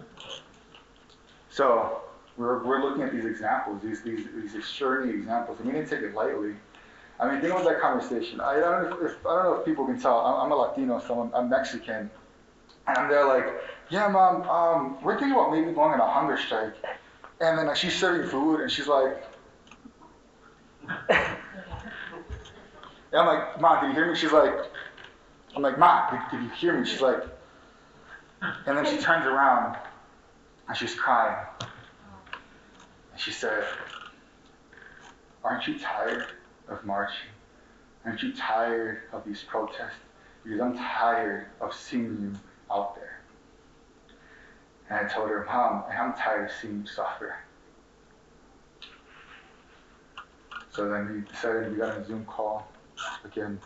So 1.49 2.01
we're, 2.37 2.63
we're 2.63 2.81
looking 2.81 3.03
at 3.03 3.11
these 3.11 3.25
examples, 3.25 3.81
these 3.83 4.01
these 4.01 4.27
these 4.35 4.55
extraordinary 4.55 5.17
examples, 5.19 5.59
and 5.59 5.67
we 5.67 5.73
didn't 5.73 5.89
take 5.89 6.01
it 6.01 6.13
lightly. 6.13 6.55
I 7.19 7.29
mean, 7.29 7.41
think 7.41 7.53
about 7.53 7.65
that 7.65 7.79
conversation. 7.79 8.41
I 8.41 8.59
don't 8.59 8.89
know 8.89 9.05
if, 9.05 9.11
if 9.11 9.25
I 9.25 9.35
don't 9.35 9.43
know 9.43 9.59
if 9.59 9.65
people 9.65 9.85
can 9.85 9.99
tell. 9.99 10.19
I'm, 10.19 10.45
I'm 10.45 10.51
a 10.51 10.55
Latino, 10.55 10.99
so 10.99 11.21
I'm, 11.21 11.33
I'm 11.35 11.49
Mexican, 11.49 12.09
and 12.87 13.11
they're 13.11 13.27
like, 13.27 13.45
"Yeah, 13.93 14.07
mom, 14.07 14.41
um, 14.49 15.03
we're 15.03 15.19
thinking 15.19 15.33
about 15.33 15.51
maybe 15.51 15.71
going 15.71 15.93
on 15.93 15.99
a 15.99 16.11
hunger 16.11 16.37
strike." 16.37 16.73
And 17.39 17.57
then 17.57 17.67
like, 17.67 17.75
she's 17.75 17.95
serving 17.95 18.27
food, 18.27 18.61
and 18.61 18.71
she's 18.71 18.87
like. 18.87 19.23
And 23.13 23.21
I'm 23.21 23.27
like, 23.27 23.61
Mom, 23.61 23.79
did 23.79 23.89
you 23.89 23.93
hear 23.93 24.11
me? 24.11 24.17
She's 24.17 24.31
like, 24.31 24.55
I'm 25.55 25.61
like, 25.61 25.77
Mom, 25.77 26.09
did, 26.09 26.19
did 26.31 26.43
you 26.43 26.49
hear 26.49 26.79
me? 26.79 26.83
She's 26.83 26.99
like, 26.99 27.23
and 28.65 28.75
then 28.75 28.85
she 28.85 28.97
turns 28.97 29.27
around 29.27 29.77
and 30.67 30.75
she's 30.75 30.95
crying. 30.95 31.45
And 31.61 33.21
she 33.21 33.29
said, 33.29 33.65
Aren't 35.43 35.67
you 35.67 35.77
tired 35.77 36.25
of 36.67 36.83
marching? 36.85 37.29
Aren't 38.03 38.23
you 38.23 38.33
tired 38.33 39.03
of 39.11 39.23
these 39.25 39.43
protests? 39.43 39.93
Because 40.43 40.59
I'm 40.59 40.75
tired 40.75 41.47
of 41.61 41.71
seeing 41.73 42.17
you 42.19 42.33
out 42.73 42.95
there. 42.95 43.12
And 44.93 45.07
I 45.07 45.11
told 45.11 45.29
her, 45.29 45.43
Mom, 45.45 45.85
I'm 45.91 46.13
tired 46.13 46.51
of 46.51 46.55
seeing 46.61 46.81
you 46.81 46.85
suffer. 46.85 47.37
So 50.69 50.87
then 50.87 51.11
we 51.11 51.31
decided 51.31 51.71
we 51.71 51.79
got 51.79 51.97
a 51.97 52.05
Zoom 52.05 52.25
call 52.25 52.67
again, 53.25 53.59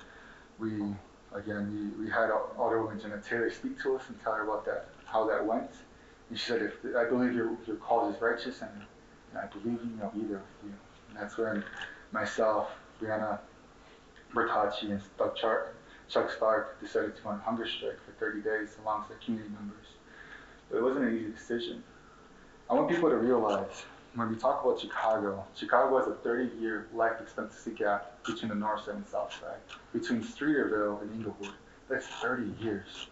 we 0.57 0.83
again 1.33 1.93
we, 1.97 2.05
we 2.05 2.09
had 2.09 2.29
Alderwoman 2.57 3.01
Jeanette 3.01 3.25
Taylor 3.25 3.51
speak 3.51 3.81
to 3.83 3.97
us 3.97 4.03
and 4.07 4.17
tell 4.23 4.35
her 4.35 4.43
about 4.43 4.63
that, 4.67 4.87
how 5.03 5.27
that 5.27 5.45
went. 5.45 5.69
And 6.29 6.39
she 6.39 6.45
said, 6.45 6.61
if, 6.61 6.95
I 6.95 7.03
believe 7.03 7.33
your, 7.33 7.57
your 7.65 7.75
cause 7.75 8.15
is 8.15 8.21
righteous, 8.21 8.61
and, 8.61 8.71
and 9.31 9.37
I 9.37 9.47
believe 9.47 9.79
you, 9.83 9.99
I'll 10.01 10.11
be 10.11 10.21
there 10.21 10.37
with 10.37 10.63
you. 10.63 10.73
And 11.09 11.17
that's 11.17 11.37
when 11.37 11.61
myself, 12.13 12.69
Breanna 13.01 13.39
Bertacchi, 14.33 14.91
and 14.91 15.01
Chuck 16.09 16.31
Stark 16.31 16.79
decided 16.79 17.17
to 17.17 17.21
go 17.21 17.29
on 17.31 17.41
hunger 17.41 17.67
strike 17.67 17.99
for 18.05 18.13
30 18.17 18.43
days 18.43 18.77
alongside 18.81 19.19
community 19.19 19.53
members. 19.53 19.86
But 20.69 20.77
it 20.77 20.83
wasn't 20.83 21.05
an 21.05 21.17
easy 21.17 21.31
decision. 21.31 21.83
I 22.69 22.73
want 22.73 22.89
people 22.89 23.09
to 23.09 23.15
realize 23.17 23.85
when 24.15 24.29
we 24.29 24.35
talk 24.35 24.63
about 24.65 24.79
Chicago, 24.79 25.45
Chicago 25.55 25.97
has 25.99 26.07
a 26.07 26.15
30 26.15 26.59
year 26.59 26.87
life 26.93 27.21
expectancy 27.21 27.71
gap 27.71 28.23
between 28.25 28.49
the 28.49 28.55
north 28.55 28.85
side 28.85 28.95
and 28.95 29.07
south 29.07 29.31
side, 29.33 29.59
between 29.93 30.21
Streeterville 30.21 31.01
and 31.01 31.11
Englewood. 31.13 31.53
That's 31.87 32.07
30 32.07 32.51
years. 32.61 33.07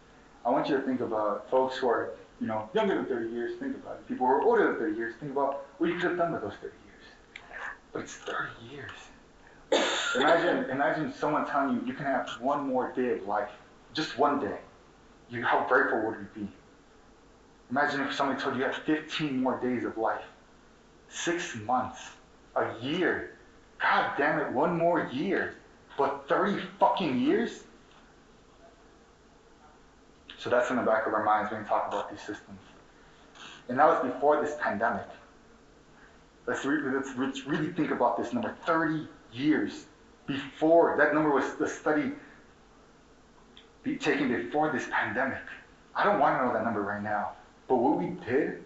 I 0.46 0.50
want 0.50 0.68
you 0.68 0.78
to 0.78 0.82
think 0.84 1.02
about 1.02 1.50
folks 1.50 1.78
who 1.78 1.88
are, 1.88 2.12
you 2.42 2.48
know, 2.48 2.70
younger 2.74 2.96
than 2.96 3.06
30 3.06 3.30
years, 3.30 3.60
think 3.60 3.76
about 3.76 3.96
it. 3.96 4.08
People 4.08 4.28
who 4.28 4.34
are 4.34 4.42
older 4.42 4.68
than 4.68 4.78
30 4.78 4.98
years, 4.98 5.16
think 5.20 5.32
about 5.32 5.66
what 5.78 5.88
you 5.88 5.96
could 5.96 6.10
have 6.10 6.18
done 6.18 6.34
with 6.34 6.42
those 6.42 6.54
30 6.54 6.74
years. 6.86 7.04
But 7.94 8.02
it's 8.02 8.16
30 8.16 8.52
years. 8.70 8.92
imagine, 10.16 10.70
imagine 10.70 11.14
someone 11.14 11.48
telling 11.48 11.76
you 11.76 11.88
you 11.88 11.94
can 11.94 12.06
have 12.06 12.30
one 12.40 12.68
more 12.68 12.92
day 12.94 13.18
of 13.18 13.28
life, 13.28 13.52
just 13.94 14.18
one 14.18 14.40
day. 14.40 14.58
You, 15.30 15.44
how 15.44 15.66
grateful 15.68 16.06
would 16.06 16.16
you 16.16 16.28
be? 16.36 16.48
Imagine 17.72 18.02
if 18.02 18.14
somebody 18.14 18.40
told 18.40 18.56
you 18.56 18.62
you 18.62 18.68
have 18.68 18.78
15 18.84 19.42
more 19.42 19.60
days 19.60 19.84
of 19.84 19.98
life 19.98 20.24
six 21.10 21.56
months, 21.56 22.00
a 22.56 22.74
year. 22.82 23.38
God 23.82 24.12
damn 24.18 24.40
it, 24.40 24.52
one 24.52 24.78
more 24.78 25.10
year. 25.12 25.56
But 25.98 26.26
30 26.28 26.62
fucking 26.80 27.20
years? 27.20 27.64
So 30.38 30.50
that's 30.50 30.70
in 30.70 30.76
the 30.76 30.84
back 30.84 31.08
of 31.08 31.14
our 31.14 31.24
minds 31.24 31.52
when 31.52 31.64
we 31.64 31.68
talk 31.68 31.88
about 31.88 32.12
these 32.12 32.20
systems. 32.20 32.60
And 33.70 33.80
that 33.80 33.88
was 33.88 34.12
before 34.12 34.42
this 34.42 34.56
pandemic. 34.62 35.08
Let's, 36.46 36.66
re- 36.66 36.82
let's 37.18 37.46
really 37.48 37.72
think 37.74 37.92
about 37.92 38.18
this 38.18 38.34
number 38.34 38.56
30 38.66 39.08
years 39.32 39.86
before. 40.28 40.96
That 40.98 41.14
number 41.14 41.32
was 41.32 41.56
the 41.56 41.68
study 41.68 42.12
be 43.84 43.96
taken 43.96 44.28
before 44.30 44.72
this 44.72 44.88
pandemic. 44.92 45.42
I 45.96 46.04
don't 46.04 46.20
want 46.20 46.40
to 46.40 46.46
know 46.46 46.54
that 46.54 46.64
number 46.64 46.82
right 46.82 47.02
now. 47.02 47.32
But 47.68 47.78
what 47.78 47.98
we 47.98 48.12
did 48.26 48.64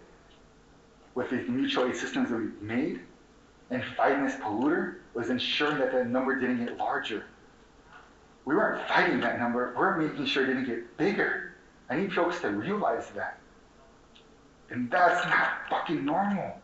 with 1.14 1.30
these 1.30 1.48
mutual 1.48 1.86
aid 1.86 1.96
systems 1.96 2.30
that 2.30 2.36
we've 2.36 2.62
made 2.62 3.00
and 3.70 3.82
fighting 3.96 4.24
this 4.24 4.34
polluter 4.36 4.96
was 5.14 5.30
ensuring 5.30 5.78
that 5.78 5.92
that 5.92 6.08
number 6.08 6.38
didn't 6.38 6.64
get 6.64 6.76
larger. 6.76 7.24
We 8.44 8.56
weren't 8.56 8.86
fighting 8.88 9.20
that 9.20 9.38
number, 9.38 9.70
we 9.70 9.76
we're 9.76 9.96
making 9.96 10.26
sure 10.26 10.44
it 10.44 10.48
didn't 10.48 10.66
get 10.66 10.96
bigger. 10.96 11.54
I 11.88 11.96
need 11.96 12.12
folks 12.12 12.40
to 12.40 12.48
realize 12.48 13.10
that. 13.10 13.38
And 14.70 14.90
that's 14.90 15.26
not 15.26 15.68
fucking 15.68 16.04
normal. 16.04 16.60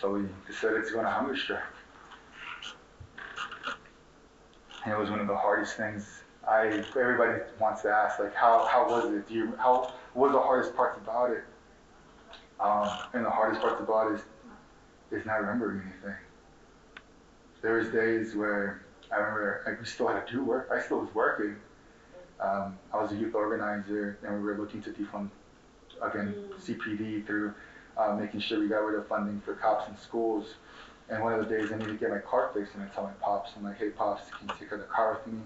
So 0.00 0.12
we 0.12 0.26
decided 0.46 0.86
to 0.86 0.92
go 0.92 1.00
on 1.00 1.04
a 1.04 1.10
hunger 1.10 1.36
strike. 1.36 1.62
And 4.84 4.94
it 4.94 4.98
was 4.98 5.10
one 5.10 5.20
of 5.20 5.26
the 5.26 5.36
hardest 5.36 5.76
things. 5.76 6.22
I 6.48 6.84
everybody 6.98 7.42
wants 7.60 7.82
to 7.82 7.90
ask, 7.90 8.18
like, 8.18 8.34
how, 8.34 8.66
how 8.66 8.88
was 8.88 9.12
it? 9.12 9.28
Do 9.28 9.34
you 9.34 9.54
how 9.58 9.92
what 10.14 10.30
was 10.30 10.32
the 10.32 10.40
hardest 10.40 10.74
parts 10.76 10.98
about 10.98 11.30
it? 11.30 11.44
Um, 12.60 12.90
and 13.14 13.24
the 13.24 13.30
hardest 13.30 13.60
part 13.60 13.80
about 13.80 14.12
it 14.12 14.14
is, 14.16 15.20
is 15.20 15.26
not 15.26 15.40
remembering 15.40 15.82
anything. 15.82 16.16
There 17.62 17.74
was 17.74 17.88
days 17.88 18.34
where 18.34 18.82
I 19.12 19.16
remember 19.16 19.62
like, 19.66 19.80
we 19.80 19.86
still 19.86 20.08
had 20.08 20.26
to 20.26 20.32
do 20.32 20.44
work. 20.44 20.70
I 20.72 20.80
still 20.80 21.00
was 21.00 21.14
working, 21.14 21.56
Um, 22.40 22.78
I 22.92 23.02
was 23.02 23.12
a 23.12 23.16
youth 23.16 23.34
organizer, 23.34 24.18
and 24.22 24.34
we 24.36 24.42
were 24.42 24.56
looking 24.56 24.82
to 24.82 24.90
defund 24.90 25.30
again 26.02 26.34
CPD 26.60 27.26
through 27.26 27.54
uh, 27.96 28.14
making 28.14 28.40
sure 28.40 28.60
we 28.60 28.68
got 28.68 28.78
rid 28.78 28.98
of 28.98 29.08
funding 29.08 29.40
for 29.40 29.54
cops 29.54 29.88
in 29.88 29.96
schools. 29.96 30.54
And 31.10 31.22
one 31.22 31.32
of 31.32 31.46
the 31.46 31.54
days 31.54 31.72
I 31.72 31.76
needed 31.76 31.92
to 31.92 31.98
get 31.98 32.10
my 32.10 32.18
car 32.18 32.50
fixed, 32.54 32.74
and 32.74 32.84
I 32.84 32.86
tell 32.88 33.04
my 33.04 33.12
pops, 33.20 33.52
I'm 33.56 33.64
like, 33.64 33.78
hey 33.78 33.90
pops, 33.90 34.30
can 34.30 34.48
you 34.48 34.54
take 34.58 34.68
care 34.68 34.78
of 34.78 34.84
the 34.84 34.92
car 34.92 35.20
with 35.24 35.34
me? 35.34 35.40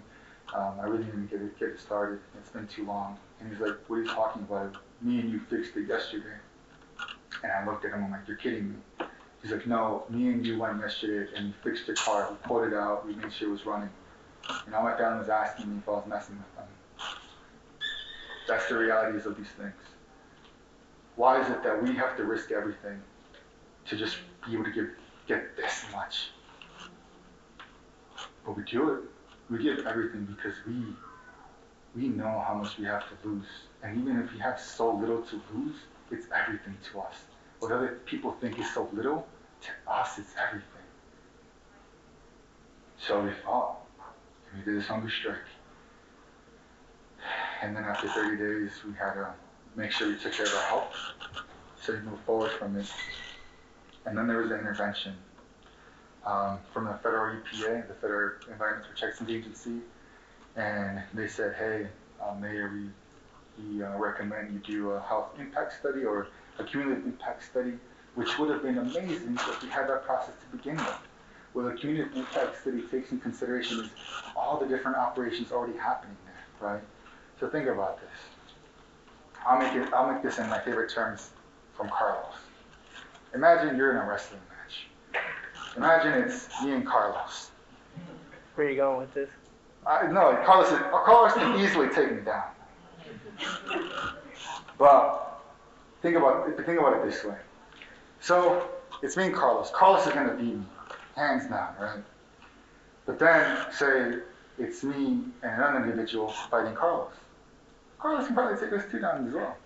Um, 0.55 0.75
I 0.81 0.87
really 0.87 1.05
didn't 1.05 1.31
get 1.31 1.41
it, 1.41 1.59
get 1.59 1.71
it 1.71 1.81
started. 1.81 2.21
It's 2.39 2.51
been 2.51 2.67
too 2.67 2.85
long. 2.87 3.19
And 3.41 3.51
he's 3.51 3.61
like, 3.61 3.77
what 3.87 3.97
are 3.97 4.03
you 4.03 4.09
talking 4.09 4.43
about? 4.43 4.77
Me 5.01 5.21
and 5.21 5.31
you 5.31 5.41
fixed 5.51 5.77
it 5.77 5.89
yesterday. 5.89 6.37
And 7.43 7.51
I 7.51 7.65
looked 7.67 7.85
at 7.85 7.93
him, 7.93 8.05
I'm 8.05 8.11
like, 8.11 8.29
you're 8.29 8.37
kidding 8.37 8.71
me. 8.71 9.07
He's 9.43 9.51
like, 9.51 9.67
no, 9.67 10.05
me 10.09 10.29
and 10.29 10.47
you 10.47 10.59
went 10.59 10.79
yesterday 10.79 11.31
and 11.35 11.47
we 11.47 11.71
fixed 11.71 11.89
your 11.89 11.97
car. 11.97 12.29
We 12.31 12.37
pulled 12.47 12.65
it 12.65 12.75
out. 12.75 13.07
We 13.07 13.15
made 13.15 13.33
sure 13.33 13.49
it 13.49 13.53
was 13.53 13.67
running. 13.67 13.89
And 14.67 14.75
all 14.75 14.83
my 14.83 14.97
family 14.97 15.21
was 15.21 15.29
asking 15.29 15.73
me 15.73 15.79
if 15.79 15.89
I 15.89 15.93
was 15.93 16.05
messing 16.07 16.37
with 16.37 16.57
them. 16.57 16.67
That's 18.47 18.69
the 18.69 18.77
realities 18.77 19.27
of 19.27 19.37
these 19.37 19.51
things. 19.57 19.73
Why 21.17 21.41
is 21.41 21.49
it 21.51 21.63
that 21.65 21.83
we 21.83 21.95
have 21.97 22.17
to 22.17 22.25
risk 22.25 22.53
everything 22.53 23.01
to 23.87 23.97
just 23.97 24.17
be 24.47 24.55
able 24.55 24.65
to 24.65 24.73
give, 24.73 24.89
get 25.27 25.57
this 25.57 25.85
much? 25.93 26.31
But 28.45 28.57
we 28.57 28.65
do 28.65 28.91
it. 28.91 29.03
We 29.53 29.63
give 29.63 29.87
everything 29.87 30.25
because 30.25 30.55
we 30.67 30.83
we 31.95 32.09
know 32.09 32.43
how 32.47 32.55
much 32.55 32.79
we 32.79 32.87
have 32.87 33.03
to 33.03 33.29
lose. 33.29 33.45
And 33.83 34.01
even 34.01 34.19
if 34.19 34.33
we 34.33 34.39
have 34.39 34.59
so 34.59 34.95
little 34.95 35.21
to 35.21 35.43
lose, 35.53 35.77
it's 36.11 36.27
everything 36.35 36.75
to 36.91 37.01
us. 37.01 37.17
What 37.59 37.71
other 37.71 38.01
people 38.07 38.35
think 38.41 38.59
is 38.59 38.73
so 38.73 38.89
little, 38.95 39.27
to 39.61 39.93
us 39.93 40.19
it's 40.19 40.35
everything. 40.43 40.87
So 42.97 43.21
we 43.21 43.33
fought. 43.45 43.77
We 44.57 44.65
did 44.65 44.81
this 44.81 44.89
hunger 44.89 45.11
strike. 45.11 45.37
And 47.63 47.77
then 47.77 47.85
after 47.85 48.09
30 48.09 48.39
days, 48.39 48.71
we 48.87 48.95
had 48.95 49.13
to 49.15 49.35
make 49.77 49.91
sure 49.91 50.09
we 50.09 50.17
took 50.17 50.33
care 50.33 50.47
of 50.47 50.55
our 50.55 50.63
health. 50.63 50.95
So 51.83 51.93
we 51.93 52.01
moved 52.01 52.25
forward 52.25 52.53
from 52.53 52.79
it. 52.79 52.91
And 54.07 54.17
then 54.17 54.27
there 54.27 54.39
was 54.39 54.51
an 54.51 54.61
intervention 54.61 55.15
um, 56.27 56.59
from 56.73 56.85
the 56.85 56.95
federal 57.03 57.37
EPA, 57.37 57.89
the 57.89 57.95
Federal 57.95 58.37
Environmental 58.51 58.91
Protection 58.93 59.29
Agency, 59.31 59.81
and 60.57 61.03
they 61.15 61.29
said, 61.29 61.55
hey, 61.59 61.89
uh, 62.23 62.35
Mayor, 62.35 62.71
we, 62.73 63.75
we 63.75 63.83
uh, 63.83 63.97
recommend 63.99 64.53
you 64.53 64.59
do 64.61 64.91
a 64.91 65.01
health 65.01 65.31
impact 65.39 65.79
study 65.79 66.05
or 66.05 66.29
a 66.59 66.65
cumulative 66.65 67.05
impact 67.05 67.45
study, 67.45 67.75
which 68.15 68.39
would 68.39 68.51
have 68.51 68.63
been 68.63 68.79
amazing 68.79 69.35
if 69.35 69.63
we 69.63 69.69
had 69.69 69.89
that 69.89 70.05
process 70.05 70.35
to 70.41 70.57
begin 70.57 70.77
with. 70.77 70.99
Well, 71.55 71.69
a 71.69 71.75
cumulative 71.75 72.17
impact 72.17 72.63
study 72.63 72.83
takes 72.83 73.13
in 73.13 73.21
consideration 73.21 73.81
is 73.81 73.91
all 74.37 74.59
the 74.59 74.67
different 74.67 74.97
operations 74.97 75.53
already 75.53 75.79
happening 75.79 76.17
there, 76.25 76.71
right? 76.71 76.83
So 77.41 77.49
think 77.49 77.67
about 77.67 78.01
this. 78.01 78.11
I'll 79.45 79.59
make 79.59 79.75
it. 79.75 79.93
I'll 79.93 80.11
make 80.11 80.23
this 80.23 80.39
in 80.39 80.49
my 80.49 80.61
favorite 80.61 80.91
terms 80.93 81.31
from 81.77 81.89
Carlos. 81.89 82.35
Imagine 83.35 83.77
you're 83.77 83.91
in 83.91 83.97
a 83.97 84.05
wrestling 84.09 84.41
match. 84.49 84.52
Imagine 85.77 86.13
it's 86.23 86.49
me 86.63 86.73
and 86.73 86.87
Carlos. 86.87 87.51
Where 88.55 88.67
are 88.67 88.71
you 88.71 88.77
going 88.77 88.99
with 88.99 89.15
this? 89.15 89.31
I, 89.87 90.07
no, 90.07 90.39
Carlos, 90.45 90.69
Carlos 90.91 91.33
can 91.33 91.59
easily 91.61 91.89
take 91.89 92.13
me 92.13 92.21
down. 92.21 92.45
But 94.79 95.41
think 96.03 96.17
about 96.17 96.47
think 96.57 96.79
about 96.79 96.97
it 96.97 97.11
this 97.11 97.25
way. 97.25 97.37
So 98.21 98.69
it's 99.03 99.17
me 99.17 99.27
and 99.27 99.35
Carlos. 99.35 99.71
Carlos 99.75 100.07
is 100.07 100.13
gonna 100.13 100.35
beat 100.35 100.55
me, 100.55 100.65
hands 101.17 101.49
down, 101.49 101.75
right? 101.81 102.03
But 103.07 103.19
then 103.19 103.67
say 103.73 104.19
it's 104.59 104.85
me 104.85 105.21
and 105.43 105.53
another 105.53 105.85
individual 105.85 106.29
fighting 106.51 106.75
Carlos. 106.75 107.13
Carlos 107.99 108.27
can 108.27 108.35
probably 108.35 108.59
take 108.59 108.73
us 108.73 108.85
two 108.91 108.99
down 109.01 109.27
as 109.27 109.35
well. 109.35 109.57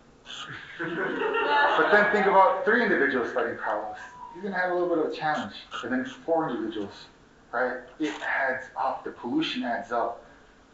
but 0.78 1.90
then 1.90 2.12
think 2.12 2.26
about 2.26 2.64
three 2.64 2.82
individuals 2.82 3.32
fighting 3.32 3.56
Carlos. 3.56 3.98
He's 4.36 4.42
gonna 4.42 4.60
have 4.60 4.72
a 4.72 4.74
little 4.74 4.94
bit 4.94 4.98
of 5.06 5.10
a 5.10 5.16
challenge. 5.16 5.54
And 5.82 5.90
then 5.90 6.04
four 6.04 6.50
individuals, 6.50 7.06
right? 7.52 7.78
It 7.98 8.12
adds 8.20 8.66
up. 8.78 9.02
The 9.02 9.12
pollution 9.12 9.64
adds 9.64 9.92
up. 9.92 10.22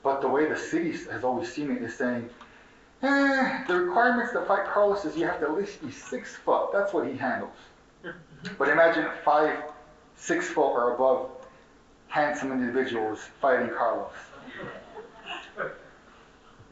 But 0.03 0.21
the 0.21 0.27
way 0.27 0.49
the 0.49 0.57
city 0.57 0.91
has 1.13 1.23
always 1.23 1.53
seen 1.53 1.71
it 1.71 1.81
is 1.81 1.97
saying, 1.97 2.29
eh, 3.03 3.65
the 3.69 3.77
requirements 3.77 4.33
to 4.33 4.45
fight 4.47 4.67
Carlos 4.67 5.05
is 5.05 5.17
you 5.17 5.27
have 5.27 5.39
to 5.39 5.47
at 5.47 5.57
least 5.57 5.81
be 5.81 5.93
six 5.93 6.35
foot. 6.35 6.71
That's 6.73 6.93
what 6.93 7.07
he 7.07 7.17
handles. 7.17 7.57
But 8.59 8.69
imagine 8.69 9.07
five, 9.25 9.57
six 10.17 10.49
foot 10.49 10.73
or 10.73 10.97
above 10.97 11.31
handsome 12.09 12.51
individuals 12.51 13.21
fighting 13.41 13.69
Carlos. 13.69 14.11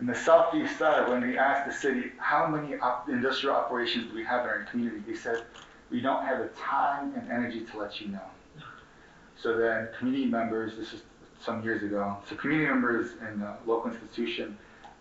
In 0.01 0.07
the 0.09 0.15
southeast 0.17 0.77
side, 0.77 1.09
when 1.09 1.21
we 1.21 1.39
asked 1.39 1.69
the 1.69 1.73
city 1.73 2.11
how 2.19 2.49
many 2.49 2.77
op- 2.81 3.09
industrial 3.09 3.55
operations 3.55 4.09
do 4.09 4.17
we 4.17 4.25
have 4.25 4.41
in 4.41 4.51
our 4.51 4.65
community, 4.65 5.01
they 5.07 5.15
said 5.15 5.45
we 5.91 6.01
don't 6.01 6.25
have 6.25 6.39
the 6.39 6.49
time 6.49 7.15
and 7.15 7.31
energy 7.31 7.65
to 7.65 7.79
let 7.79 8.01
you 8.01 8.09
know. 8.09 8.21
So 9.37 9.57
then, 9.57 9.89
community 9.99 10.27
members, 10.27 10.77
this 10.77 10.93
is 10.93 11.03
some 11.41 11.63
years 11.63 11.83
ago, 11.83 12.19
so 12.29 12.37
community 12.37 12.69
members 12.69 13.13
in 13.21 13.41
a 13.41 13.57
local 13.67 13.91
institution, 13.91 14.57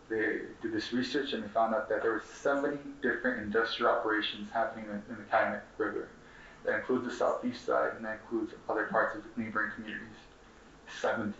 they 0.09 0.41
did 0.61 0.73
this 0.73 0.93
research 0.93 1.33
and 1.33 1.43
they 1.43 1.47
found 1.49 1.75
out 1.75 1.89
that 1.89 2.01
there 2.01 2.11
were 2.11 2.23
70 2.41 2.77
different 3.01 3.41
industrial 3.41 3.91
operations 3.91 4.49
happening 4.51 4.85
in, 4.85 5.13
in 5.13 5.17
the 5.17 5.23
Calumet 5.29 5.63
River. 5.77 6.07
That 6.65 6.79
includes 6.79 7.05
the 7.05 7.13
southeast 7.13 7.65
side 7.65 7.91
and 7.95 8.05
that 8.05 8.19
includes 8.23 8.53
other 8.69 8.85
parts 8.85 9.15
of 9.15 9.23
the 9.23 9.41
neighboring 9.41 9.71
communities. 9.75 10.07
70. 11.01 11.33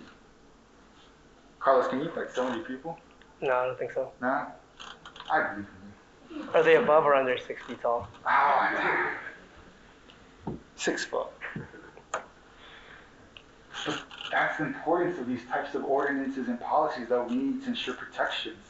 Carlos, 1.60 1.88
can 1.88 2.00
you 2.00 2.12
like 2.16 2.30
70 2.30 2.64
people? 2.64 3.00
No, 3.41 3.54
I 3.54 3.66
don't 3.66 3.80
think 3.80 3.93
so. 3.93 4.12
Nah? 4.22 4.47
I 5.32 5.54
believe 5.54 5.66
in 6.30 6.38
you. 6.38 6.50
Are 6.54 6.64
they 6.64 6.76
above 6.76 7.06
or 7.06 7.16
under 7.16 7.38
six 7.38 7.62
feet 7.64 7.82
tall? 7.82 8.08
Oh, 8.26 9.12
Six 10.80 11.04
foot. 11.04 11.28
But 12.14 12.24
that's 14.32 14.58
the 14.58 14.64
importance 14.64 15.20
of 15.20 15.28
these 15.28 15.46
types 15.52 15.76
of 15.76 15.84
ordinances 15.84 16.48
and 16.48 16.58
policies 16.58 17.10
that 17.10 17.30
we 17.30 17.36
need 17.36 17.64
to 17.64 17.70
ensure 17.70 17.96
protections. 17.96 18.66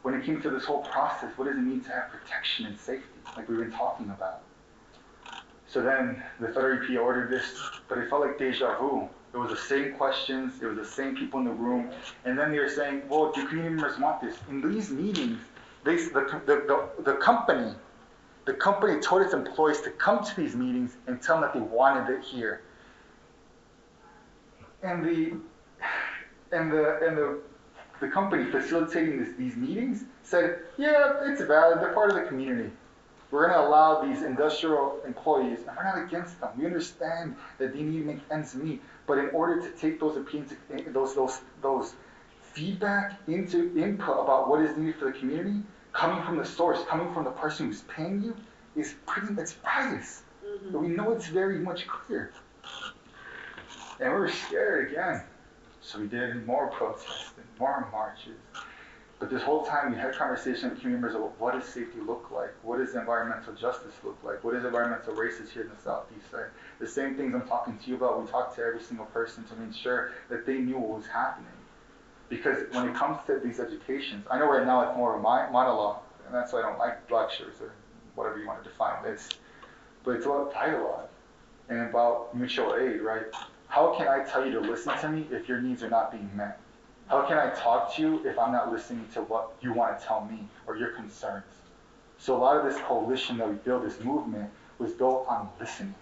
When 0.00 0.14
it 0.14 0.24
came 0.24 0.40
to 0.40 0.48
this 0.48 0.64
whole 0.64 0.82
process, 0.84 1.36
what 1.36 1.44
does 1.44 1.56
it 1.56 1.60
mean 1.60 1.82
to 1.82 1.90
have 1.90 2.10
protection 2.10 2.64
and 2.64 2.78
safety, 2.78 3.08
like 3.36 3.46
we've 3.46 3.58
been 3.58 3.72
talking 3.72 4.06
about? 4.06 4.40
So 5.66 5.82
then 5.82 6.22
the 6.40 6.48
federal 6.48 6.82
EP 6.82 6.98
ordered 6.98 7.30
this, 7.30 7.60
but 7.88 7.98
it 7.98 8.08
felt 8.08 8.22
like 8.22 8.38
deja 8.38 8.78
vu. 8.78 9.06
It 9.34 9.36
was 9.36 9.50
the 9.50 9.56
same 9.56 9.92
questions, 9.94 10.62
it 10.62 10.66
was 10.66 10.78
the 10.78 10.84
same 10.84 11.14
people 11.14 11.40
in 11.40 11.44
the 11.44 11.52
room, 11.52 11.90
and 12.24 12.38
then 12.38 12.52
they 12.52 12.58
were 12.58 12.70
saying, 12.70 13.02
well, 13.08 13.32
do 13.32 13.46
community 13.46 13.74
members 13.74 13.98
want 13.98 14.22
this? 14.22 14.36
In 14.48 14.62
these 14.62 14.88
meetings, 14.88 15.40
they, 15.84 15.96
the, 15.96 16.40
the, 16.46 16.88
the, 16.96 17.02
the 17.02 17.18
company, 17.18 17.74
the 18.44 18.54
company 18.54 19.00
told 19.00 19.22
its 19.22 19.32
employees 19.32 19.80
to 19.82 19.90
come 19.90 20.24
to 20.24 20.36
these 20.36 20.54
meetings 20.54 20.96
and 21.06 21.20
tell 21.20 21.40
them 21.40 21.44
that 21.44 21.54
they 21.54 21.60
wanted 21.60 22.12
it 22.12 22.22
here. 22.22 22.62
And 24.82 25.04
the, 25.04 25.36
and 26.52 26.70
the, 26.70 26.98
and 27.06 27.16
the, 27.16 27.40
the 28.00 28.08
company 28.08 28.50
facilitating 28.50 29.18
this, 29.18 29.34
these 29.38 29.56
meetings 29.56 30.04
said, 30.22 30.58
yeah, 30.76 31.14
it's 31.22 31.40
valid, 31.42 31.80
they're 31.80 31.94
part 31.94 32.10
of 32.10 32.16
the 32.16 32.24
community. 32.24 32.70
We're 33.30 33.48
going 33.48 33.58
to 33.58 33.66
allow 33.66 34.04
these 34.04 34.22
industrial 34.22 35.00
employees, 35.04 35.60
and 35.66 35.76
we're 35.76 35.84
not 35.84 36.04
against 36.04 36.38
them. 36.40 36.50
We 36.56 36.66
understand 36.66 37.34
that 37.58 37.72
they 37.72 37.82
need 37.82 38.00
to 38.00 38.04
make 38.04 38.20
ends 38.30 38.54
meet, 38.54 38.80
but 39.06 39.18
in 39.18 39.30
order 39.30 39.60
to 39.60 39.70
take 39.76 39.98
those 39.98 40.16
opinions, 40.16 40.52
eh, 40.72 40.82
those 40.92 41.16
those 41.16 41.40
those 41.60 41.94
feedback 42.52 43.18
into 43.26 43.76
input 43.76 44.22
about 44.22 44.48
what 44.48 44.60
is 44.60 44.76
needed 44.76 44.96
for 44.96 45.06
the 45.06 45.18
community, 45.18 45.62
coming 45.94 46.22
from 46.24 46.36
the 46.36 46.44
source, 46.44 46.80
coming 46.88 47.12
from 47.14 47.24
the 47.24 47.30
person 47.30 47.66
who's 47.66 47.82
paying 47.82 48.22
you, 48.22 48.36
is 48.76 48.94
pretty. 49.06 49.32
It's 49.40 49.54
bias. 49.54 50.22
Mm-hmm. 50.44 50.72
But 50.72 50.80
we 50.80 50.88
know 50.88 51.12
it's 51.12 51.28
very 51.28 51.58
much 51.58 51.86
clear, 51.86 52.32
and 54.00 54.12
we 54.12 54.18
were 54.18 54.28
scared 54.28 54.90
again. 54.90 55.22
So 55.80 56.00
we 56.00 56.06
did 56.06 56.46
more 56.46 56.68
protests 56.68 57.32
and 57.36 57.46
more 57.58 57.88
marches. 57.92 58.36
But 59.20 59.30
this 59.30 59.42
whole 59.42 59.64
time 59.64 59.92
we 59.92 59.98
had 59.98 60.14
conversation 60.14 60.70
with 60.70 60.80
community 60.80 61.02
members 61.02 61.14
about 61.14 61.40
what 61.40 61.54
does 61.54 61.64
safety 61.64 62.00
look 62.04 62.30
like? 62.34 62.50
What 62.62 62.78
does 62.78 62.94
environmental 62.94 63.54
justice 63.54 63.94
look 64.02 64.18
like? 64.24 64.42
What 64.42 64.54
is 64.54 64.64
environmental 64.64 65.14
racism 65.14 65.50
here 65.50 65.62
in 65.62 65.68
the 65.68 65.80
southeast 65.82 66.30
side? 66.30 66.46
The 66.80 66.86
same 66.86 67.14
things 67.14 67.34
I'm 67.34 67.46
talking 67.46 67.78
to 67.78 67.90
you 67.90 67.96
about, 67.96 68.20
we 68.20 68.28
talked 68.28 68.56
to 68.56 68.62
every 68.62 68.82
single 68.82 69.06
person 69.06 69.44
to 69.44 69.56
make 69.56 69.74
sure 69.74 70.12
that 70.28 70.44
they 70.44 70.58
knew 70.58 70.78
what 70.78 70.98
was 70.98 71.06
happening. 71.06 71.46
Because 72.36 72.64
when 72.72 72.88
it 72.88 72.96
comes 72.96 73.18
to 73.26 73.38
these 73.38 73.60
educations, 73.60 74.26
I 74.28 74.38
know 74.38 74.50
right 74.50 74.66
now 74.66 74.88
it's 74.88 74.96
more 74.96 75.14
of 75.14 75.20
a 75.20 75.22
monologue, 75.22 76.00
and 76.26 76.34
that's 76.34 76.52
why 76.52 76.60
I 76.60 76.62
don't 76.62 76.78
like 76.78 77.08
lectures 77.08 77.60
or 77.60 77.72
whatever 78.16 78.38
you 78.38 78.46
want 78.46 78.64
to 78.64 78.68
define 78.68 79.04
this. 79.04 79.28
But 80.02 80.16
it's 80.16 80.26
about 80.26 80.52
dialogue 80.52 81.08
and 81.68 81.80
about 81.82 82.36
mutual 82.36 82.74
aid, 82.74 83.00
right? 83.02 83.22
How 83.68 83.94
can 83.96 84.08
I 84.08 84.24
tell 84.24 84.44
you 84.44 84.52
to 84.52 84.60
listen 84.60 84.98
to 84.98 85.08
me 85.08 85.26
if 85.30 85.48
your 85.48 85.60
needs 85.60 85.82
are 85.84 85.90
not 85.90 86.10
being 86.10 86.28
met? 86.36 86.60
How 87.06 87.22
can 87.22 87.38
I 87.38 87.50
talk 87.50 87.94
to 87.94 88.02
you 88.02 88.26
if 88.26 88.36
I'm 88.36 88.52
not 88.52 88.72
listening 88.72 89.06
to 89.14 89.22
what 89.22 89.52
you 89.60 89.72
want 89.72 89.98
to 89.98 90.04
tell 90.04 90.24
me 90.24 90.48
or 90.66 90.76
your 90.76 90.88
concerns? 90.88 91.44
So 92.18 92.36
a 92.36 92.38
lot 92.38 92.56
of 92.56 92.64
this 92.64 92.80
coalition 92.82 93.38
that 93.38 93.48
we 93.48 93.54
built, 93.56 93.84
this 93.84 94.00
movement, 94.00 94.50
was 94.78 94.92
built 94.92 95.26
on 95.28 95.48
listening 95.60 95.94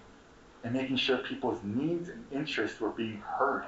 and 0.65 0.73
making 0.73 0.97
sure 0.97 1.19
people's 1.19 1.63
needs 1.63 2.09
and 2.09 2.25
interests 2.33 2.81
were 2.81 2.91
being 2.91 3.19
heard. 3.19 3.67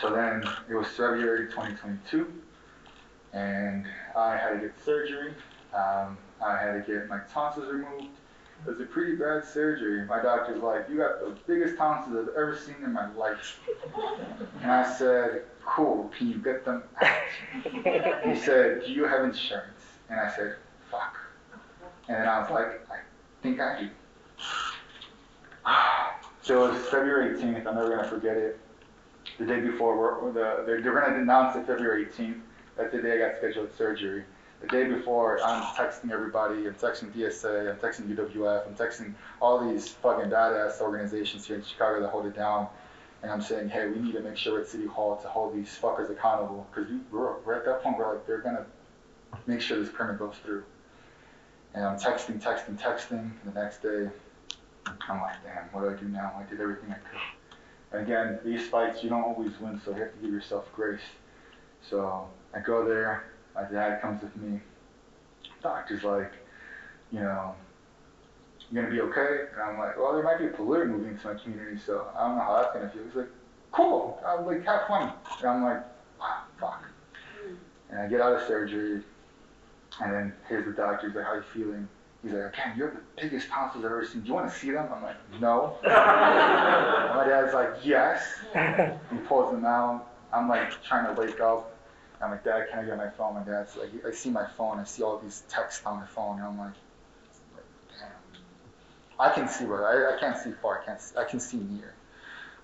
So 0.00 0.14
then 0.14 0.44
it 0.68 0.74
was 0.74 0.86
February 0.88 1.46
2022, 1.46 2.30
and 3.32 3.86
I 4.14 4.36
had 4.36 4.50
to 4.50 4.58
get 4.58 4.84
surgery. 4.84 5.32
Um, 5.74 6.18
I 6.44 6.56
had 6.58 6.72
to 6.72 6.92
get 6.92 7.08
my 7.08 7.20
tonsils 7.32 7.72
removed. 7.72 8.14
It 8.66 8.70
was 8.70 8.80
a 8.80 8.84
pretty 8.84 9.16
bad 9.16 9.44
surgery. 9.44 10.04
My 10.06 10.20
doctor's 10.20 10.62
like, 10.62 10.88
"You 10.90 10.98
got 10.98 11.20
the 11.20 11.36
biggest 11.46 11.78
tonsils 11.78 12.28
I've 12.28 12.34
ever 12.34 12.56
seen 12.56 12.76
in 12.84 12.92
my 12.92 13.10
life." 13.14 13.60
And 14.62 14.70
I 14.70 14.92
said, 14.92 15.44
"Cool. 15.64 16.10
Can 16.16 16.28
you 16.28 16.38
get 16.38 16.64
them 16.64 16.82
out?" 17.00 18.22
He 18.24 18.36
said, 18.36 18.82
"Do 18.84 18.92
you 18.92 19.04
have 19.04 19.24
insurance?" 19.24 19.80
And 20.10 20.20
I 20.20 20.30
said, 20.34 20.56
"Fuck." 20.90 21.16
And 22.08 22.18
then 22.18 22.28
I 22.28 22.40
was 22.40 22.50
like, 22.50 22.86
"I 22.90 22.98
think 23.42 23.60
I 23.60 23.80
do." 23.80 23.90
So 26.42 26.64
it 26.66 26.74
was 26.74 26.86
February 26.86 27.36
18th. 27.36 27.66
I'm 27.66 27.74
never 27.74 27.96
gonna 27.96 28.08
forget 28.08 28.36
it. 28.36 28.60
The 29.38 29.44
day 29.44 29.60
before, 29.60 29.96
we're, 29.98 30.32
the, 30.32 30.64
they're, 30.64 30.80
they're 30.80 30.98
gonna 30.98 31.20
announce 31.20 31.56
it 31.56 31.66
February 31.66 32.06
18th. 32.06 32.40
That's 32.76 32.92
the 32.92 33.02
day 33.02 33.22
I 33.22 33.28
got 33.28 33.38
scheduled 33.38 33.74
surgery. 33.76 34.24
The 34.62 34.68
day 34.68 34.84
before, 34.84 35.42
I'm 35.42 35.62
texting 35.74 36.10
everybody. 36.10 36.66
I'm 36.66 36.74
texting 36.74 37.12
DSA. 37.12 37.70
I'm 37.70 37.76
texting 37.76 38.08
UWF. 38.16 38.66
I'm 38.66 38.74
texting 38.74 39.12
all 39.40 39.70
these 39.70 39.88
fucking 39.88 40.30
badass 40.30 40.80
organizations 40.80 41.46
here 41.46 41.56
in 41.56 41.64
Chicago 41.64 42.00
that 42.00 42.08
hold 42.08 42.24
it 42.24 42.34
down. 42.34 42.68
And 43.22 43.30
I'm 43.30 43.42
saying, 43.42 43.68
hey, 43.68 43.88
we 43.88 43.98
need 43.98 44.12
to 44.12 44.20
make 44.20 44.38
sure 44.38 44.58
at 44.60 44.68
City 44.68 44.86
Hall 44.86 45.16
to 45.16 45.28
hold 45.28 45.54
these 45.54 45.78
fuckers 45.80 46.10
accountable. 46.10 46.66
Because 46.72 46.90
we, 46.90 46.98
we're, 47.10 47.38
we're 47.40 47.54
at 47.54 47.66
that 47.66 47.82
point 47.82 47.98
where 47.98 48.14
like 48.14 48.26
they're 48.26 48.40
gonna 48.40 48.64
make 49.46 49.60
sure 49.60 49.78
this 49.78 49.92
permit 49.92 50.18
goes 50.18 50.36
through. 50.42 50.64
And 51.74 51.84
I'm 51.84 51.98
texting, 51.98 52.40
texting, 52.40 52.80
texting. 52.80 53.30
And 53.44 53.54
the 53.54 53.60
next 53.60 53.82
day, 53.82 54.08
I'm 54.86 55.20
like, 55.20 55.42
damn, 55.44 55.64
what 55.72 55.82
do 55.82 55.90
I 55.90 56.00
do 56.00 56.08
now? 56.08 56.32
I 56.38 56.48
did 56.48 56.60
everything 56.60 56.90
I 56.90 56.94
could. 56.94 57.20
And 57.96 58.06
again, 58.06 58.38
these 58.44 58.68
fights, 58.68 59.02
you 59.02 59.08
don't 59.08 59.22
always 59.22 59.58
win, 59.58 59.80
so 59.82 59.90
you 59.92 60.02
have 60.02 60.12
to 60.12 60.18
give 60.20 60.30
yourself 60.30 60.66
grace. 60.74 61.00
So 61.88 62.28
I 62.54 62.60
go 62.60 62.86
there, 62.86 63.32
my 63.54 63.62
dad 63.62 64.02
comes 64.02 64.22
with 64.22 64.36
me. 64.36 64.60
Doctor's 65.62 66.04
like, 66.04 66.32
you 67.10 67.20
know, 67.20 67.54
you're 68.70 68.82
gonna 68.82 68.94
be 68.94 69.00
okay? 69.00 69.46
And 69.54 69.62
I'm 69.62 69.78
like, 69.78 69.96
well, 69.96 70.12
there 70.12 70.22
might 70.22 70.38
be 70.38 70.44
a 70.44 70.50
polluter 70.50 70.86
moving 70.86 71.12
into 71.12 71.26
my 71.26 71.40
community, 71.40 71.78
so 71.78 72.06
I 72.14 72.26
don't 72.26 72.36
know 72.36 72.42
how 72.42 72.60
that's 72.60 72.74
gonna 72.74 72.90
feel. 72.90 73.04
He's 73.04 73.14
like, 73.14 73.30
cool, 73.72 74.22
I'm 74.26 74.44
like, 74.44 74.62
have 74.66 74.86
fun. 74.88 75.12
And 75.40 75.48
I'm 75.48 75.62
like, 75.64 75.82
wow, 76.20 76.42
fuck. 76.60 76.84
Hmm. 77.40 77.54
And 77.88 78.00
I 78.00 78.08
get 78.08 78.20
out 78.20 78.34
of 78.34 78.46
surgery, 78.46 79.02
and 80.02 80.12
then 80.12 80.32
here's 80.48 80.66
the 80.66 80.72
doctor. 80.72 81.06
He's 81.06 81.16
like, 81.16 81.24
how 81.24 81.30
are 81.30 81.36
you 81.36 81.44
feeling? 81.54 81.88
He's 82.26 82.34
like, 82.34 82.54
again, 82.54 82.74
you're 82.76 82.90
the 82.90 83.22
biggest 83.22 83.48
tonsils 83.48 83.84
I've 83.84 83.92
ever 83.92 84.04
seen. 84.04 84.22
Do 84.22 84.28
you 84.28 84.34
want 84.34 84.50
to 84.50 84.58
see 84.58 84.72
them? 84.72 84.88
I'm 84.92 85.00
like, 85.00 85.14
no. 85.40 85.78
my 85.84 87.24
dad's 87.24 87.54
like, 87.54 87.70
yes. 87.84 88.20
He 89.12 89.18
pulls 89.28 89.52
them 89.52 89.64
out. 89.64 90.08
I'm 90.32 90.48
like 90.48 90.82
trying 90.82 91.06
to 91.06 91.20
wake 91.20 91.38
up. 91.38 91.72
I'm 92.20 92.32
like, 92.32 92.42
Dad, 92.42 92.66
can 92.68 92.80
I 92.80 92.84
get 92.84 92.96
my 92.96 93.10
phone? 93.10 93.34
My 93.34 93.44
dad's 93.44 93.76
like, 93.76 93.90
I 94.04 94.10
see 94.10 94.30
my 94.30 94.44
phone. 94.56 94.80
I 94.80 94.84
see 94.84 95.04
all 95.04 95.18
these 95.18 95.44
texts 95.48 95.86
on 95.86 96.00
my 96.00 96.06
phone. 96.06 96.38
And 96.38 96.48
I'm 96.48 96.58
like, 96.58 96.72
damn. 97.90 98.10
I 99.20 99.32
can 99.32 99.46
see, 99.48 99.64
but 99.64 99.84
I, 99.84 100.16
I 100.16 100.18
can't 100.18 100.36
see 100.36 100.50
far. 100.60 100.80
I 100.82 100.84
can't. 100.84 101.00
See, 101.00 101.16
I 101.16 101.22
can 101.22 101.38
see 101.38 101.58
near. 101.58 101.94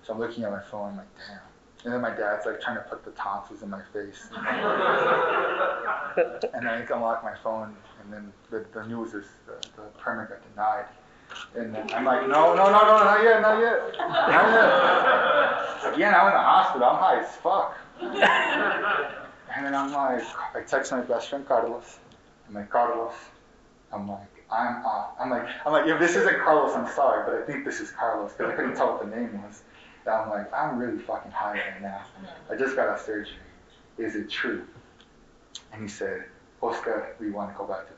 So 0.05 0.11
I'm 0.11 0.19
looking 0.19 0.43
at 0.43 0.51
my 0.51 0.61
phone. 0.61 0.89
I'm 0.89 0.97
like, 0.97 1.07
damn. 1.29 1.39
And 1.85 1.93
then 1.93 2.01
my 2.01 2.09
dad's 2.09 2.45
like 2.45 2.59
trying 2.59 2.75
to 2.75 2.83
put 2.83 3.05
the 3.05 3.11
tonsils 3.11 3.61
in 3.61 3.69
my 3.69 3.81
face. 3.93 4.27
and 6.53 6.67
I 6.67 6.85
unlock 6.89 7.23
my 7.23 7.35
phone, 7.41 7.75
and 8.03 8.13
then 8.13 8.33
the, 8.49 8.65
the 8.73 8.85
news 8.87 9.13
is 9.13 9.25
the, 9.47 9.55
the 9.75 9.83
permit 9.97 10.29
got 10.29 10.39
denied. 10.49 10.85
And 11.55 11.73
then 11.73 11.89
I'm 11.93 12.05
like, 12.05 12.27
no, 12.27 12.53
no, 12.53 12.65
no, 12.65 12.81
no, 12.81 13.03
not 13.03 13.23
yet, 13.23 13.41
not 13.41 13.59
yet, 13.59 13.97
not 13.97 14.51
yet. 14.51 15.93
Again, 15.93 16.13
I'm 16.13 16.27
in 16.27 16.33
the 16.33 16.39
hospital. 16.39 16.87
I'm 16.87 16.99
high 16.99 17.23
as 17.23 17.35
fuck. 17.37 17.77
And 19.55 19.65
then 19.65 19.75
I'm 19.75 19.91
like, 19.91 20.23
I 20.55 20.61
text 20.61 20.91
my 20.91 21.01
best 21.01 21.29
friend 21.29 21.47
Carlos. 21.47 21.99
I'm 22.47 22.55
like, 22.55 22.69
Carlos. 22.69 23.13
I'm 23.91 24.07
like, 24.07 24.47
I'm, 24.51 24.83
uh, 24.85 25.05
I'm 25.19 25.29
like, 25.29 25.47
I'm 25.65 25.71
like, 25.71 25.87
if 25.87 25.99
this 25.99 26.15
isn't 26.15 26.39
Carlos, 26.39 26.75
I'm 26.75 26.91
sorry, 26.93 27.23
but 27.25 27.41
I 27.41 27.45
think 27.45 27.65
this 27.65 27.79
is 27.79 27.91
Carlos 27.91 28.33
because 28.33 28.51
I 28.51 28.55
couldn't 28.55 28.75
tell 28.75 28.93
what 28.93 29.09
the 29.09 29.15
name 29.15 29.41
was. 29.43 29.61
And 30.05 30.13
I'm 30.15 30.29
like, 30.29 30.51
I'm 30.53 30.77
really 30.77 30.99
fucking 30.99 31.31
high 31.31 31.53
right 31.53 31.81
now. 31.81 32.01
I 32.49 32.55
just 32.55 32.75
got 32.75 32.89
out 32.89 32.99
of 32.99 33.05
surgery. 33.05 33.35
Is 33.97 34.15
it 34.15 34.29
true? 34.29 34.65
And 35.71 35.83
he 35.83 35.87
said, 35.87 36.25
Oscar, 36.63 37.13
we 37.19 37.29
want 37.29 37.51
to 37.51 37.57
go 37.57 37.65
back 37.65 37.85
to 37.87 37.93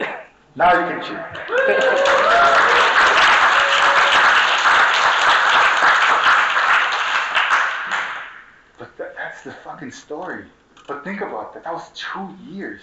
that. 0.00 0.26
Now 0.56 0.72
you 0.72 0.94
can 0.94 1.04
cheer. 1.04 1.30
But 8.78 8.96
that, 8.96 9.14
that's 9.14 9.42
the 9.42 9.52
fucking 9.52 9.90
story. 9.90 10.46
But 10.86 11.04
think 11.04 11.20
about 11.20 11.52
that. 11.52 11.64
That 11.64 11.74
was 11.74 11.90
two 11.94 12.34
years. 12.50 12.80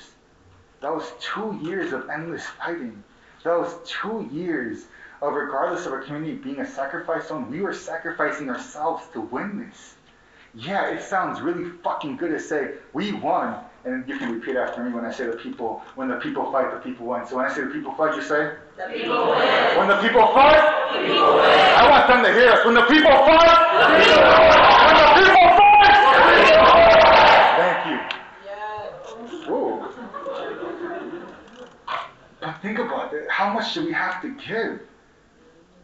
That 0.82 0.94
was 0.94 1.12
two 1.20 1.60
years 1.64 1.92
of 1.92 2.08
endless 2.08 2.46
fighting. 2.46 3.04
That 3.44 3.58
was 3.58 3.76
two 3.84 4.30
years 4.32 4.86
of, 5.24 5.34
regardless 5.34 5.88
of 5.88 5.94
our 5.94 6.04
community 6.04 6.36
being 6.36 6.60
a 6.60 6.68
sacrifice 6.68 7.30
zone, 7.30 7.50
we 7.50 7.62
were 7.62 7.74
sacrificing 7.74 8.50
ourselves 8.52 9.04
to 9.14 9.22
win 9.22 9.68
this. 9.68 9.96
Yeah, 10.54 10.92
it 10.92 11.02
sounds 11.02 11.42
really 11.42 11.72
fucking 11.84 12.18
good 12.18 12.30
to 12.30 12.40
say 12.40 12.76
we 12.94 13.12
won, 13.12 13.58
and 13.86 14.08
you 14.08 14.18
can 14.18 14.34
repeat 14.34 14.56
after 14.56 14.84
me 14.84 14.92
when 14.92 15.06
I 15.06 15.12
say 15.12 15.28
the 15.28 15.38
people. 15.38 15.82
When 15.96 16.08
the 16.08 16.16
people 16.18 16.52
fight, 16.52 16.72
the 16.74 16.80
people 16.80 17.06
win. 17.06 17.26
So 17.28 17.36
when 17.38 17.46
I 17.46 17.54
say 17.54 17.62
the 17.62 17.70
people 17.70 17.94
fight, 17.94 18.16
you 18.16 18.22
say. 18.22 18.54
The 18.78 18.84
people 18.92 19.30
win. 19.30 19.78
When 19.78 19.88
the 19.88 19.98
people 20.02 20.26
fight, 20.34 20.92
The 20.92 21.00
people 21.00 21.36
win. 21.36 21.46
I 21.46 21.90
want 21.90 22.08
them 22.08 22.24
to 22.24 22.34
hear 22.34 22.50
us. 22.52 22.66
When 22.66 22.74
the 22.74 22.82
people 22.82 23.12
fight, 23.12 23.46
The 23.78 23.88
people 24.02 24.26
win. 24.26 24.66
when 24.86 24.96
the 24.98 25.08
people 25.22 25.48
fight. 25.54 26.02
The 26.18 26.34
people 26.42 26.66
win. 26.74 27.06
Thank 27.62 27.80
you. 27.86 28.00
Whoa. 29.54 29.90
But 32.42 32.62
think 32.62 32.80
about 32.80 33.14
it. 33.14 33.30
How 33.30 33.54
much 33.54 33.74
do 33.76 33.86
we 33.86 33.92
have 33.94 34.20
to 34.24 34.30
give? 34.36 34.82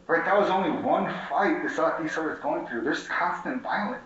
Right? 0.07 0.25
That 0.25 0.37
was 0.39 0.49
only 0.49 0.71
one 0.81 1.05
fight 1.29 1.61
the 1.63 1.69
Southeast 1.69 2.17
was 2.17 2.39
going 2.39 2.65
through. 2.67 2.81
There's 2.81 3.07
constant 3.07 3.61
violence. 3.61 4.01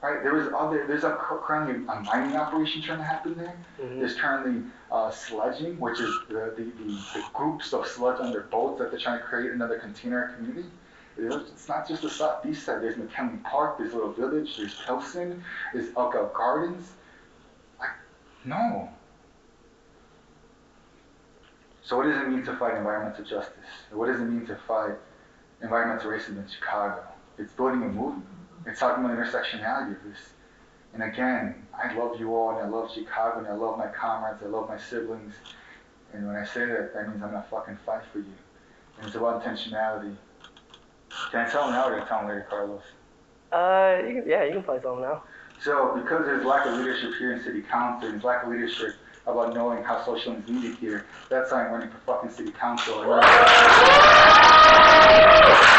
Right? 0.00 0.22
There 0.22 0.34
was 0.34 0.48
other. 0.56 0.86
There's 0.86 1.02
a, 1.02 1.16
currently 1.20 1.74
a 1.74 2.00
mining 2.00 2.36
operation 2.36 2.82
trying 2.82 2.98
to 2.98 3.04
happen 3.04 3.36
there. 3.36 3.56
There's 3.78 4.14
currently 4.14 4.62
uh, 4.92 5.10
sledging, 5.10 5.78
which 5.80 5.98
is 5.98 6.14
the, 6.28 6.54
the, 6.56 6.62
the, 6.62 6.92
the 7.14 7.24
groups 7.34 7.72
of 7.72 7.86
sludge 7.86 8.20
under 8.20 8.42
boats 8.42 8.78
that 8.78 8.90
they're 8.92 9.00
trying 9.00 9.18
to 9.18 9.24
create 9.24 9.50
another 9.50 9.78
container 9.78 10.34
community. 10.36 10.68
It's 11.16 11.68
not 11.68 11.88
just 11.88 12.02
the 12.02 12.10
southeast 12.10 12.64
side. 12.64 12.80
There's 12.80 12.96
McKinley 12.96 13.38
Park. 13.42 13.78
There's 13.78 13.92
Little 13.92 14.12
Village. 14.12 14.56
There's 14.56 14.74
Pilsen. 14.86 15.42
There's 15.74 15.88
Altgeld 15.94 16.32
Gardens. 16.32 16.92
Like, 17.80 17.90
no. 18.44 18.88
So 21.82 21.96
what 21.96 22.04
does 22.04 22.22
it 22.22 22.28
mean 22.28 22.44
to 22.44 22.56
fight 22.56 22.76
environmental 22.76 23.24
justice? 23.24 23.56
What 23.90 24.06
does 24.06 24.20
it 24.20 24.26
mean 24.26 24.46
to 24.46 24.56
fight 24.68 24.94
environmental 25.60 26.08
racism 26.12 26.36
in 26.36 26.46
Chicago? 26.48 27.02
It's 27.36 27.52
building 27.52 27.82
a 27.82 27.86
movement. 27.86 28.26
It's 28.68 28.80
talking 28.80 29.02
about 29.02 29.16
intersectionality 29.16 29.96
of 29.96 30.04
this. 30.04 30.18
And 30.92 31.02
again, 31.02 31.66
I 31.72 31.94
love 31.94 32.20
you 32.20 32.34
all, 32.34 32.50
and 32.50 32.58
I 32.58 32.68
love 32.68 32.92
Chicago, 32.92 33.38
and 33.38 33.48
I 33.48 33.54
love 33.54 33.78
my 33.78 33.86
comrades, 33.86 34.42
I 34.42 34.46
love 34.46 34.68
my 34.68 34.76
siblings. 34.76 35.34
And 36.12 36.26
when 36.26 36.36
I 36.36 36.44
say 36.44 36.66
that, 36.66 36.92
that 36.92 37.08
means 37.08 37.22
I'm 37.22 37.30
gonna 37.30 37.46
fucking 37.50 37.78
fight 37.86 38.02
for 38.12 38.18
you. 38.18 38.34
And 38.98 39.06
it's 39.06 39.16
about 39.16 39.42
intentionality. 39.42 40.14
Can 41.30 41.46
I 41.46 41.48
tell 41.48 41.64
them 41.64 41.72
now 41.72 41.88
or 41.88 41.94
can 41.94 42.02
I 42.02 42.08
tell 42.08 42.18
them 42.18 42.28
later, 42.28 42.46
Carlos? 42.50 42.82
Uh, 43.52 44.06
you 44.06 44.20
can, 44.20 44.30
yeah, 44.30 44.44
you 44.44 44.52
can 44.52 44.62
play 44.62 44.80
something 44.82 45.02
now. 45.02 45.22
So 45.62 45.96
because 45.96 46.26
there's 46.26 46.44
lack 46.44 46.66
of 46.66 46.74
leadership 46.74 47.12
here 47.18 47.32
in 47.32 47.42
city 47.42 47.62
council, 47.62 48.10
there's 48.10 48.22
lack 48.22 48.44
of 48.44 48.50
leadership 48.50 48.96
about 49.26 49.54
knowing 49.54 49.82
how 49.82 50.04
social 50.04 50.34
is 50.34 50.48
needed 50.48 50.76
here, 50.76 51.06
that's 51.30 51.52
why 51.52 51.64
I'm 51.64 51.72
running 51.72 51.90
for 51.90 51.98
fucking 51.98 52.30
city 52.30 52.52
council. 52.52 53.02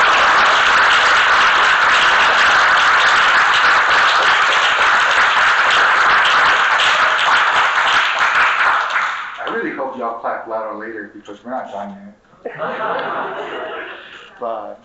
I 10.08 10.08
really 10.19 10.33
hope 10.33 10.45
clap 10.45 10.47
louder 10.47 10.77
later 10.77 11.11
because 11.13 11.43
we're 11.43 11.51
not 11.51 11.71
done 11.71 12.13
yet. 12.45 12.55
But 14.39 14.81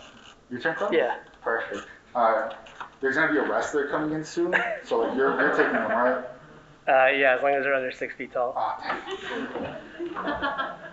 your 0.50 0.60
turn, 0.60 0.74
Carlos? 0.74 0.96
Yeah. 0.96 1.18
Perfect. 1.40 1.86
Alright. 2.12 2.56
There's 3.00 3.14
gonna 3.14 3.32
be 3.32 3.38
a 3.38 3.48
wrestler 3.48 3.86
coming 3.88 4.12
in 4.12 4.24
soon, 4.24 4.52
so 4.84 4.98
like 4.98 5.16
you're 5.16 5.40
you're 5.40 5.50
taking 5.56 5.74
them, 5.74 5.88
right? 5.88 6.24
Uh, 6.88 7.06
yeah, 7.16 7.36
as 7.36 7.42
long 7.42 7.52
as 7.54 7.62
they're 7.62 7.72
under 7.74 7.92
six 7.92 8.14
feet 8.16 8.32
tall. 8.32 8.52
Damn. 8.82 9.00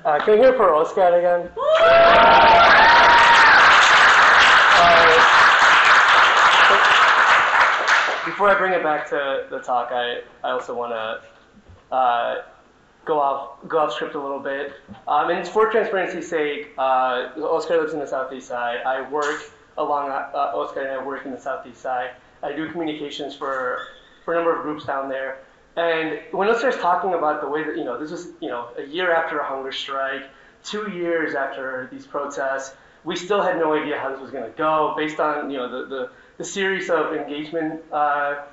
Uh, 0.05 0.19
can 0.19 0.33
we 0.33 0.39
hear 0.39 0.53
for 0.53 0.73
Oscar 0.75 1.15
again? 1.15 1.49
Uh, 1.57 2.21
before 8.25 8.49
I 8.49 8.55
bring 8.57 8.73
it 8.73 8.83
back 8.83 9.09
to 9.09 9.47
the 9.49 9.59
talk, 9.59 9.89
I, 9.91 10.21
I 10.43 10.51
also 10.51 10.75
want 10.75 10.91
to 10.91 11.95
uh, 11.95 12.43
go 13.05 13.19
off 13.19 13.57
go 13.67 13.79
off 13.79 13.93
script 13.93 14.15
a 14.15 14.21
little 14.21 14.39
bit. 14.39 14.73
Um, 15.07 15.29
and 15.29 15.47
for 15.47 15.71
transparency's 15.71 16.29
sake, 16.29 16.69
uh, 16.77 17.31
Oscar 17.37 17.79
lives 17.81 17.93
in 17.93 17.99
the 17.99 18.07
southeast 18.07 18.47
side. 18.47 18.81
I 18.85 19.09
work 19.09 19.41
along 19.77 20.09
uh, 20.09 20.51
Oscar 20.55 20.81
and 20.81 20.91
I 20.91 21.03
work 21.03 21.25
in 21.25 21.31
the 21.31 21.39
southeast 21.39 21.81
side. 21.81 22.11
I 22.43 22.53
do 22.53 22.71
communications 22.71 23.35
for 23.35 23.79
for 24.25 24.33
a 24.33 24.37
number 24.37 24.55
of 24.55 24.63
groups 24.63 24.85
down 24.85 25.09
there. 25.09 25.39
And 25.75 26.19
when 26.31 26.49
it 26.49 26.57
starts 26.57 26.77
talking 26.77 27.13
about 27.13 27.41
the 27.41 27.47
way 27.47 27.63
that 27.63 27.77
you 27.77 27.83
know 27.83 27.99
this 27.99 28.11
was 28.11 28.27
you 28.39 28.49
know 28.49 28.69
a 28.77 28.83
year 28.83 29.11
after 29.13 29.39
a 29.39 29.45
hunger 29.45 29.71
strike, 29.71 30.23
two 30.63 30.91
years 30.91 31.33
after 31.33 31.87
these 31.91 32.05
protests, 32.05 32.75
we 33.03 33.15
still 33.15 33.41
had 33.41 33.57
no 33.57 33.73
idea 33.73 33.97
how 33.97 34.09
this 34.09 34.19
was 34.19 34.31
going 34.31 34.43
to 34.43 34.57
go 34.57 34.93
based 34.97 35.19
on 35.19 35.49
you 35.49 35.57
know 35.57 35.69
the 35.69 35.95
the, 35.95 36.09
the 36.37 36.43
series 36.43 36.89
of 36.89 37.13
engagement. 37.13 37.81
Uh, 37.91 38.43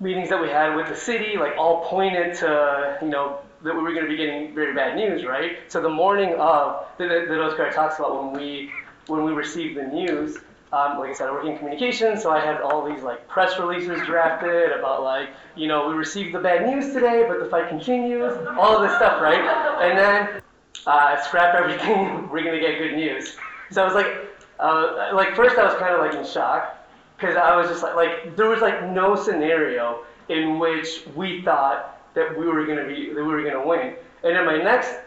meetings 0.00 0.28
that 0.28 0.40
we 0.40 0.48
had 0.48 0.76
with 0.76 0.88
the 0.88 0.94
city, 0.94 1.36
like 1.36 1.56
all 1.58 1.84
pointed 1.84 2.32
to, 2.36 2.98
you 3.02 3.08
know, 3.08 3.40
that 3.62 3.74
we 3.74 3.82
were 3.82 3.92
going 3.92 4.04
to 4.04 4.10
be 4.10 4.16
getting 4.16 4.54
very 4.54 4.74
bad 4.74 4.96
news, 4.96 5.24
right? 5.24 5.58
So 5.68 5.80
the 5.80 5.88
morning 5.88 6.34
of 6.34 6.86
that, 6.98 7.08
that 7.08 7.40
Oscar 7.40 7.70
talks 7.70 7.98
about 7.98 8.24
when 8.24 8.40
we 8.40 8.70
when 9.06 9.24
we 9.24 9.32
received 9.32 9.76
the 9.76 9.84
news, 9.84 10.36
um, 10.72 10.98
like 10.98 11.10
I 11.10 11.12
said, 11.14 11.28
I 11.28 11.32
work 11.32 11.46
in 11.46 11.56
communications, 11.56 12.22
so 12.22 12.30
I 12.30 12.40
had 12.40 12.60
all 12.60 12.86
these 12.86 13.02
like 13.02 13.26
press 13.26 13.58
releases 13.58 14.04
drafted 14.04 14.70
about 14.72 15.02
like, 15.02 15.30
you 15.56 15.66
know, 15.66 15.88
we 15.88 15.94
received 15.94 16.34
the 16.34 16.40
bad 16.40 16.66
news 16.66 16.92
today, 16.92 17.24
but 17.26 17.40
the 17.40 17.46
fight 17.46 17.68
continues, 17.68 18.32
all 18.58 18.76
of 18.76 18.82
this 18.82 18.94
stuff, 18.96 19.22
right? 19.22 19.40
And 19.82 19.98
then 19.98 20.42
uh, 20.86 21.20
scrap 21.22 21.54
everything, 21.54 22.28
we're 22.30 22.44
gonna 22.44 22.60
get 22.60 22.78
good 22.78 22.96
news. 22.96 23.36
So 23.70 23.82
I 23.82 23.84
was 23.86 23.94
like, 23.94 24.14
uh, 24.60 25.10
like 25.14 25.34
first 25.34 25.56
I 25.56 25.64
was 25.64 25.74
kind 25.74 25.94
of 25.94 26.00
like 26.00 26.14
in 26.14 26.30
shock 26.30 26.86
because 27.16 27.36
I 27.36 27.56
was 27.56 27.68
just 27.68 27.82
like, 27.82 27.96
like 27.96 28.36
there 28.36 28.48
was 28.48 28.60
like 28.60 28.90
no 28.90 29.16
scenario 29.16 30.04
in 30.28 30.58
which 30.58 31.06
we 31.16 31.42
thought 31.42 31.97
that 32.18 32.36
we 32.36 32.46
were 32.46 32.66
gonna 32.66 32.86
be 32.86 33.14
that 33.14 33.22
we 33.22 33.30
were 33.30 33.42
gonna 33.42 33.66
win. 33.66 33.94
And 34.24 34.34
then 34.34 34.44
my 34.44 34.58
next 34.58 34.98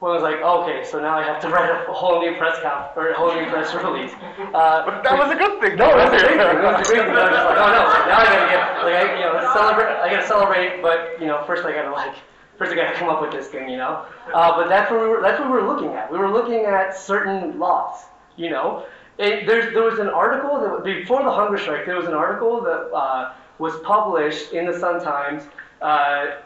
one 0.00 0.14
was 0.14 0.22
like, 0.22 0.42
okay, 0.42 0.82
so 0.82 0.98
now 0.98 1.16
I 1.16 1.22
have 1.22 1.40
to 1.42 1.48
write 1.48 1.70
a 1.70 1.92
whole 1.92 2.20
new 2.20 2.36
press 2.36 2.58
conf 2.58 2.90
or 2.96 3.10
a 3.10 3.14
whole 3.14 3.32
new 3.32 3.46
press 3.46 3.72
release. 3.78 4.10
Uh, 4.50 4.82
but 4.84 5.02
that 5.06 5.14
was 5.16 5.30
a 5.30 5.38
good 5.38 5.60
thing. 5.62 5.78
No, 5.78 5.94
it 5.94 6.02
was 6.02 6.10
a 6.10 6.26
great 6.26 6.38
thing. 6.42 6.58
It 6.58 6.66
was 6.66 6.82
a 6.82 6.90
great 6.90 7.06
thing. 7.06 7.14
I 7.14 7.22
was 7.22 7.30
just 7.30 7.46
like, 7.46 7.60
oh 7.62 7.70
no, 7.70 7.82
now 8.10 8.18
I 8.18 8.24
gotta 8.26 8.48
get 8.50 8.62
like 8.82 8.96
I 8.98 9.04
you 9.14 9.24
know 9.24 9.52
celebrate. 9.54 9.90
I 10.02 10.10
gotta 10.10 10.26
celebrate, 10.26 10.82
but 10.82 11.20
you 11.20 11.26
know 11.26 11.44
first 11.46 11.64
I 11.64 11.72
gotta 11.72 11.92
like. 11.92 12.16
First, 12.58 12.70
I 12.70 12.76
gotta 12.76 12.94
come 12.94 13.08
up 13.08 13.22
with 13.22 13.32
this 13.32 13.48
thing, 13.48 13.68
you 13.70 13.78
know. 13.78 14.04
Uh, 14.32 14.54
but 14.54 14.68
that's 14.68 14.90
what 14.90 15.00
we 15.00 15.08
were. 15.08 15.22
That's 15.22 15.40
what 15.40 15.48
we 15.48 15.54
were 15.54 15.66
looking 15.66 15.94
at. 15.94 16.12
We 16.12 16.18
were 16.18 16.30
looking 16.30 16.66
at 16.66 16.94
certain 16.94 17.58
laws, 17.58 18.04
you 18.36 18.50
know, 18.50 18.84
it, 19.18 19.46
there 19.46 19.82
was 19.82 19.98
an 19.98 20.08
article 20.08 20.60
that 20.60 20.84
before 20.84 21.22
the 21.22 21.30
hunger 21.30 21.58
strike, 21.58 21.86
there 21.86 21.96
was 21.96 22.06
an 22.06 22.14
article 22.14 22.60
that 22.62 22.90
uh, 22.92 23.32
was 23.58 23.78
published 23.80 24.52
in 24.52 24.66
the 24.66 24.78
Sun 24.78 25.02
Times. 25.02 25.44
Uh, 25.82 26.36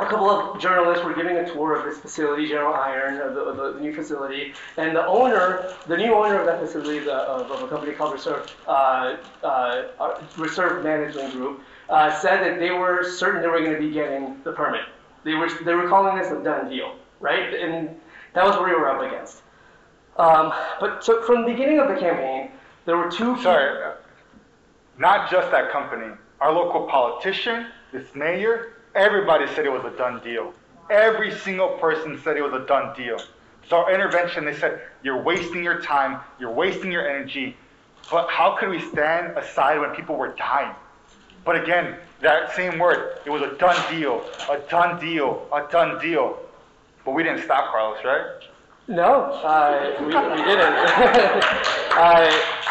a 0.00 0.06
couple 0.06 0.28
of 0.28 0.60
journalists 0.60 1.04
were 1.04 1.14
giving 1.14 1.36
a 1.36 1.46
tour 1.46 1.76
of 1.76 1.84
this 1.84 1.98
facility, 1.98 2.48
General 2.48 2.74
Iron, 2.74 3.18
the, 3.18 3.44
the, 3.44 3.72
the, 3.74 3.80
new 3.80 3.94
facility, 3.94 4.52
and 4.76 4.96
the 4.96 5.06
owner, 5.06 5.72
the 5.86 5.96
new 5.96 6.12
owner 6.12 6.40
of 6.40 6.46
that 6.46 6.58
facility, 6.58 6.98
the, 6.98 7.14
of, 7.14 7.48
of, 7.50 7.62
a 7.62 7.68
company 7.68 7.92
called 7.92 8.12
Reserve, 8.12 8.52
uh, 8.66 9.16
uh 9.44 10.20
Reserve 10.36 10.82
Management 10.82 11.32
Group, 11.32 11.62
uh, 11.88 12.12
said 12.18 12.40
that 12.40 12.58
they 12.58 12.72
were 12.72 13.04
certain 13.08 13.40
they 13.40 13.46
were 13.46 13.60
going 13.60 13.74
to 13.74 13.78
be 13.78 13.92
getting 13.92 14.40
the 14.42 14.52
permit. 14.52 14.82
They 15.22 15.34
were 15.34 15.48
they 15.64 15.74
were 15.74 15.88
calling 15.88 16.18
this 16.18 16.30
a 16.32 16.42
done 16.42 16.68
deal, 16.68 16.96
right? 17.20 17.54
And 17.54 17.88
that 18.34 18.44
was 18.44 18.56
what 18.56 18.66
we 18.66 18.74
were 18.74 18.88
up 18.88 19.00
against. 19.00 19.42
Um, 20.16 20.52
but 20.80 21.04
so 21.04 21.22
from 21.22 21.42
the 21.42 21.52
beginning 21.52 21.78
of 21.78 21.88
the 21.88 21.96
campaign, 21.96 22.50
there 22.84 22.96
were 22.96 23.10
two. 23.10 23.40
Sorry, 23.42 23.82
uh, 23.82 23.92
not 24.98 25.30
just 25.30 25.50
that 25.50 25.70
company. 25.70 26.14
Our 26.40 26.52
local 26.52 26.86
politician, 26.86 27.68
this 27.94 28.12
mayor, 28.12 28.72
everybody 28.96 29.46
said 29.54 29.64
it 29.64 29.72
was 29.72 29.84
a 29.84 29.96
done 29.96 30.20
deal. 30.24 30.52
Every 30.90 31.30
single 31.30 31.78
person 31.78 32.20
said 32.22 32.36
it 32.36 32.42
was 32.42 32.52
a 32.52 32.66
done 32.66 32.94
deal. 32.96 33.18
So 33.68 33.76
our 33.76 33.94
intervention, 33.94 34.44
they 34.44 34.56
said, 34.56 34.82
you're 35.04 35.22
wasting 35.22 35.62
your 35.62 35.80
time, 35.80 36.20
you're 36.40 36.50
wasting 36.50 36.90
your 36.90 37.08
energy. 37.08 37.56
But 38.10 38.28
how 38.28 38.56
could 38.58 38.68
we 38.68 38.80
stand 38.80 39.38
aside 39.38 39.78
when 39.78 39.90
people 39.90 40.16
were 40.16 40.34
dying? 40.34 40.74
But 41.44 41.62
again, 41.62 41.96
that 42.20 42.54
same 42.56 42.80
word, 42.80 43.20
it 43.24 43.30
was 43.30 43.42
a 43.42 43.54
done 43.58 43.80
deal, 43.90 44.24
a 44.50 44.58
done 44.68 45.00
deal, 45.00 45.46
a 45.52 45.70
done 45.70 46.00
deal. 46.00 46.40
But 47.04 47.12
we 47.12 47.22
didn't 47.22 47.44
stop, 47.44 47.70
Carlos, 47.70 48.04
right? 48.04 48.26
No, 48.88 49.24
uh, 49.44 49.94
we, 50.00 50.06
we 50.06 50.12
didn't. 50.12 50.74
uh, 51.96 52.64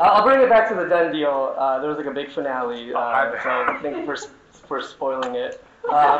I'll 0.00 0.24
bring 0.24 0.40
it 0.40 0.48
back 0.48 0.68
to 0.68 0.74
the 0.74 0.86
done 0.86 1.12
deal. 1.12 1.54
Uh, 1.56 1.78
there 1.80 1.88
was 1.88 1.98
like 1.98 2.06
a 2.06 2.12
big 2.12 2.30
finale, 2.30 2.92
uh, 2.94 3.30
so 3.42 3.78
thank 3.82 3.96
you 3.96 4.04
for, 4.04 4.16
for 4.66 4.80
spoiling 4.82 5.34
it. 5.34 5.64
Uh, 5.86 6.16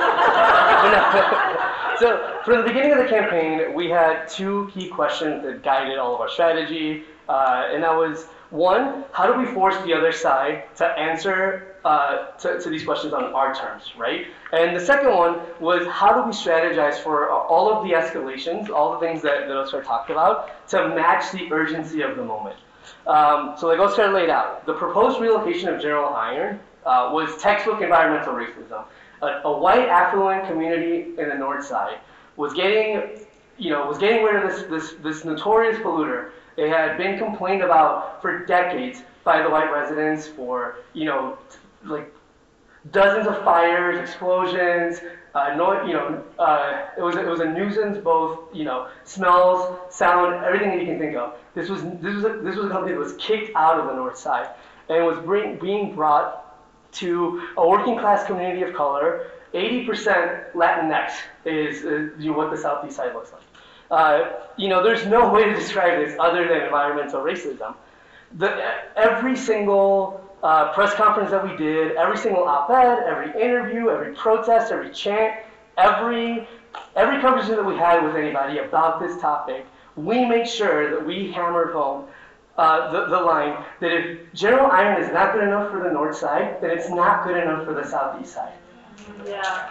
so, 1.98 2.38
from 2.44 2.58
the 2.58 2.64
beginning 2.64 2.92
of 2.92 2.98
the 2.98 3.06
campaign, 3.06 3.72
we 3.72 3.88
had 3.88 4.28
two 4.28 4.70
key 4.74 4.90
questions 4.90 5.42
that 5.42 5.62
guided 5.62 5.96
all 5.96 6.14
of 6.14 6.20
our 6.20 6.28
strategy, 6.28 7.04
uh, 7.30 7.70
and 7.72 7.82
that 7.82 7.96
was 7.96 8.26
one, 8.50 9.04
how 9.12 9.26
do 9.26 9.38
we 9.38 9.46
force 9.54 9.74
the 9.84 9.94
other 9.94 10.12
side 10.12 10.64
to 10.76 10.84
answer 10.84 11.76
uh, 11.84 12.32
to, 12.32 12.60
to, 12.60 12.68
these 12.68 12.84
questions 12.84 13.12
on 13.12 13.24
our 13.32 13.54
terms, 13.54 13.92
right? 13.96 14.26
And 14.52 14.76
the 14.76 14.84
second 14.84 15.14
one 15.14 15.40
was 15.60 15.86
how 15.88 16.12
do 16.12 16.26
we 16.26 16.32
strategize 16.32 16.96
for 16.96 17.30
all 17.30 17.72
of 17.72 17.88
the 17.88 17.94
escalations, 17.94 18.70
all 18.70 18.92
the 18.92 18.98
things 19.06 19.22
that, 19.22 19.48
that 19.48 19.56
Oscar 19.56 19.82
talked 19.82 20.10
about, 20.10 20.68
to 20.68 20.88
match 20.90 21.32
the 21.32 21.50
urgency 21.52 22.02
of 22.02 22.16
the 22.16 22.24
moment. 22.24 22.56
Um, 23.06 23.54
so 23.58 23.68
like 23.68 23.78
Oscar 23.78 24.12
laid 24.12 24.30
out, 24.30 24.66
the 24.66 24.74
proposed 24.74 25.20
relocation 25.20 25.68
of 25.68 25.80
General 25.80 26.14
Iron 26.14 26.60
uh, 26.86 27.10
was 27.12 27.40
textbook 27.40 27.80
environmental 27.80 28.34
racism. 28.34 28.84
A, 29.22 29.26
a, 29.44 29.58
white 29.58 29.88
affluent 29.88 30.46
community 30.46 31.12
in 31.18 31.28
the 31.28 31.34
north 31.34 31.64
side 31.64 31.98
was 32.36 32.52
getting, 32.52 33.24
you 33.58 33.70
know, 33.70 33.86
was 33.86 33.98
getting 33.98 34.22
rid 34.24 34.36
of 34.36 34.50
this, 34.50 34.62
this, 34.68 34.94
this 35.02 35.24
notorious 35.24 35.78
polluter. 35.78 36.30
It 36.56 36.68
had 36.68 36.98
been 36.98 37.18
complained 37.18 37.62
about 37.62 38.20
for 38.20 38.44
decades 38.44 39.02
by 39.24 39.42
the 39.42 39.48
white 39.48 39.72
residents 39.72 40.28
for, 40.28 40.76
you 40.92 41.04
know, 41.04 41.38
like 41.84 42.12
dozens 42.90 43.26
of 43.26 43.42
fires, 43.44 43.98
explosions. 43.98 45.00
Uh, 45.34 45.54
no, 45.56 45.84
you 45.84 45.94
know, 45.94 46.22
uh, 46.38 46.86
it 46.96 47.02
was 47.02 47.16
it 47.16 47.26
was 47.26 47.40
a 47.40 47.44
nuisance, 47.44 47.98
both 47.98 48.54
you 48.54 48.64
know, 48.64 48.88
smells, 49.04 49.78
sound, 49.90 50.44
everything 50.44 50.70
that 50.70 50.80
you 50.80 50.86
can 50.86 50.98
think 50.98 51.16
of. 51.16 51.34
This 51.54 51.68
was 51.68 51.82
this 51.82 52.14
was 52.14 52.24
a, 52.24 52.40
this 52.42 52.56
was 52.56 52.70
company 52.70 52.92
that 52.92 52.98
was 52.98 53.14
kicked 53.14 53.54
out 53.54 53.78
of 53.78 53.86
the 53.86 53.94
north 53.94 54.18
side 54.18 54.50
and 54.88 55.04
was 55.04 55.18
bring, 55.18 55.58
being 55.58 55.94
brought 55.94 56.40
to 56.92 57.42
a 57.56 57.68
working 57.68 57.98
class 57.98 58.26
community 58.26 58.62
of 58.62 58.74
color. 58.74 59.30
80% 59.54 60.52
Latinx 60.52 61.12
is, 61.44 61.84
is 61.84 62.10
you 62.18 62.32
what 62.32 62.50
the 62.50 62.56
southeast 62.56 62.96
side 62.96 63.14
looks 63.14 63.32
like. 63.32 63.42
Uh, 63.90 64.32
you 64.56 64.68
know, 64.68 64.82
there's 64.82 65.06
no 65.06 65.32
way 65.32 65.44
to 65.44 65.54
describe 65.54 66.04
this 66.04 66.16
other 66.18 66.48
than 66.48 66.62
environmental 66.62 67.20
racism. 67.20 67.74
The, 68.36 68.74
every 68.96 69.36
single 69.36 70.28
uh, 70.42 70.72
press 70.72 70.92
conference 70.94 71.30
that 71.30 71.44
we 71.48 71.56
did, 71.56 71.96
every 71.96 72.16
single 72.16 72.44
op-ed, 72.44 73.04
every 73.06 73.40
interview, 73.40 73.90
every 73.90 74.14
protest, 74.14 74.72
every 74.72 74.90
chant, 74.90 75.34
every 75.78 76.48
every 76.96 77.20
conversation 77.20 77.56
that 77.56 77.64
we 77.64 77.76
had 77.76 78.02
with 78.04 78.16
anybody 78.16 78.58
about 78.58 78.98
this 79.00 79.20
topic, 79.20 79.64
we 79.96 80.24
made 80.24 80.48
sure 80.48 80.90
that 80.90 81.06
we 81.06 81.30
hammered 81.32 81.72
home 81.72 82.06
uh, 82.56 82.92
the, 82.92 83.06
the 83.06 83.20
line 83.20 83.64
that 83.80 83.92
if 83.92 84.32
General 84.32 84.70
Iron 84.70 85.02
is 85.02 85.12
not 85.12 85.32
good 85.32 85.42
enough 85.42 85.70
for 85.70 85.82
the 85.82 85.90
north 85.90 86.16
side, 86.16 86.60
then 86.60 86.70
it's 86.70 86.88
not 86.88 87.24
good 87.24 87.36
enough 87.36 87.64
for 87.64 87.74
the 87.74 87.84
southeast 87.84 88.32
side. 88.32 88.52
Yeah. 89.26 89.70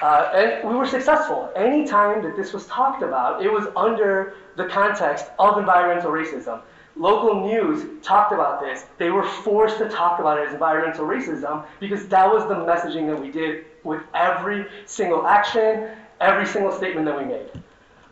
Uh, 0.00 0.30
and 0.34 0.68
we 0.68 0.76
were 0.76 0.86
successful. 0.86 1.50
Any 1.56 1.86
time 1.86 2.22
that 2.22 2.36
this 2.36 2.52
was 2.52 2.66
talked 2.66 3.02
about, 3.02 3.44
it 3.44 3.50
was 3.50 3.66
under 3.76 4.34
the 4.56 4.66
context 4.66 5.26
of 5.38 5.58
environmental 5.58 6.12
racism 6.12 6.62
local 6.96 7.46
news 7.46 8.02
talked 8.02 8.32
about 8.32 8.60
this. 8.60 8.86
They 8.98 9.10
were 9.10 9.24
forced 9.24 9.78
to 9.78 9.88
talk 9.88 10.20
about 10.20 10.38
it 10.38 10.48
as 10.48 10.54
environmental 10.54 11.06
racism 11.06 11.64
because 11.80 12.06
that 12.08 12.30
was 12.30 12.44
the 12.44 12.54
messaging 12.54 13.06
that 13.08 13.20
we 13.20 13.30
did 13.30 13.64
with 13.82 14.02
every 14.14 14.66
single 14.86 15.26
action, 15.26 15.88
every 16.20 16.46
single 16.46 16.72
statement 16.72 17.06
that 17.06 17.18
we 17.18 17.24
made. 17.24 17.50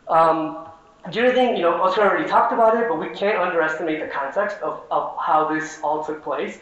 Um, 0.07 0.67
thing, 1.11 1.55
you 1.55 1.61
know, 1.61 1.81
Oscar 1.81 2.01
already 2.01 2.29
talked 2.29 2.53
about 2.53 2.77
it, 2.77 2.87
but 2.87 2.99
we 2.99 3.09
can't 3.09 3.37
underestimate 3.37 3.99
the 3.99 4.07
context 4.07 4.57
of, 4.61 4.83
of 4.89 5.15
how 5.19 5.53
this 5.53 5.79
all 5.83 6.03
took 6.03 6.23
place. 6.23 6.59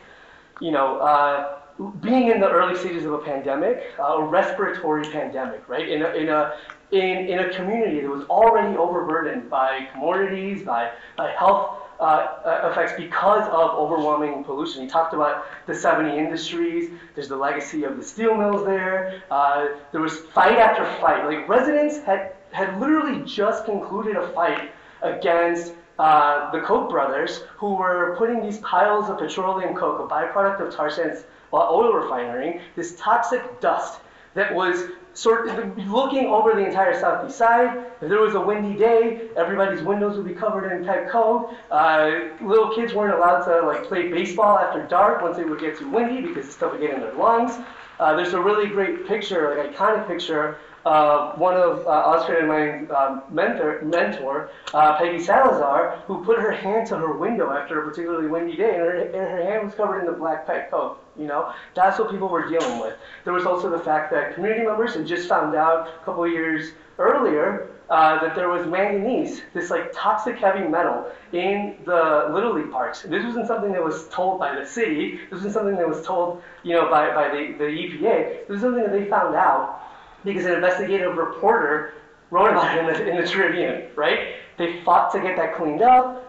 You 0.59 0.71
know, 0.71 0.97
uh, 0.97 1.59
being 2.01 2.29
in 2.29 2.39
the 2.39 2.49
early 2.49 2.77
stages 2.77 3.05
of 3.05 3.13
a 3.13 3.19
pandemic, 3.19 3.83
uh, 3.99 4.03
a 4.03 4.23
respiratory 4.23 5.03
pandemic, 5.11 5.67
right? 5.67 5.87
In 5.87 6.01
a, 6.03 6.09
in 6.09 6.29
a 6.29 6.53
in, 6.91 7.29
in 7.29 7.39
a 7.39 7.49
community 7.53 8.01
that 8.01 8.09
was 8.09 8.25
already 8.25 8.75
overburdened 8.77 9.49
by 9.49 9.87
commodities, 9.93 10.63
by, 10.63 10.91
by 11.15 11.31
health 11.31 11.77
uh, 12.01 12.69
effects 12.69 12.93
because 12.97 13.47
of 13.47 13.71
overwhelming 13.71 14.43
pollution. 14.43 14.81
He 14.81 14.87
talked 14.87 15.13
about 15.13 15.45
the 15.67 15.75
70 15.75 16.17
industries. 16.17 16.89
There's 17.15 17.29
the 17.29 17.37
legacy 17.37 17.83
of 17.83 17.95
the 17.97 18.03
steel 18.03 18.35
mills 18.35 18.65
there. 18.65 19.23
Uh, 19.31 19.67
there 19.91 20.01
was 20.01 20.19
fight 20.33 20.57
after 20.57 20.83
fight. 20.99 21.25
Like 21.25 21.47
residents 21.47 21.99
had 21.99 22.33
had 22.51 22.79
literally 22.79 23.23
just 23.25 23.65
concluded 23.65 24.15
a 24.15 24.27
fight 24.29 24.71
against 25.01 25.73
uh, 25.99 26.51
the 26.51 26.59
Koch 26.61 26.89
brothers, 26.89 27.43
who 27.57 27.75
were 27.75 28.15
putting 28.17 28.41
these 28.41 28.57
piles 28.59 29.09
of 29.09 29.19
petroleum 29.19 29.75
coke, 29.75 29.99
a 29.99 30.13
byproduct 30.13 30.59
of 30.59 30.73
tar 30.73 30.89
sands 30.89 31.23
oil 31.53 31.93
refinery, 31.93 32.61
this 32.75 32.95
toxic 32.97 33.59
dust 33.59 33.99
that 34.33 34.53
was 34.55 34.85
sort 35.13 35.49
of 35.49 35.77
looking 35.89 36.27
over 36.27 36.53
the 36.53 36.65
entire 36.65 36.97
southeast 36.97 37.37
side. 37.37 37.85
If 38.01 38.07
there 38.07 38.21
was 38.21 38.33
a 38.33 38.39
windy 38.39 38.77
day, 38.77 39.29
everybody's 39.35 39.81
windows 39.81 40.15
would 40.15 40.25
be 40.25 40.33
covered 40.33 40.71
in 40.71 40.85
Petcoke. 40.85 41.53
Uh, 41.69 42.29
little 42.41 42.73
kids 42.73 42.93
weren't 42.93 43.13
allowed 43.13 43.43
to 43.43 43.67
like 43.67 43.83
play 43.83 44.09
baseball 44.09 44.57
after 44.57 44.87
dark 44.87 45.21
once 45.21 45.37
it 45.37 45.49
would 45.49 45.59
get 45.59 45.77
too 45.77 45.89
windy 45.89 46.21
because 46.21 46.45
the 46.45 46.51
stuff 46.51 46.71
would 46.71 46.81
get 46.81 46.93
in 46.93 47.01
their 47.01 47.13
lungs. 47.13 47.59
Uh, 47.99 48.15
there's 48.15 48.33
a 48.33 48.41
really 48.41 48.69
great 48.69 49.05
picture, 49.05 49.55
like 49.55 49.75
iconic 49.75 50.07
picture 50.07 50.57
uh, 50.85 51.33
one 51.33 51.55
of 51.55 51.85
uh, 51.85 52.25
and 52.29 52.47
my 52.47 52.95
um, 52.95 53.23
mentor, 53.29 53.81
mentor 53.83 54.49
uh, 54.73 54.97
Peggy 54.97 55.21
Salazar, 55.21 56.01
who 56.07 56.23
put 56.23 56.39
her 56.39 56.51
hand 56.51 56.87
to 56.87 56.97
her 56.97 57.17
window 57.17 57.51
after 57.51 57.81
a 57.81 57.87
particularly 57.87 58.27
windy 58.27 58.55
day, 58.55 58.71
and 58.71 58.77
her, 58.77 58.97
and 58.97 59.13
her 59.13 59.43
hand 59.43 59.65
was 59.65 59.75
covered 59.75 59.99
in 59.99 60.05
the 60.05 60.11
black 60.11 60.47
pet 60.47 60.71
coke. 60.71 61.03
You 61.17 61.27
know, 61.27 61.53
that's 61.75 61.99
what 61.99 62.09
people 62.09 62.29
were 62.29 62.49
dealing 62.49 62.79
with. 62.79 62.95
There 63.25 63.33
was 63.33 63.45
also 63.45 63.69
the 63.69 63.79
fact 63.79 64.11
that 64.11 64.33
community 64.33 64.65
members 64.65 64.95
had 64.95 65.05
just 65.05 65.27
found 65.27 65.55
out 65.55 65.87
a 65.87 66.05
couple 66.05 66.27
years 66.27 66.71
earlier 66.97 67.69
uh, 67.89 68.21
that 68.21 68.35
there 68.35 68.47
was 68.47 68.65
manganese, 68.65 69.41
this 69.53 69.69
like 69.69 69.91
toxic 69.93 70.37
heavy 70.37 70.65
metal, 70.65 71.11
in 71.33 71.75
the 71.85 72.29
Little 72.31 72.53
League 72.53 72.71
parks. 72.71 73.01
This 73.01 73.23
wasn't 73.25 73.47
something 73.47 73.73
that 73.73 73.83
was 73.83 74.07
told 74.07 74.39
by 74.39 74.57
the 74.57 74.65
city. 74.65 75.19
This 75.29 75.33
wasn't 75.33 75.53
something 75.53 75.75
that 75.75 75.87
was 75.87 76.05
told, 76.05 76.41
you 76.63 76.73
know, 76.73 76.89
by, 76.89 77.13
by 77.13 77.27
the, 77.27 77.53
the 77.57 77.65
EPA. 77.65 78.47
This 78.47 78.49
was 78.49 78.61
something 78.61 78.83
that 78.83 78.93
they 78.93 79.05
found 79.05 79.35
out 79.35 79.81
because 80.23 80.45
an 80.45 80.53
investigative 80.53 81.17
reporter 81.17 81.93
wrote 82.29 82.51
about 82.51 82.77
it 82.77 82.79
in 82.79 82.85
the, 82.85 83.09
in 83.11 83.21
the 83.21 83.27
Tribune, 83.27 83.89
right? 83.95 84.35
They 84.57 84.81
fought 84.83 85.11
to 85.13 85.19
get 85.19 85.35
that 85.37 85.55
cleaned 85.55 85.81
up. 85.81 86.27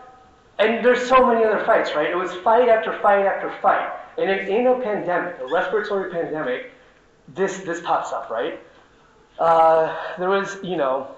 And 0.58 0.84
there's 0.84 1.08
so 1.08 1.26
many 1.26 1.44
other 1.44 1.64
fights, 1.64 1.94
right? 1.94 2.10
It 2.10 2.16
was 2.16 2.32
fight 2.34 2.68
after 2.68 2.98
fight 3.00 3.24
after 3.24 3.50
fight. 3.60 3.90
And 4.18 4.30
in, 4.30 4.48
in 4.48 4.66
a 4.66 4.78
pandemic, 4.80 5.38
a 5.40 5.46
respiratory 5.46 6.10
pandemic, 6.10 6.70
this, 7.28 7.58
this 7.60 7.80
pops 7.80 8.12
up, 8.12 8.30
right? 8.30 8.60
Uh, 9.38 9.96
there 10.18 10.28
was, 10.28 10.58
you 10.62 10.76
know, 10.76 11.08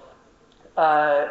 uh, 0.77 1.27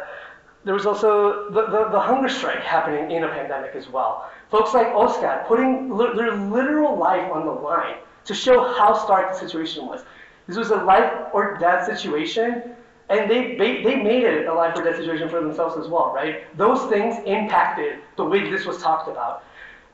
there 0.63 0.73
was 0.73 0.85
also 0.85 1.49
the, 1.51 1.65
the, 1.67 1.89
the, 1.91 1.99
hunger 1.99 2.29
strike 2.29 2.61
happening 2.61 3.11
in 3.11 3.23
a 3.23 3.29
pandemic 3.29 3.75
as 3.75 3.87
well. 3.87 4.31
Folks 4.49 4.73
like 4.73 4.87
Oscar 4.87 5.43
putting 5.47 5.95
li- 5.95 6.15
their 6.15 6.35
literal 6.35 6.97
life 6.97 7.31
on 7.31 7.45
the 7.45 7.51
line 7.51 7.97
to 8.25 8.33
show 8.33 8.73
how 8.73 8.93
stark 8.93 9.31
the 9.31 9.37
situation 9.37 9.85
was. 9.85 10.03
This 10.47 10.57
was 10.57 10.69
a 10.69 10.77
life 10.77 11.11
or 11.33 11.57
death 11.57 11.85
situation, 11.85 12.75
and 13.09 13.29
they, 13.29 13.55
they, 13.55 13.83
they 13.83 13.95
made 13.95 14.23
it 14.23 14.47
a 14.47 14.53
life 14.53 14.77
or 14.77 14.83
death 14.83 14.97
situation 14.97 15.29
for 15.29 15.41
themselves 15.41 15.77
as 15.77 15.87
well, 15.87 16.11
right? 16.13 16.43
Those 16.57 16.89
things 16.89 17.15
impacted 17.25 17.99
the 18.17 18.25
way 18.25 18.49
this 18.49 18.65
was 18.65 18.81
talked 18.81 19.09
about. 19.09 19.43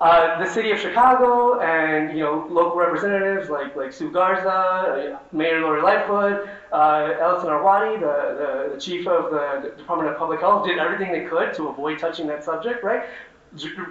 Uh, 0.02 0.43
the 0.43 0.49
city 0.52 0.72
of 0.72 0.80
Chicago 0.80 1.60
and 1.60 2.18
you 2.18 2.24
know 2.24 2.47
local 2.49 2.76
representatives 2.76 3.52
like 3.52 3.76
like 3.76 3.93
Sue 3.93 4.12
Garza, 4.12 4.49
uh, 4.49 5.20
Mayor 5.32 5.62
Lori 5.62 5.84
Lightfoot, 5.84 6.49
uh, 6.72 7.14
Allison 7.22 7.49
Arwady, 7.49 7.99
the, 7.99 8.70
the, 8.70 8.74
the, 8.74 8.82
chief 8.82 9.08
of 9.08 9.30
the 9.30 9.76
Department 9.78 10.10
of 10.10 10.18
Public 10.18 10.39
Health, 10.39 10.66
did 10.66 10.80
everything 10.80 11.12
they 11.12 11.26
could 11.26 11.54
to 11.54 11.68
avoid 11.68 11.99
touching 11.99 12.26
that 12.26 12.43
subject. 12.43 12.84
Right? 12.84 13.04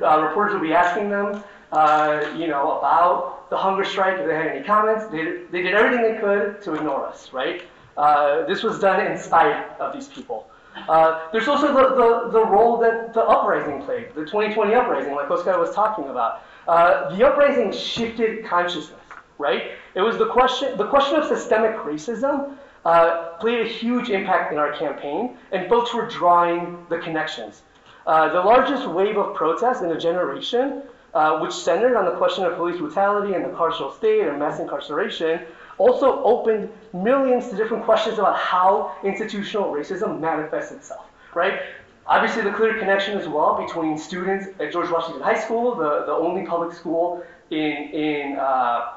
Uh, 0.03 0.21
reporters 0.27 0.55
would 0.55 0.63
be 0.63 0.73
asking 0.73 1.11
them, 1.11 1.45
uh, 1.71 2.35
you 2.37 2.49
know, 2.49 2.79
about 2.79 3.39
the 3.51 3.57
hunger 3.57 3.84
strike, 3.84 4.18
if 4.18 4.26
they 4.26 4.34
had 4.34 4.46
any 4.46 4.64
comments. 4.64 5.07
They 5.07 5.24
did, 5.24 5.53
they 5.53 5.62
did 5.62 5.74
everything 5.74 6.03
they 6.03 6.20
could 6.20 6.62
to 6.62 6.74
ignore 6.74 7.07
us, 7.07 7.32
right? 7.32 7.62
Uh, 7.96 8.46
this 8.46 8.62
was 8.62 8.78
done 8.78 9.05
in 9.05 9.18
spite 9.18 9.68
of 9.80 9.92
these 9.92 10.09
people. 10.09 10.48
Uh, 10.88 11.28
there's 11.32 11.48
also 11.48 11.66
the, 11.66 11.94
the, 11.96 12.30
the, 12.30 12.46
role 12.46 12.78
that 12.78 13.12
the 13.12 13.20
uprising 13.22 13.82
played, 13.82 14.09
the 14.14 14.24
2020 14.24 14.72
uprising, 14.72 15.14
like 15.14 15.30
Oscar 15.30 15.59
was 15.59 15.74
talking 15.74 16.09
about. 16.09 16.42
Uh, 16.68 17.14
the 17.16 17.26
uprising 17.26 17.72
shifted 17.72 18.44
consciousness, 18.44 19.01
right? 19.38 19.72
It 19.94 20.01
was 20.01 20.16
the 20.16 20.26
question, 20.26 20.78
the 20.78 20.86
question 20.86 21.16
of 21.16 21.26
systemic 21.26 21.76
racism 21.78 22.57
uh, 22.84 23.32
played 23.40 23.66
a 23.66 23.68
huge 23.68 24.11
impact 24.11 24.53
in 24.53 24.59
our 24.59 24.72
campaign, 24.72 25.36
and 25.51 25.68
folks 25.68 25.92
were 25.92 26.07
drawing 26.07 26.86
the 26.88 26.98
connections. 26.98 27.62
Uh, 28.07 28.32
the 28.32 28.40
largest 28.40 28.88
wave 28.88 29.18
of 29.18 29.34
protests 29.34 29.82
in 29.82 29.90
a 29.90 29.98
generation 29.98 30.82
uh, 31.15 31.39
which 31.41 31.53
centered 31.53 31.97
on 31.97 32.05
the 32.05 32.17
question 32.17 32.45
of 32.45 32.57
police 32.57 32.79
brutality 32.79 33.35
and 33.35 33.45
the 33.45 33.49
carceral 33.51 33.97
state 33.97 34.27
and 34.27 34.39
mass 34.39 34.61
incarceration, 34.61 35.41
also 35.79 36.23
opened 36.23 36.69
millions 36.93 37.49
to 37.49 37.57
different 37.57 37.85
questions 37.85 38.19
about 38.19 38.37
how 38.37 38.95
institutional 39.03 39.73
racism 39.73 40.21
manifests 40.21 40.73
itself, 40.73 41.07
right? 41.35 41.61
Obviously, 42.07 42.43
the 42.43 42.53
clear 42.53 42.79
connection 42.79 43.17
as 43.17 43.29
well 43.29 43.65
between 43.65 43.97
students 43.97 44.49
at 44.61 44.73
George 44.73 44.91
Washington 44.91 45.23
High 45.23 45.39
School, 45.39 45.77
the, 45.77 46.05
the 46.07 46.13
only 46.13 46.45
public 46.45 46.75
school 46.77 47.23
in, 47.51 47.57
in, 47.59 48.37
uh, 48.37 48.95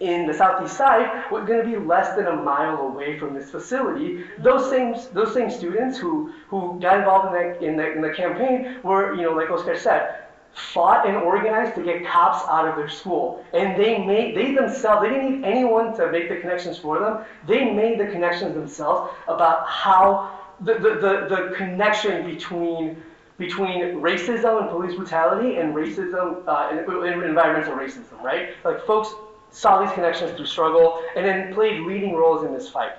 in 0.00 0.26
the 0.26 0.34
southeast 0.34 0.76
side, 0.76 1.30
was 1.30 1.46
going 1.46 1.64
to 1.64 1.70
be 1.70 1.76
less 1.76 2.16
than 2.16 2.26
a 2.26 2.34
mile 2.34 2.78
away 2.78 3.18
from 3.18 3.34
this 3.34 3.50
facility. 3.50 4.24
Those 4.38 4.68
same, 4.70 4.96
those 5.12 5.32
same 5.32 5.50
students 5.50 5.98
who, 5.98 6.32
who 6.48 6.78
got 6.80 6.98
involved 6.98 7.34
in 7.34 7.42
the, 7.42 7.64
in, 7.64 7.76
the, 7.76 7.92
in 7.92 8.00
the 8.00 8.10
campaign 8.10 8.78
were, 8.82 9.14
you 9.14 9.22
know, 9.22 9.32
like 9.32 9.50
Oscar 9.50 9.78
said, 9.78 10.25
fought 10.56 11.06
and 11.06 11.16
organized 11.18 11.74
to 11.74 11.82
get 11.82 12.06
cops 12.06 12.48
out 12.48 12.66
of 12.66 12.76
their 12.76 12.88
school. 12.88 13.44
And 13.52 13.78
they 13.78 13.98
made, 13.98 14.34
they 14.34 14.54
themselves, 14.54 15.02
they 15.02 15.10
didn't 15.10 15.40
need 15.40 15.44
anyone 15.44 15.94
to 15.96 16.10
make 16.10 16.30
the 16.30 16.36
connections 16.36 16.78
for 16.78 16.98
them. 16.98 17.24
They 17.46 17.70
made 17.70 18.00
the 18.00 18.06
connections 18.06 18.54
themselves 18.54 19.12
about 19.28 19.66
how 19.68 20.40
the, 20.60 20.74
the, 20.74 20.80
the, 20.80 21.36
the 21.36 21.54
connection 21.56 22.24
between 22.24 23.02
between 23.38 24.00
racism 24.00 24.62
and 24.62 24.70
police 24.70 24.96
brutality 24.96 25.58
and 25.58 25.74
racism 25.74 26.42
uh, 26.48 26.70
and, 26.70 26.88
and 26.88 27.22
environmental 27.22 27.74
racism, 27.74 28.18
right? 28.22 28.48
Like 28.64 28.82
folks 28.86 29.12
saw 29.50 29.84
these 29.84 29.92
connections 29.92 30.34
through 30.36 30.46
struggle 30.46 31.02
and 31.16 31.26
then 31.26 31.52
played 31.52 31.80
leading 31.82 32.14
roles 32.14 32.46
in 32.46 32.54
this 32.54 32.66
fight. 32.66 32.92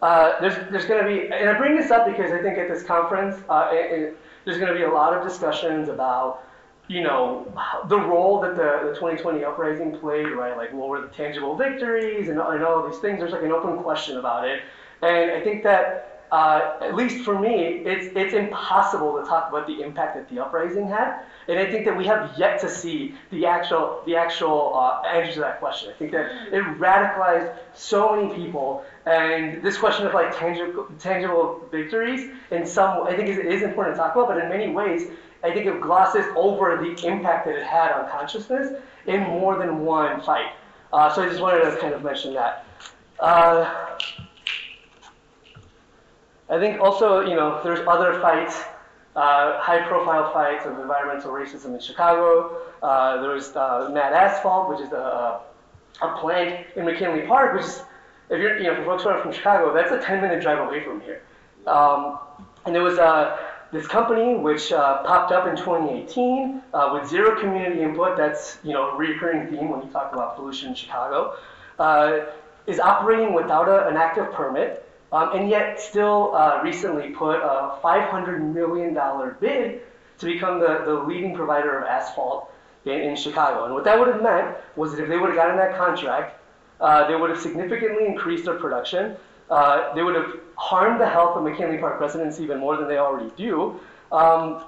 Uh, 0.00 0.40
there's 0.40 0.54
there's 0.70 0.86
going 0.86 1.04
to 1.04 1.06
be, 1.06 1.30
and 1.30 1.50
I 1.50 1.58
bring 1.58 1.76
this 1.76 1.90
up 1.90 2.06
because 2.06 2.32
I 2.32 2.40
think 2.40 2.56
at 2.56 2.68
this 2.68 2.82
conference, 2.82 3.36
uh, 3.50 3.68
it, 3.72 3.92
it, 3.92 4.16
there's 4.46 4.56
going 4.56 4.72
to 4.72 4.74
be 4.74 4.84
a 4.84 4.90
lot 4.90 5.12
of 5.12 5.22
discussions 5.22 5.90
about 5.90 6.44
you 6.88 7.02
know, 7.02 7.46
the 7.88 7.98
role 7.98 8.40
that 8.40 8.56
the, 8.56 8.88
the 8.88 8.94
2020 8.94 9.44
uprising 9.44 9.98
played, 9.98 10.28
right? 10.28 10.56
Like, 10.56 10.72
what 10.72 10.88
were 10.88 11.00
the 11.00 11.08
tangible 11.08 11.56
victories 11.56 12.28
and, 12.28 12.38
and 12.38 12.62
all 12.62 12.84
of 12.84 12.90
these 12.90 13.00
things? 13.00 13.20
There's 13.20 13.32
like 13.32 13.42
an 13.42 13.52
open 13.52 13.82
question 13.82 14.18
about 14.18 14.46
it. 14.46 14.62
And 15.00 15.30
I 15.30 15.40
think 15.40 15.62
that, 15.62 16.26
uh, 16.30 16.78
at 16.82 16.94
least 16.94 17.24
for 17.24 17.38
me, 17.38 17.82
it's, 17.86 18.14
it's 18.14 18.34
impossible 18.34 19.18
to 19.18 19.26
talk 19.26 19.48
about 19.48 19.66
the 19.66 19.80
impact 19.80 20.16
that 20.16 20.28
the 20.28 20.42
uprising 20.42 20.86
had. 20.86 21.22
And 21.48 21.58
I 21.58 21.70
think 21.70 21.86
that 21.86 21.96
we 21.96 22.04
have 22.06 22.32
yet 22.36 22.60
to 22.60 22.68
see 22.68 23.14
the 23.30 23.46
actual, 23.46 24.02
the 24.04 24.16
actual 24.16 24.72
uh, 24.74 25.06
answer 25.06 25.34
to 25.34 25.40
that 25.40 25.60
question. 25.60 25.90
I 25.90 25.94
think 25.94 26.12
that 26.12 26.30
it 26.52 26.62
radicalized 26.78 27.56
so 27.72 28.14
many 28.16 28.34
people. 28.34 28.84
And 29.06 29.62
this 29.62 29.78
question 29.78 30.06
of 30.06 30.12
like 30.12 30.36
tangible, 30.36 30.88
tangible 30.98 31.66
victories, 31.70 32.30
in 32.50 32.66
some, 32.66 33.06
I 33.06 33.16
think 33.16 33.28
is, 33.28 33.38
is 33.38 33.62
important 33.62 33.96
to 33.96 34.00
talk 34.02 34.14
about, 34.16 34.28
but 34.28 34.38
in 34.38 34.48
many 34.48 34.70
ways, 34.70 35.08
I 35.44 35.52
think 35.52 35.66
it 35.66 35.78
glosses 35.82 36.24
over 36.36 36.78
the 36.78 37.06
impact 37.06 37.44
that 37.46 37.54
it 37.54 37.64
had 37.64 37.92
on 37.92 38.08
consciousness 38.10 38.80
in 39.06 39.20
more 39.20 39.58
than 39.58 39.84
one 39.84 40.22
fight. 40.22 40.52
Uh, 40.90 41.12
so 41.12 41.22
I 41.22 41.28
just 41.28 41.40
wanted 41.40 41.70
to 41.70 41.76
kind 41.76 41.92
of 41.92 42.02
mention 42.02 42.32
that. 42.32 42.64
Uh, 43.20 43.98
I 46.48 46.58
think 46.58 46.80
also, 46.80 47.20
you 47.20 47.36
know, 47.36 47.60
there's 47.62 47.86
other 47.86 48.20
fights, 48.20 48.62
uh, 49.16 49.60
high-profile 49.60 50.32
fights 50.32 50.64
of 50.64 50.78
environmental 50.78 51.30
racism 51.30 51.74
in 51.74 51.80
Chicago. 51.80 52.62
Uh, 52.82 53.20
there 53.20 53.30
was 53.30 53.54
uh, 53.54 53.90
MAT 53.92 54.14
Asphalt, 54.14 54.70
which 54.70 54.80
is 54.80 54.92
a, 54.92 55.40
a 56.00 56.16
plant 56.18 56.66
in 56.76 56.86
McKinley 56.86 57.26
Park, 57.26 57.54
which 57.54 57.64
is, 57.64 57.82
if 58.30 58.40
you're, 58.40 58.56
you 58.56 58.64
know, 58.64 58.76
for 58.76 58.84
folks 58.84 59.02
who 59.02 59.10
are 59.10 59.20
from 59.20 59.32
Chicago, 59.32 59.74
that's 59.74 59.92
a 59.92 59.98
10-minute 59.98 60.40
drive 60.40 60.66
away 60.66 60.82
from 60.82 61.02
here. 61.02 61.22
Um, 61.66 62.18
and 62.66 62.74
it 62.74 62.80
was 62.80 62.98
uh, 62.98 63.36
this 63.74 63.88
company, 63.88 64.36
which 64.36 64.70
uh, 64.72 65.02
popped 65.02 65.32
up 65.32 65.48
in 65.48 65.56
2018 65.56 66.62
uh, 66.72 66.90
with 66.92 67.08
zero 67.10 67.38
community 67.40 67.82
input, 67.82 68.16
that's 68.16 68.58
you 68.62 68.72
know 68.72 68.90
a 68.90 68.96
recurring 68.96 69.50
theme 69.50 69.68
when 69.68 69.82
you 69.82 69.90
talk 69.90 70.12
about 70.12 70.36
pollution 70.36 70.68
in 70.68 70.74
Chicago, 70.76 71.36
uh, 71.80 72.20
is 72.68 72.78
operating 72.78 73.34
without 73.34 73.68
a, 73.68 73.88
an 73.88 73.96
active 73.96 74.32
permit, 74.32 74.88
um, 75.12 75.36
and 75.36 75.50
yet 75.50 75.80
still 75.80 76.34
uh, 76.36 76.60
recently 76.62 77.10
put 77.10 77.40
a 77.40 77.76
$500 77.82 78.54
million 78.54 78.94
bid 79.40 79.80
to 80.18 80.26
become 80.26 80.60
the, 80.60 80.82
the 80.86 80.94
leading 80.94 81.34
provider 81.34 81.76
of 81.76 81.84
asphalt 81.84 82.52
in, 82.84 83.00
in 83.00 83.16
Chicago. 83.16 83.64
And 83.64 83.74
what 83.74 83.82
that 83.84 83.98
would 83.98 84.06
have 84.06 84.22
meant 84.22 84.56
was 84.76 84.92
that 84.92 85.02
if 85.02 85.08
they 85.08 85.18
would 85.18 85.30
have 85.30 85.36
gotten 85.36 85.56
that 85.56 85.76
contract, 85.76 86.40
uh, 86.80 87.08
they 87.08 87.16
would 87.16 87.28
have 87.28 87.40
significantly 87.40 88.06
increased 88.06 88.44
their 88.44 88.54
production, 88.54 89.16
uh, 89.50 89.92
they 89.94 90.02
would 90.04 90.14
have 90.14 90.36
harmed 90.56 91.00
the 91.00 91.08
health 91.08 91.36
of 91.36 91.42
McKinley 91.42 91.78
Park 91.78 92.00
residents 92.00 92.40
even 92.40 92.58
more 92.58 92.76
than 92.76 92.88
they 92.88 92.98
already 92.98 93.30
do. 93.36 93.80
Um, 94.12 94.64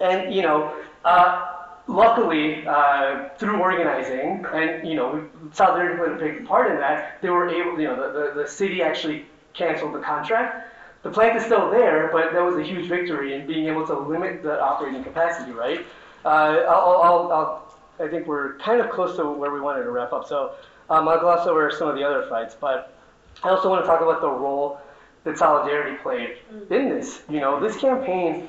and, 0.00 0.34
you 0.34 0.42
know, 0.42 0.74
uh, 1.04 1.54
luckily, 1.86 2.66
uh, 2.66 3.30
through 3.38 3.60
organizing, 3.60 4.44
and, 4.52 4.86
you 4.86 4.94
know, 4.94 5.26
Solidarity 5.52 5.96
played 5.96 6.12
a 6.12 6.16
big 6.16 6.46
part 6.46 6.70
in 6.70 6.76
that, 6.78 7.20
they 7.22 7.30
were 7.30 7.48
able, 7.48 7.80
you 7.80 7.88
know, 7.88 7.96
the, 7.96 8.18
the, 8.18 8.42
the 8.42 8.48
city 8.48 8.82
actually 8.82 9.26
canceled 9.54 9.94
the 9.94 10.00
contract. 10.00 10.74
The 11.02 11.10
plant 11.10 11.36
is 11.36 11.44
still 11.44 11.70
there, 11.70 12.10
but 12.12 12.32
that 12.32 12.42
was 12.42 12.56
a 12.56 12.62
huge 12.62 12.88
victory 12.88 13.34
in 13.34 13.46
being 13.46 13.66
able 13.66 13.86
to 13.86 13.98
limit 13.98 14.42
the 14.42 14.60
operating 14.60 15.04
capacity, 15.04 15.52
right? 15.52 15.86
Uh, 16.24 16.64
I'll, 16.68 17.02
I'll, 17.02 17.32
I'll, 17.32 17.78
i 18.00 18.08
think 18.08 18.26
we're 18.26 18.58
kind 18.58 18.80
of 18.80 18.90
close 18.90 19.16
to 19.16 19.28
where 19.30 19.52
we 19.52 19.60
wanted 19.60 19.84
to 19.84 19.90
wrap 19.90 20.12
up, 20.12 20.26
so 20.26 20.54
um, 20.90 21.08
I'll 21.08 21.20
gloss 21.20 21.46
over 21.46 21.70
some 21.70 21.88
of 21.88 21.96
the 21.96 22.04
other 22.04 22.28
fights, 22.28 22.56
but 22.60 22.94
I 23.42 23.50
also 23.50 23.70
want 23.70 23.82
to 23.84 23.86
talk 23.86 24.00
about 24.00 24.20
the 24.20 24.30
role 24.30 24.80
that 25.24 25.38
solidarity 25.38 25.96
played 25.96 26.38
in 26.70 26.88
this. 26.88 27.22
You 27.28 27.40
know, 27.40 27.60
this 27.60 27.76
campaign 27.76 28.48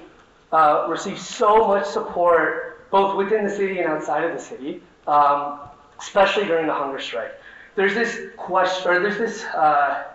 uh, 0.52 0.88
received 0.90 1.20
so 1.20 1.68
much 1.68 1.86
support 1.86 2.90
both 2.90 3.16
within 3.18 3.44
the 3.44 3.50
city 3.50 3.80
and 3.80 3.90
outside 3.90 4.24
of 4.24 4.34
the 4.34 4.42
city, 4.42 4.82
um, 5.08 5.60
especially 6.00 6.46
during 6.46 6.68
the 6.68 6.74
hunger 6.74 7.00
strike. 7.00 7.32
There's 7.76 7.94
this 7.94 8.18
question, 8.36 8.92
or 8.92 9.00
there's 9.00 9.18
this 9.18 9.44
uh, 9.46 10.06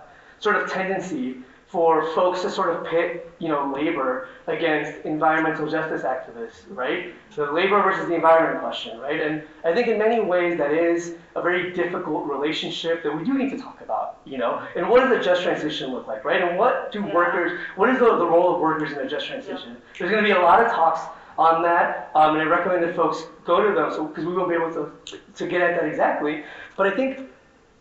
sort 0.41 0.57
of 0.57 0.71
tendency 0.71 1.39
for 1.75 2.07
folks 2.15 2.41
to 2.43 2.49
sort 2.49 2.71
of 2.71 2.87
pit, 2.87 3.29
you 3.41 3.49
know, 3.49 3.69
labor 3.75 4.29
against 4.47 5.05
environmental 5.05 5.69
justice 5.69 6.03
activists, 6.03 6.63
right? 6.69 7.13
The 7.35 7.51
labor 7.51 7.83
versus 7.83 8.07
the 8.07 8.15
environment 8.15 8.61
question, 8.61 8.97
right? 9.01 9.21
And 9.21 9.43
I 9.65 9.75
think 9.75 9.89
in 9.89 9.99
many 9.99 10.21
ways 10.21 10.57
that 10.59 10.71
is 10.71 11.17
a 11.35 11.43
very 11.43 11.73
difficult 11.73 12.31
relationship 12.31 13.03
that 13.03 13.13
we 13.13 13.25
do 13.25 13.35
need 13.35 13.51
to 13.51 13.59
talk 13.59 13.81
about, 13.81 14.21
you 14.25 14.39
know? 14.39 14.65
And 14.77 14.89
what 14.89 15.01
does 15.01 15.19
a 15.19 15.21
just 15.21 15.43
transition 15.43 15.91
look 15.91 16.07
like, 16.07 16.25
right? 16.25 16.43
And 16.43 16.57
what 16.57 16.93
do 16.93 17.05
workers, 17.07 17.59
what 17.75 17.91
is 17.91 17.99
the, 17.99 18.19
the 18.19 18.27
role 18.27 18.55
of 18.55 18.61
workers 18.61 18.93
in 18.93 18.99
a 18.99 19.09
just 19.09 19.27
transition? 19.27 19.77
There's 19.99 20.13
going 20.13 20.23
to 20.23 20.29
be 20.29 20.39
a 20.39 20.43
lot 20.43 20.65
of 20.65 20.71
talks 20.71 21.01
on 21.37 21.65
that, 21.65 22.13
um, 22.15 22.37
and 22.37 22.43
I 22.43 22.45
recommend 22.45 22.85
that 22.85 22.95
folks 22.95 23.25
go 23.45 23.69
to 23.69 23.75
them, 23.75 23.91
so 23.91 24.07
because 24.07 24.25
we 24.25 24.33
won't 24.33 24.49
be 24.49 24.55
able 24.55 24.73
to 24.75 24.93
to 25.35 25.49
get 25.49 25.61
at 25.61 25.81
that 25.81 25.89
exactly. 25.89 26.45
But 26.77 26.87
I 26.87 26.95
think 26.95 27.29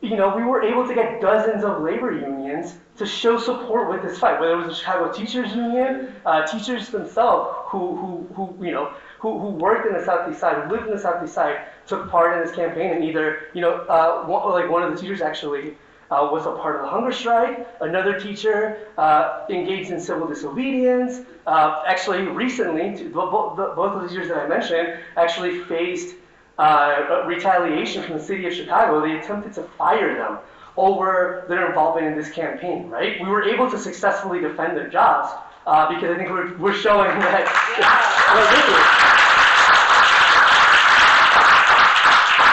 you 0.04 0.18
know, 0.18 0.36
we 0.36 0.44
were 0.44 0.62
able 0.62 0.86
to 0.86 0.94
get 0.94 1.22
dozens 1.22 1.64
of 1.64 1.82
labor 1.82 2.12
unions 2.12 2.76
to 2.98 3.06
show 3.06 3.39
support 3.39 3.89
with 3.89 4.04
this 4.04 4.20
fight, 4.20 4.39
whether 4.39 4.54
it 4.54 4.58
was 4.58 4.68
the 4.68 4.76
Chicago 4.76 5.12
Teachers 5.12 5.56
Union, 5.56 6.14
uh, 6.26 6.46
teachers 6.46 6.89
themselves 6.89 7.56
who, 7.66 7.96
who, 7.96 8.28
who, 8.36 8.66
you 8.66 8.72
know, 8.72 8.94
who, 9.20 9.39
who 9.39 9.48
worked 9.50 9.88
in 9.88 9.94
the 9.94 10.06
Southeast 10.06 10.39
Side, 10.39 10.64
who 10.64 10.72
lived 10.72 10.88
in 10.88 10.96
the 10.96 11.02
Southeast 11.02 11.34
Side, 11.34 11.62
took 11.88 12.10
part 12.10 12.38
in 12.38 12.46
this 12.46 12.56
campaign, 12.56 12.91
and 12.91 13.04
either, 13.04 13.48
you 13.54 13.62
know, 13.62 13.72
uh, 13.72 14.24
one, 14.26 14.52
like 14.52 14.70
one 14.70 14.84
of 14.84 14.94
the 14.94 15.02
teachers 15.02 15.22
actually 15.22 15.76
uh, 16.12 16.30
was 16.32 16.46
a 16.46 16.52
part 16.52 16.76
of 16.76 16.82
the 16.84 16.88
hunger 16.88 17.12
strike. 17.12 17.68
Another 17.82 18.20
teacher 18.20 18.88
uh, 18.98 19.46
engaged 19.50 19.89
in 19.89 20.00
civil 20.00 20.28
disobedience. 20.28 21.22
Uh, 21.48 21.82
actually, 21.88 22.22
recently, 22.22 23.08
both, 23.10 23.58
both 23.58 23.96
of 23.96 24.04
the 24.04 24.08
teachers 24.08 24.28
that 24.28 24.38
I 24.38 24.48
mentioned 24.48 25.00
actually 25.18 25.62
faced 25.62 26.16
uh, 26.60 27.24
retaliation 27.26 28.04
from 28.04 28.18
the 28.20 28.24
city 28.24 28.46
of 28.46 28.54
Chicago, 28.54 29.02
they 29.02 29.18
attempted 29.18 29.54
to 29.54 29.64
fire 29.64 30.16
them 30.16 30.38
over 30.78 31.45
their 31.47 31.67
involvement 31.67 32.07
in 32.07 32.17
this 32.17 32.32
campaign, 32.32 32.89
right? 32.89 33.19
We 33.21 33.28
were 33.28 33.43
able 33.43 33.69
to 33.69 33.78
successfully 33.78 34.39
defend 34.39 34.76
their 34.76 34.89
jobs 34.89 35.32
uh, 35.65 35.93
because 35.93 36.11
I 36.11 36.17
think 36.17 36.30
we're, 36.30 36.57
we're 36.57 36.74
showing 36.74 37.09
that. 37.19 37.45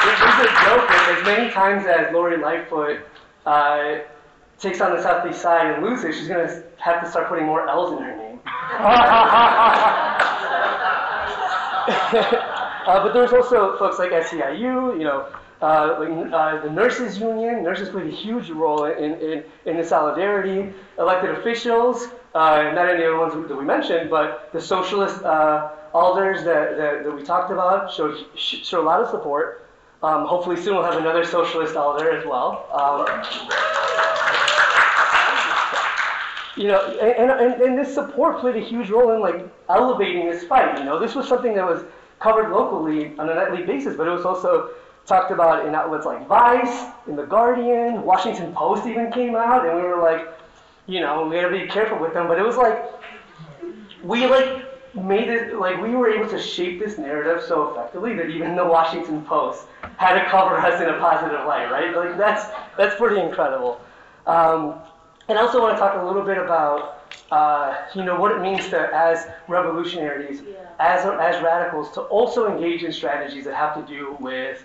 There's 0.04 0.20
a 0.40 0.52
joke 0.64 0.88
that 0.88 1.16
as 1.18 1.24
many 1.24 1.50
times 1.50 1.86
as 1.86 2.12
Lori 2.12 2.36
Lightfoot 2.38 3.00
uh, 3.46 3.98
takes 4.58 4.80
on 4.80 4.96
the 4.96 5.02
Southeast 5.02 5.40
Side 5.40 5.74
and 5.74 5.82
loses, 5.82 6.16
she's 6.16 6.28
going 6.28 6.46
to 6.46 6.62
have 6.78 7.02
to 7.02 7.10
start 7.10 7.28
putting 7.28 7.46
more 7.46 7.68
L's 7.68 7.92
in 7.92 7.98
her 8.02 8.16
name. 8.16 8.40
Uh, 12.86 13.04
but 13.04 13.12
there's 13.12 13.32
also 13.32 13.76
folks 13.78 13.98
like 13.98 14.10
SEIU, 14.10 14.98
you 14.98 15.04
know, 15.04 15.28
the 15.60 16.70
nurses 16.72 17.18
union. 17.18 17.62
Nurses 17.62 17.88
played 17.88 18.06
a 18.06 18.16
huge 18.16 18.50
role 18.50 18.84
in, 18.84 19.14
in, 19.14 19.44
in 19.66 19.76
the 19.76 19.84
solidarity. 19.84 20.72
Elected 20.98 21.30
officials, 21.30 22.08
uh, 22.34 22.72
not 22.74 22.88
any 22.88 23.04
of 23.04 23.12
the 23.12 23.18
ones 23.18 23.48
that 23.48 23.56
we 23.56 23.64
mentioned, 23.64 24.10
but 24.10 24.50
the 24.52 24.60
socialist 24.60 25.22
uh, 25.22 25.70
alders 25.92 26.44
that, 26.44 26.76
that, 26.76 27.04
that, 27.04 27.14
we 27.14 27.22
talked 27.22 27.50
about 27.50 27.92
showed, 27.92 28.16
showed 28.36 28.82
a 28.82 28.86
lot 28.86 29.00
of 29.00 29.10
support. 29.10 29.66
Um, 30.02 30.24
hopefully 30.24 30.56
soon 30.56 30.76
we'll 30.76 30.84
have 30.84 30.96
another 30.96 31.24
socialist 31.24 31.76
alder 31.76 32.10
as 32.10 32.24
well. 32.24 32.66
Um, 32.72 33.06
you 36.56 36.68
know, 36.68 36.80
and, 37.00 37.30
and, 37.30 37.60
and 37.60 37.78
this 37.78 37.92
support 37.92 38.38
played 38.38 38.56
a 38.56 38.60
huge 38.66 38.88
role 38.88 39.12
in 39.12 39.20
like 39.20 39.46
elevating 39.68 40.30
this 40.30 40.44
fight. 40.44 40.78
You 40.78 40.84
know, 40.84 40.98
this 40.98 41.14
was 41.14 41.28
something 41.28 41.54
that 41.54 41.66
was 41.66 41.84
covered 42.18 42.50
locally 42.50 43.16
on 43.18 43.28
a 43.28 43.34
nightly 43.34 43.62
basis, 43.64 43.96
but 43.96 44.06
it 44.06 44.10
was 44.10 44.24
also 44.24 44.70
talked 45.06 45.30
about 45.30 45.66
in 45.66 45.74
outlets 45.74 46.06
like 46.06 46.26
Vice, 46.26 46.90
in 47.06 47.16
The 47.16 47.24
Guardian, 47.24 48.02
Washington 48.02 48.52
Post 48.54 48.86
even 48.86 49.10
came 49.12 49.34
out, 49.34 49.66
and 49.66 49.76
we 49.76 49.82
were 49.82 50.00
like, 50.00 50.28
you 50.86 51.00
know, 51.00 51.26
we 51.26 51.36
gotta 51.36 51.50
be 51.50 51.66
careful 51.66 51.98
with 51.98 52.14
them, 52.14 52.28
but 52.28 52.38
it 52.38 52.44
was 52.44 52.56
like, 52.56 52.84
we 54.02 54.26
like 54.26 54.64
made 54.94 55.28
it, 55.28 55.56
like 55.56 55.80
we 55.80 55.90
were 55.90 56.10
able 56.10 56.28
to 56.28 56.40
shape 56.40 56.80
this 56.80 56.98
narrative 56.98 57.42
so 57.46 57.70
effectively 57.70 58.14
that 58.14 58.28
even 58.28 58.56
the 58.56 58.64
Washington 58.64 59.24
Post 59.24 59.66
had 59.96 60.20
to 60.22 60.28
cover 60.30 60.56
us 60.56 60.80
in 60.80 60.88
a 60.88 60.98
positive 60.98 61.46
light, 61.46 61.70
right? 61.70 61.94
Like 61.94 62.16
that's, 62.16 62.46
that's 62.76 62.96
pretty 62.96 63.20
incredible. 63.20 63.80
Um, 64.26 64.76
and 65.28 65.38
I 65.38 65.42
also 65.42 65.60
want 65.60 65.76
to 65.76 65.80
talk 65.80 66.00
a 66.02 66.04
little 66.04 66.24
bit 66.24 66.38
about 66.38 67.00
uh, 67.30 67.76
you 67.94 68.04
know, 68.04 68.18
what 68.18 68.32
it 68.32 68.40
means 68.40 68.68
to, 68.70 68.90
as 68.92 69.26
revolutionaries, 69.46 70.42
yeah. 70.48 70.68
as, 70.78 71.04
as 71.04 71.42
radicals, 71.42 71.90
to 71.92 72.00
also 72.02 72.48
engage 72.52 72.82
in 72.82 72.92
strategies 72.92 73.44
that 73.44 73.54
have 73.54 73.74
to 73.74 73.92
do 73.92 74.16
with, 74.20 74.64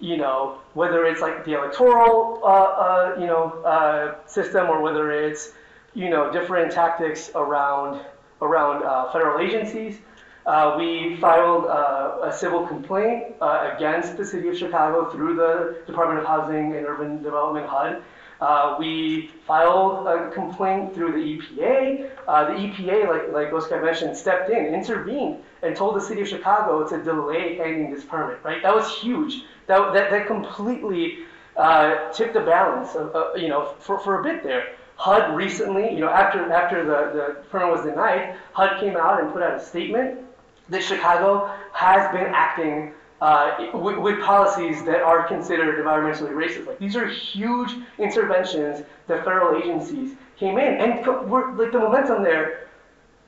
you 0.00 0.16
know, 0.16 0.58
whether 0.74 1.04
it's 1.06 1.20
like 1.20 1.44
the 1.44 1.54
electoral, 1.54 2.40
uh, 2.44 2.46
uh, 2.46 3.16
you 3.18 3.26
know, 3.26 3.62
uh, 3.64 4.26
system 4.26 4.68
or 4.68 4.80
whether 4.82 5.10
it's, 5.10 5.52
you 5.94 6.10
know, 6.10 6.30
different 6.30 6.70
tactics 6.70 7.30
around, 7.34 8.04
around 8.42 8.82
uh, 8.82 9.10
federal 9.12 9.38
agencies. 9.40 9.98
Uh, 10.44 10.76
we 10.78 11.16
filed 11.16 11.64
a 11.64 12.32
civil 12.32 12.64
complaint 12.64 13.34
against 13.40 14.16
the 14.16 14.24
city 14.24 14.46
of 14.46 14.56
Chicago 14.56 15.10
through 15.10 15.34
the 15.34 15.82
Department 15.86 16.20
of 16.20 16.26
Housing 16.26 16.76
and 16.76 16.86
Urban 16.86 17.20
Development 17.20 17.66
HUD 17.66 18.00
uh, 18.40 18.76
we 18.78 19.30
filed 19.46 20.06
a 20.06 20.30
complaint 20.30 20.94
through 20.94 21.12
the 21.12 21.38
EPA. 21.38 22.10
Uh, 22.28 22.44
the 22.44 22.52
EPA, 22.52 23.08
like, 23.08 23.32
like 23.32 23.52
Oscar 23.52 23.82
mentioned, 23.82 24.16
stepped 24.16 24.50
in, 24.50 24.74
intervened, 24.74 25.42
and 25.62 25.74
told 25.74 25.96
the 25.96 26.00
city 26.00 26.20
of 26.20 26.28
Chicago 26.28 26.86
to 26.86 27.02
delay 27.02 27.56
handing 27.56 27.92
this 27.92 28.04
permit, 28.04 28.38
right? 28.42 28.62
That 28.62 28.74
was 28.74 28.98
huge. 28.98 29.42
That, 29.66 29.94
that, 29.94 30.10
that 30.10 30.26
completely 30.26 31.20
uh, 31.56 32.12
tipped 32.12 32.34
the 32.34 32.40
balance, 32.40 32.94
of, 32.94 33.38
you 33.38 33.48
know, 33.48 33.74
for, 33.78 33.98
for 33.98 34.20
a 34.20 34.22
bit 34.22 34.42
there. 34.42 34.74
HUD 34.96 35.34
recently, 35.34 35.92
you 35.92 36.00
know, 36.00 36.08
after, 36.08 36.50
after 36.52 36.84
the, 36.84 37.18
the 37.18 37.48
permit 37.50 37.70
was 37.70 37.84
denied, 37.84 38.36
HUD 38.52 38.80
came 38.80 38.96
out 38.96 39.22
and 39.22 39.32
put 39.32 39.42
out 39.42 39.54
a 39.54 39.64
statement 39.64 40.20
that 40.68 40.82
Chicago 40.82 41.50
has 41.72 42.10
been 42.12 42.26
acting 42.26 42.92
uh, 43.20 43.70
with, 43.72 43.98
with, 43.98 44.20
policies 44.20 44.84
that 44.84 45.00
are 45.00 45.26
considered 45.26 45.82
environmentally 45.82 46.32
racist. 46.32 46.66
Like 46.66 46.78
these 46.78 46.96
are 46.96 47.06
huge 47.06 47.70
interventions 47.98 48.84
that 49.06 49.24
federal 49.24 49.60
agencies 49.62 50.16
came 50.38 50.58
in, 50.58 50.74
and 50.74 51.30
we're, 51.30 51.52
like 51.54 51.72
the 51.72 51.78
momentum 51.78 52.22
there. 52.22 52.68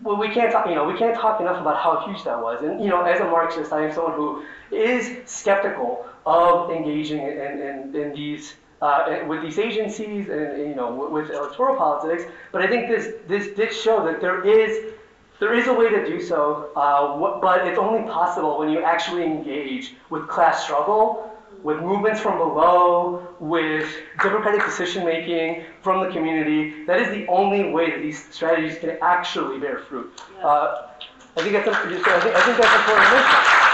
Well, 0.02 0.16
we 0.16 0.28
can't 0.28 0.52
talk, 0.52 0.68
you 0.68 0.74
know, 0.74 0.84
we 0.84 0.96
can't 0.96 1.16
talk 1.16 1.40
enough 1.40 1.60
about 1.60 1.78
how 1.78 2.06
huge 2.06 2.22
that 2.24 2.40
was. 2.40 2.62
And 2.62 2.82
you 2.82 2.88
know, 2.88 3.02
as 3.02 3.20
a 3.20 3.24
Marxist, 3.24 3.72
I 3.72 3.86
am 3.86 3.92
someone 3.92 4.14
who 4.14 4.44
is 4.70 5.28
skeptical 5.28 6.06
of 6.26 6.70
engaging 6.70 7.20
in, 7.20 7.60
in, 7.60 7.96
in 7.96 8.12
these. 8.12 8.54
Uh, 8.80 9.24
with 9.26 9.42
these 9.42 9.58
agencies 9.58 10.28
and, 10.28 10.40
and 10.40 10.68
you 10.68 10.74
know 10.76 11.08
with, 11.10 11.30
electoral 11.30 11.74
politics, 11.74 12.22
but 12.52 12.62
I 12.62 12.68
think 12.68 12.86
this 12.88 13.12
this 13.26 13.56
did 13.56 13.72
show 13.72 14.04
that 14.04 14.20
there 14.20 14.46
is 14.46 14.92
there 15.40 15.54
is 15.54 15.68
a 15.68 15.72
way 15.72 15.88
to 15.88 16.04
do 16.04 16.20
so, 16.20 16.70
uh, 16.74 17.40
but 17.40 17.66
it's 17.66 17.78
only 17.78 18.08
possible 18.08 18.58
when 18.58 18.70
you 18.70 18.82
actually 18.82 19.24
engage 19.24 19.94
with 20.10 20.26
class 20.26 20.64
struggle, 20.64 21.32
with 21.62 21.78
movements 21.78 22.20
from 22.20 22.38
below, 22.38 23.26
with 23.38 23.88
democratic 24.22 24.64
decision 24.64 25.04
making 25.04 25.64
from 25.82 26.04
the 26.04 26.12
community. 26.12 26.84
That 26.84 27.00
is 27.00 27.08
the 27.10 27.26
only 27.28 27.70
way 27.70 27.90
that 27.90 28.00
these 28.00 28.32
strategies 28.32 28.78
can 28.78 28.98
actually 29.02 29.60
bear 29.60 29.78
fruit. 29.78 30.20
Uh, 30.42 30.88
I 31.36 31.42
think 31.42 31.52
that's 31.52 31.68
a, 31.68 31.70
I 31.70 31.88
think, 31.88 32.06
I 32.06 32.40
think 32.42 32.58
that's 32.58 32.74
important 32.74 33.06
to 33.06 33.14
mention. 33.14 33.68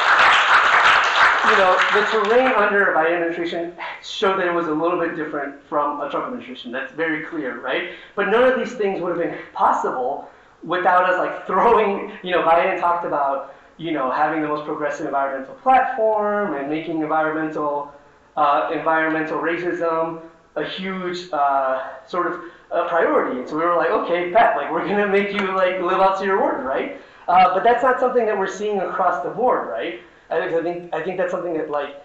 You 1.45 1.57
know, 1.59 1.77
the 1.93 2.03
terrain 2.11 2.53
under 2.57 2.93
a 2.93 2.97
Biden 2.97 3.15
administration 3.15 3.75
showed 4.03 4.39
that 4.39 4.47
it 4.47 4.53
was 4.53 4.67
a 4.67 4.73
little 4.73 4.99
bit 4.99 5.15
different 5.15 5.63
from 5.69 6.01
a 6.01 6.11
Trump 6.11 6.27
administration. 6.27 6.73
That's 6.73 6.93
very 6.93 7.25
clear, 7.25 7.61
right? 7.61 7.91
But 8.17 8.29
none 8.29 8.45
of 8.45 8.59
these 8.59 8.73
things 8.75 9.01
would 9.03 9.17
have 9.17 9.19
been 9.19 9.39
possible 9.53 10.29
without 10.65 11.05
us 11.05 11.19
like 11.19 11.47
throwing, 11.47 12.13
you 12.23 12.31
know, 12.31 12.43
Biden 12.43 12.81
talked 12.81 13.05
about, 13.05 13.55
you 13.77 13.93
know, 13.93 14.11
having 14.11 14.41
the 14.41 14.49
most 14.49 14.65
progressive 14.65 15.07
environmental 15.07 15.55
platform 15.57 16.55
and 16.55 16.69
making 16.69 17.01
environmental 17.01 17.93
uh, 18.37 18.71
environmental 18.73 19.39
racism 19.39 20.21
a 20.57 20.65
huge 20.65 21.29
uh, 21.33 21.83
sort 22.07 22.27
of 22.27 22.41
a 22.71 22.89
priority. 22.89 23.41
And 23.41 23.49
so 23.49 23.57
we 23.57 23.65
were 23.65 23.77
like, 23.77 23.91
okay, 23.91 24.33
Pat, 24.33 24.57
like 24.57 24.71
we're 24.71 24.87
gonna 24.87 25.09
make 25.09 25.33
you 25.33 25.55
like 25.55 25.81
live 25.81 26.01
up 26.01 26.19
to 26.19 26.25
your 26.25 26.41
word, 26.41 26.65
right? 26.65 27.01
Uh, 27.29 27.55
but 27.55 27.65
that's 27.65 27.83
not 27.83 27.99
something 28.01 28.27
that 28.27 28.39
we're 28.39 28.47
seeing 28.47 28.81
across 28.81 29.23
the 29.23 29.31
board, 29.31 29.69
right? 29.69 30.01
I 30.31 30.41
think 30.41 30.55
I 30.55 30.63
think 30.63 30.95
I 30.95 31.03
think 31.03 31.19
that's 31.19 31.31
something 31.31 31.55
that 31.55 31.71
like 31.71 32.03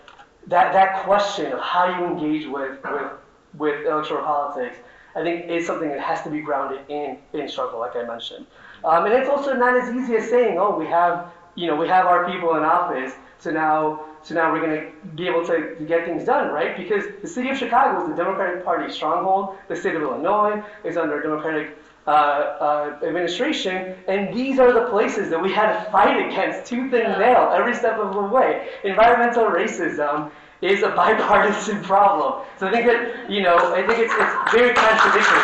that 0.47 0.73
that 0.73 1.03
question 1.03 1.51
of 1.51 1.59
how 1.59 1.99
you 1.99 2.05
engage 2.05 2.47
with 2.47 2.77
with 2.83 3.11
with 3.57 3.85
electoral 3.85 4.23
politics 4.23 4.77
I 5.15 5.23
think 5.23 5.49
is 5.49 5.65
something 5.65 5.89
that 5.89 5.99
has 5.99 6.21
to 6.23 6.29
be 6.29 6.41
grounded 6.41 6.81
in, 6.89 7.17
in 7.33 7.47
struggle, 7.49 7.79
like 7.79 7.95
I 7.95 8.03
mentioned. 8.03 8.45
Um, 8.83 9.05
and 9.05 9.13
it's 9.13 9.29
also 9.29 9.53
not 9.53 9.75
as 9.75 9.93
easy 9.95 10.15
as 10.15 10.29
saying, 10.29 10.57
oh, 10.59 10.77
we 10.77 10.85
have, 10.87 11.31
you 11.55 11.67
know, 11.67 11.75
we 11.75 11.87
have 11.87 12.05
our 12.05 12.29
people 12.31 12.55
in 12.55 12.63
office, 12.63 13.13
so 13.39 13.51
now 13.51 14.05
so 14.21 14.35
now 14.35 14.51
we're 14.51 14.59
going 14.59 14.81
to 14.81 15.07
be 15.15 15.27
able 15.27 15.45
to, 15.45 15.75
to 15.75 15.85
get 15.85 16.05
things 16.05 16.25
done, 16.25 16.51
right? 16.53 16.75
Because 16.75 17.05
the 17.21 17.27
city 17.27 17.49
of 17.49 17.57
Chicago 17.57 18.03
is 18.03 18.09
the 18.09 18.15
Democratic 18.15 18.65
Party 18.65 18.91
stronghold. 18.91 19.55
The 19.69 19.75
state 19.75 19.95
of 19.95 20.01
Illinois 20.01 20.61
is 20.83 20.97
under 20.97 21.21
Democratic 21.21 21.77
uh, 22.05 22.09
uh, 22.09 22.99
administration, 23.03 23.95
and 24.07 24.35
these 24.35 24.59
are 24.59 24.73
the 24.73 24.89
places 24.89 25.29
that 25.29 25.41
we 25.41 25.51
had 25.51 25.71
to 25.71 25.91
fight 25.91 26.27
against 26.27 26.69
tooth 26.69 26.93
and 26.93 27.19
nail 27.19 27.51
every 27.53 27.75
step 27.75 27.97
of 27.97 28.13
the 28.13 28.21
way. 28.21 28.67
Environmental 28.83 29.45
racism 29.45 30.31
is 30.61 30.83
a 30.83 30.89
bipartisan 30.89 31.81
problem. 31.83 32.45
So 32.57 32.67
I 32.67 32.71
think 32.71 32.85
that, 32.85 33.29
you 33.29 33.41
know, 33.41 33.57
I 33.73 33.85
think 33.85 33.99
it's, 33.99 34.13
it's 34.13 34.51
very 34.51 34.73
contradictory. 34.73 35.39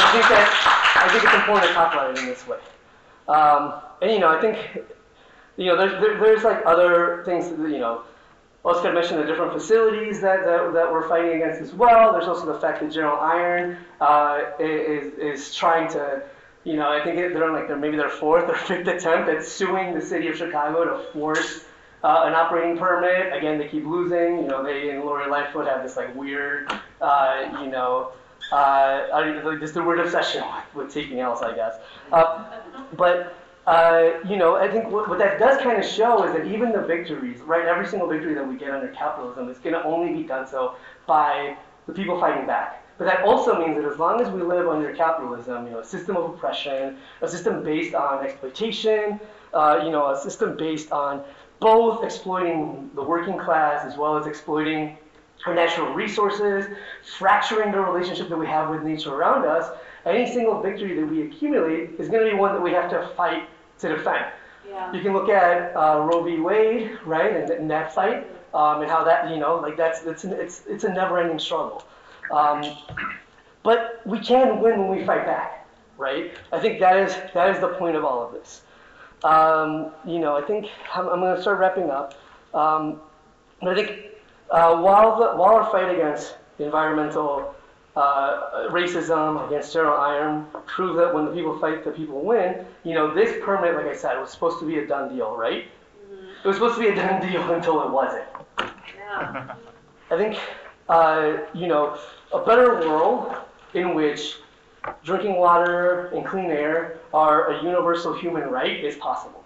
I 0.00 0.10
think 0.12 0.28
that 0.28 0.78
I 0.96 1.08
think 1.10 1.24
it's 1.24 1.34
important 1.34 1.68
to 1.68 1.74
talk 1.74 1.92
about 1.92 2.10
it 2.10 2.18
in 2.18 2.26
this 2.26 2.46
way. 2.46 2.58
Um, 3.28 3.74
and 4.02 4.10
you 4.10 4.18
know, 4.18 4.28
I 4.28 4.40
think 4.40 4.84
you 5.56 5.66
know, 5.66 5.76
there's 5.76 6.00
there, 6.00 6.18
there's 6.18 6.44
like 6.44 6.64
other 6.66 7.22
things 7.24 7.48
you 7.50 7.78
know. 7.78 8.02
Oscar 8.64 8.92
mentioned 8.92 9.20
the 9.20 9.24
different 9.24 9.52
facilities 9.52 10.20
that, 10.20 10.44
that, 10.44 10.72
that 10.74 10.92
we're 10.92 11.08
fighting 11.08 11.36
against 11.36 11.60
as 11.62 11.72
well. 11.72 12.12
There's 12.12 12.26
also 12.26 12.44
the 12.44 12.58
fact 12.58 12.80
that 12.80 12.92
General 12.92 13.18
Iron 13.18 13.78
uh, 14.00 14.40
is, 14.58 15.14
is 15.14 15.54
trying 15.54 15.88
to, 15.92 16.24
you 16.64 16.74
know, 16.74 16.90
I 16.90 17.02
think 17.02 17.16
they're 17.16 17.44
on 17.44 17.52
like 17.54 17.68
their, 17.68 17.76
maybe 17.76 17.96
their 17.96 18.10
fourth 18.10 18.50
or 18.50 18.56
fifth 18.56 18.86
attempt 18.88 19.30
at 19.30 19.44
suing 19.44 19.94
the 19.94 20.02
city 20.02 20.26
of 20.26 20.36
Chicago 20.36 20.84
to 20.84 21.12
force 21.12 21.64
uh, 22.04 22.24
an 22.26 22.34
operating 22.34 22.76
permit. 22.76 23.32
Again, 23.36 23.58
they 23.58 23.68
keep 23.68 23.84
losing. 23.84 24.38
You 24.38 24.48
know, 24.48 24.62
they 24.62 24.90
and 24.90 25.00
Lori 25.00 25.30
Lightfoot 25.30 25.66
have 25.66 25.82
this 25.82 25.96
like 25.96 26.14
weird, 26.14 26.70
uh, 27.00 27.58
you 27.62 27.70
know, 27.70 28.12
uh, 28.52 29.58
just 29.58 29.76
a 29.76 29.82
weird 29.82 30.00
obsession 30.00 30.42
with, 30.42 30.84
with 30.84 30.94
taking 30.94 31.20
else, 31.20 31.42
I 31.42 31.54
guess. 31.54 31.76
Uh, 32.12 32.60
but 32.96 33.34
uh, 33.66 34.20
you 34.26 34.36
know, 34.36 34.56
I 34.56 34.70
think 34.70 34.88
what, 34.90 35.10
what 35.10 35.18
that 35.18 35.38
does 35.38 35.60
kind 35.60 35.78
of 35.78 35.84
show 35.84 36.24
is 36.24 36.32
that 36.32 36.46
even 36.46 36.72
the 36.72 36.80
victories, 36.80 37.40
right, 37.40 37.66
every 37.66 37.86
single 37.86 38.08
victory 38.08 38.32
that 38.32 38.46
we 38.46 38.56
get 38.56 38.70
under 38.70 38.88
capitalism 38.88 39.48
is 39.50 39.58
going 39.58 39.74
to 39.74 39.84
only 39.84 40.14
be 40.14 40.26
done 40.26 40.46
so 40.46 40.76
by 41.06 41.54
the 41.86 41.92
people 41.92 42.18
fighting 42.18 42.46
back. 42.46 42.82
But 42.96 43.04
that 43.04 43.24
also 43.24 43.58
means 43.58 43.76
that 43.76 43.84
as 43.84 43.98
long 43.98 44.20
as 44.20 44.30
we 44.30 44.42
live 44.42 44.66
under 44.68 44.92
capitalism, 44.94 45.66
you 45.66 45.72
know, 45.72 45.80
a 45.80 45.84
system 45.84 46.16
of 46.16 46.30
oppression, 46.30 46.96
a 47.20 47.28
system 47.28 47.62
based 47.62 47.94
on 47.94 48.24
exploitation, 48.24 49.20
uh, 49.52 49.82
you 49.84 49.90
know, 49.90 50.12
a 50.12 50.18
system 50.18 50.56
based 50.56 50.90
on 50.90 51.22
both 51.60 52.04
exploiting 52.04 52.90
the 52.94 53.02
working 53.02 53.38
class 53.38 53.84
as 53.84 53.96
well 53.96 54.16
as 54.16 54.26
exploiting 54.26 54.96
our 55.46 55.54
natural 55.54 55.92
resources, 55.94 56.66
fracturing 57.18 57.72
the 57.72 57.80
relationship 57.80 58.28
that 58.28 58.36
we 58.36 58.46
have 58.46 58.70
with 58.70 58.82
nature 58.82 59.14
around 59.14 59.46
us, 59.46 59.70
any 60.04 60.30
single 60.30 60.60
victory 60.60 60.94
that 61.00 61.06
we 61.06 61.22
accumulate 61.22 61.90
is 61.98 62.08
going 62.08 62.24
to 62.24 62.30
be 62.30 62.36
one 62.36 62.54
that 62.54 62.62
we 62.62 62.72
have 62.72 62.90
to 62.90 63.08
fight 63.16 63.48
to 63.78 63.88
defend. 63.88 64.26
Yeah. 64.68 64.92
You 64.92 65.00
can 65.00 65.12
look 65.12 65.28
at 65.28 65.74
uh, 65.76 66.00
Roe 66.00 66.22
v. 66.22 66.40
Wade, 66.40 66.98
right, 67.04 67.34
and, 67.36 67.50
and 67.50 67.70
that 67.70 67.94
fight, 67.94 68.26
um, 68.52 68.82
and 68.82 68.90
how 68.90 69.04
that, 69.04 69.30
you 69.30 69.38
know, 69.38 69.56
like 69.56 69.76
that's 69.76 70.04
it's 70.04 70.24
an, 70.24 70.32
it's 70.32 70.64
it's 70.68 70.84
a 70.84 70.92
never-ending 70.92 71.38
struggle. 71.38 71.84
Um, 72.30 72.62
but 73.62 74.02
we 74.04 74.20
can 74.20 74.60
win 74.60 74.86
when 74.86 74.98
we 74.98 75.06
fight 75.06 75.24
back, 75.24 75.66
right? 75.96 76.34
I 76.52 76.58
think 76.60 76.80
that 76.80 76.96
is 76.96 77.16
that 77.32 77.54
is 77.54 77.60
the 77.60 77.68
point 77.68 77.96
of 77.96 78.04
all 78.04 78.26
of 78.26 78.32
this. 78.32 78.62
Um, 79.24 79.92
you 80.06 80.18
know, 80.18 80.36
I 80.36 80.42
think 80.42 80.66
I'm, 80.94 81.08
I'm 81.08 81.20
going 81.20 81.34
to 81.34 81.42
start 81.42 81.58
wrapping 81.58 81.90
up. 81.90 82.14
Um, 82.54 83.00
but 83.60 83.70
I 83.70 83.74
think 83.74 84.00
uh, 84.50 84.80
while 84.80 85.18
the 85.18 85.36
while 85.36 85.56
our 85.56 85.70
fight 85.70 85.92
against 85.92 86.36
environmental 86.58 87.54
uh, 87.98 88.68
racism 88.70 89.44
against 89.46 89.72
General 89.72 89.98
Iron 89.98 90.46
prove 90.66 90.96
that 90.96 91.12
when 91.12 91.24
the 91.24 91.32
people 91.32 91.58
fight, 91.58 91.84
the 91.84 91.90
people 91.90 92.20
win. 92.20 92.64
You 92.84 92.94
know, 92.94 93.12
this 93.12 93.42
permit, 93.44 93.74
like 93.74 93.86
I 93.86 93.96
said, 93.96 94.18
was 94.20 94.30
supposed 94.30 94.60
to 94.60 94.66
be 94.66 94.78
a 94.78 94.86
done 94.86 95.14
deal, 95.14 95.36
right? 95.36 95.66
It 96.44 96.46
was 96.46 96.56
supposed 96.56 96.76
to 96.76 96.80
be 96.80 96.88
a 96.88 96.94
done 96.94 97.20
deal 97.28 97.52
until 97.52 97.82
it 97.82 97.90
wasn't. 97.90 98.24
Yeah. 98.60 99.54
I 100.10 100.16
think, 100.16 100.38
uh, 100.88 101.38
you 101.52 101.66
know, 101.66 101.98
a 102.32 102.44
better 102.44 102.76
world 102.88 103.34
in 103.74 103.94
which 103.94 104.36
drinking 105.04 105.36
water 105.36 106.06
and 106.08 106.24
clean 106.24 106.50
air 106.50 106.98
are 107.12 107.52
a 107.52 107.62
universal 107.62 108.12
human 108.18 108.44
right 108.44 108.84
is 108.84 108.96
possible. 108.96 109.44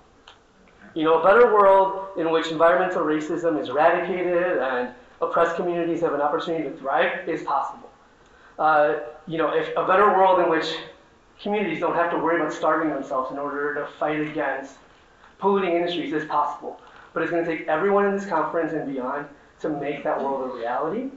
You 0.95 1.05
know, 1.05 1.20
a 1.20 1.24
better 1.24 1.53
world 1.55 2.18
in 2.18 2.30
which 2.30 2.49
environmental 2.49 3.03
racism 3.03 3.61
is 3.61 3.68
eradicated 3.68 4.59
and 4.59 4.95
oppressed 5.20 5.57
communities 5.57 6.01
have 6.01 6.12
an 6.12 6.20
opportunity 6.20 6.64
to 6.64 6.76
thrive 6.76 7.28
is 7.28 7.43
possible. 7.43 7.90
Uh, 8.59 8.97
you 9.26 9.38
know, 9.38 9.55
if 9.55 9.68
a 9.76 9.86
better 9.86 10.07
world 10.09 10.40
in 10.40 10.51
which 10.51 10.76
communities 11.40 11.80
don't 11.80 11.95
have 11.95 12.11
to 12.11 12.18
worry 12.18 12.40
about 12.40 12.53
starving 12.53 12.90
themselves 12.90 13.30
in 13.32 13.38
order 13.38 13.74
to 13.74 13.86
fight 13.99 14.20
against 14.20 14.76
polluting 15.38 15.74
industries 15.74 16.12
is 16.12 16.24
possible. 16.26 16.80
But 17.12 17.22
it's 17.22 17.32
going 17.32 17.45
to 17.45 17.57
take 17.57 17.66
everyone 17.68 18.07
in 18.07 18.14
this 18.14 18.26
conference 18.26 18.72
and 18.72 18.90
beyond 18.93 19.26
to 19.61 19.68
make 19.68 20.05
that 20.05 20.22
world 20.22 20.51
a 20.51 20.55
reality. 20.55 21.11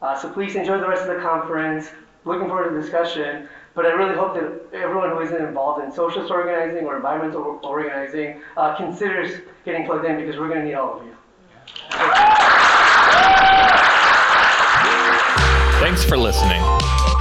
Uh, 0.00 0.18
so 0.18 0.28
please 0.30 0.54
enjoy 0.54 0.78
the 0.78 0.88
rest 0.88 1.02
of 1.02 1.16
the 1.16 1.22
conference. 1.22 1.90
Looking 2.24 2.48
forward 2.48 2.68
to 2.68 2.74
the 2.74 2.80
discussion. 2.80 3.48
But 3.74 3.86
I 3.86 3.90
really 3.90 4.14
hope 4.14 4.34
that 4.34 4.66
everyone 4.72 5.10
who 5.10 5.20
isn't 5.20 5.42
involved 5.42 5.84
in 5.84 5.90
socialist 5.90 6.30
organizing 6.30 6.84
or 6.84 6.96
environmental 6.96 7.58
organizing 7.64 8.40
uh, 8.56 8.76
considers 8.76 9.40
getting 9.64 9.84
plugged 9.84 10.04
in 10.04 10.16
because 10.16 10.38
we're 10.38 10.48
going 10.48 10.60
to 10.60 10.66
need 10.66 10.74
all 10.74 11.00
of 11.00 11.04
you. 11.04 11.16
Thanks 15.80 16.04
for 16.04 16.16
listening. 16.16 16.62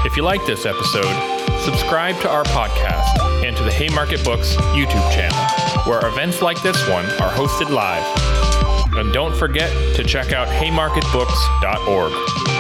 If 0.06 0.16
you 0.16 0.24
like 0.24 0.46
this 0.46 0.66
episode, 0.66 1.06
subscribe 1.64 2.20
to 2.22 2.30
our 2.30 2.44
podcast 2.46 3.20
and 3.44 3.58
to 3.58 3.64
the 3.64 3.72
Haymarket 3.72 4.24
Books 4.24 4.56
YouTube 4.74 5.12
channel, 5.12 5.38
where 5.90 6.06
events 6.08 6.42
like 6.42 6.62
this 6.62 6.78
one 6.88 7.06
are 7.06 7.32
hosted 7.32 7.70
live. 7.72 8.06
And 8.96 9.12
don't 9.12 9.36
forget 9.36 9.72
to 9.96 10.04
check 10.04 10.32
out 10.34 10.48
haymarketbooks.org. 10.48 12.53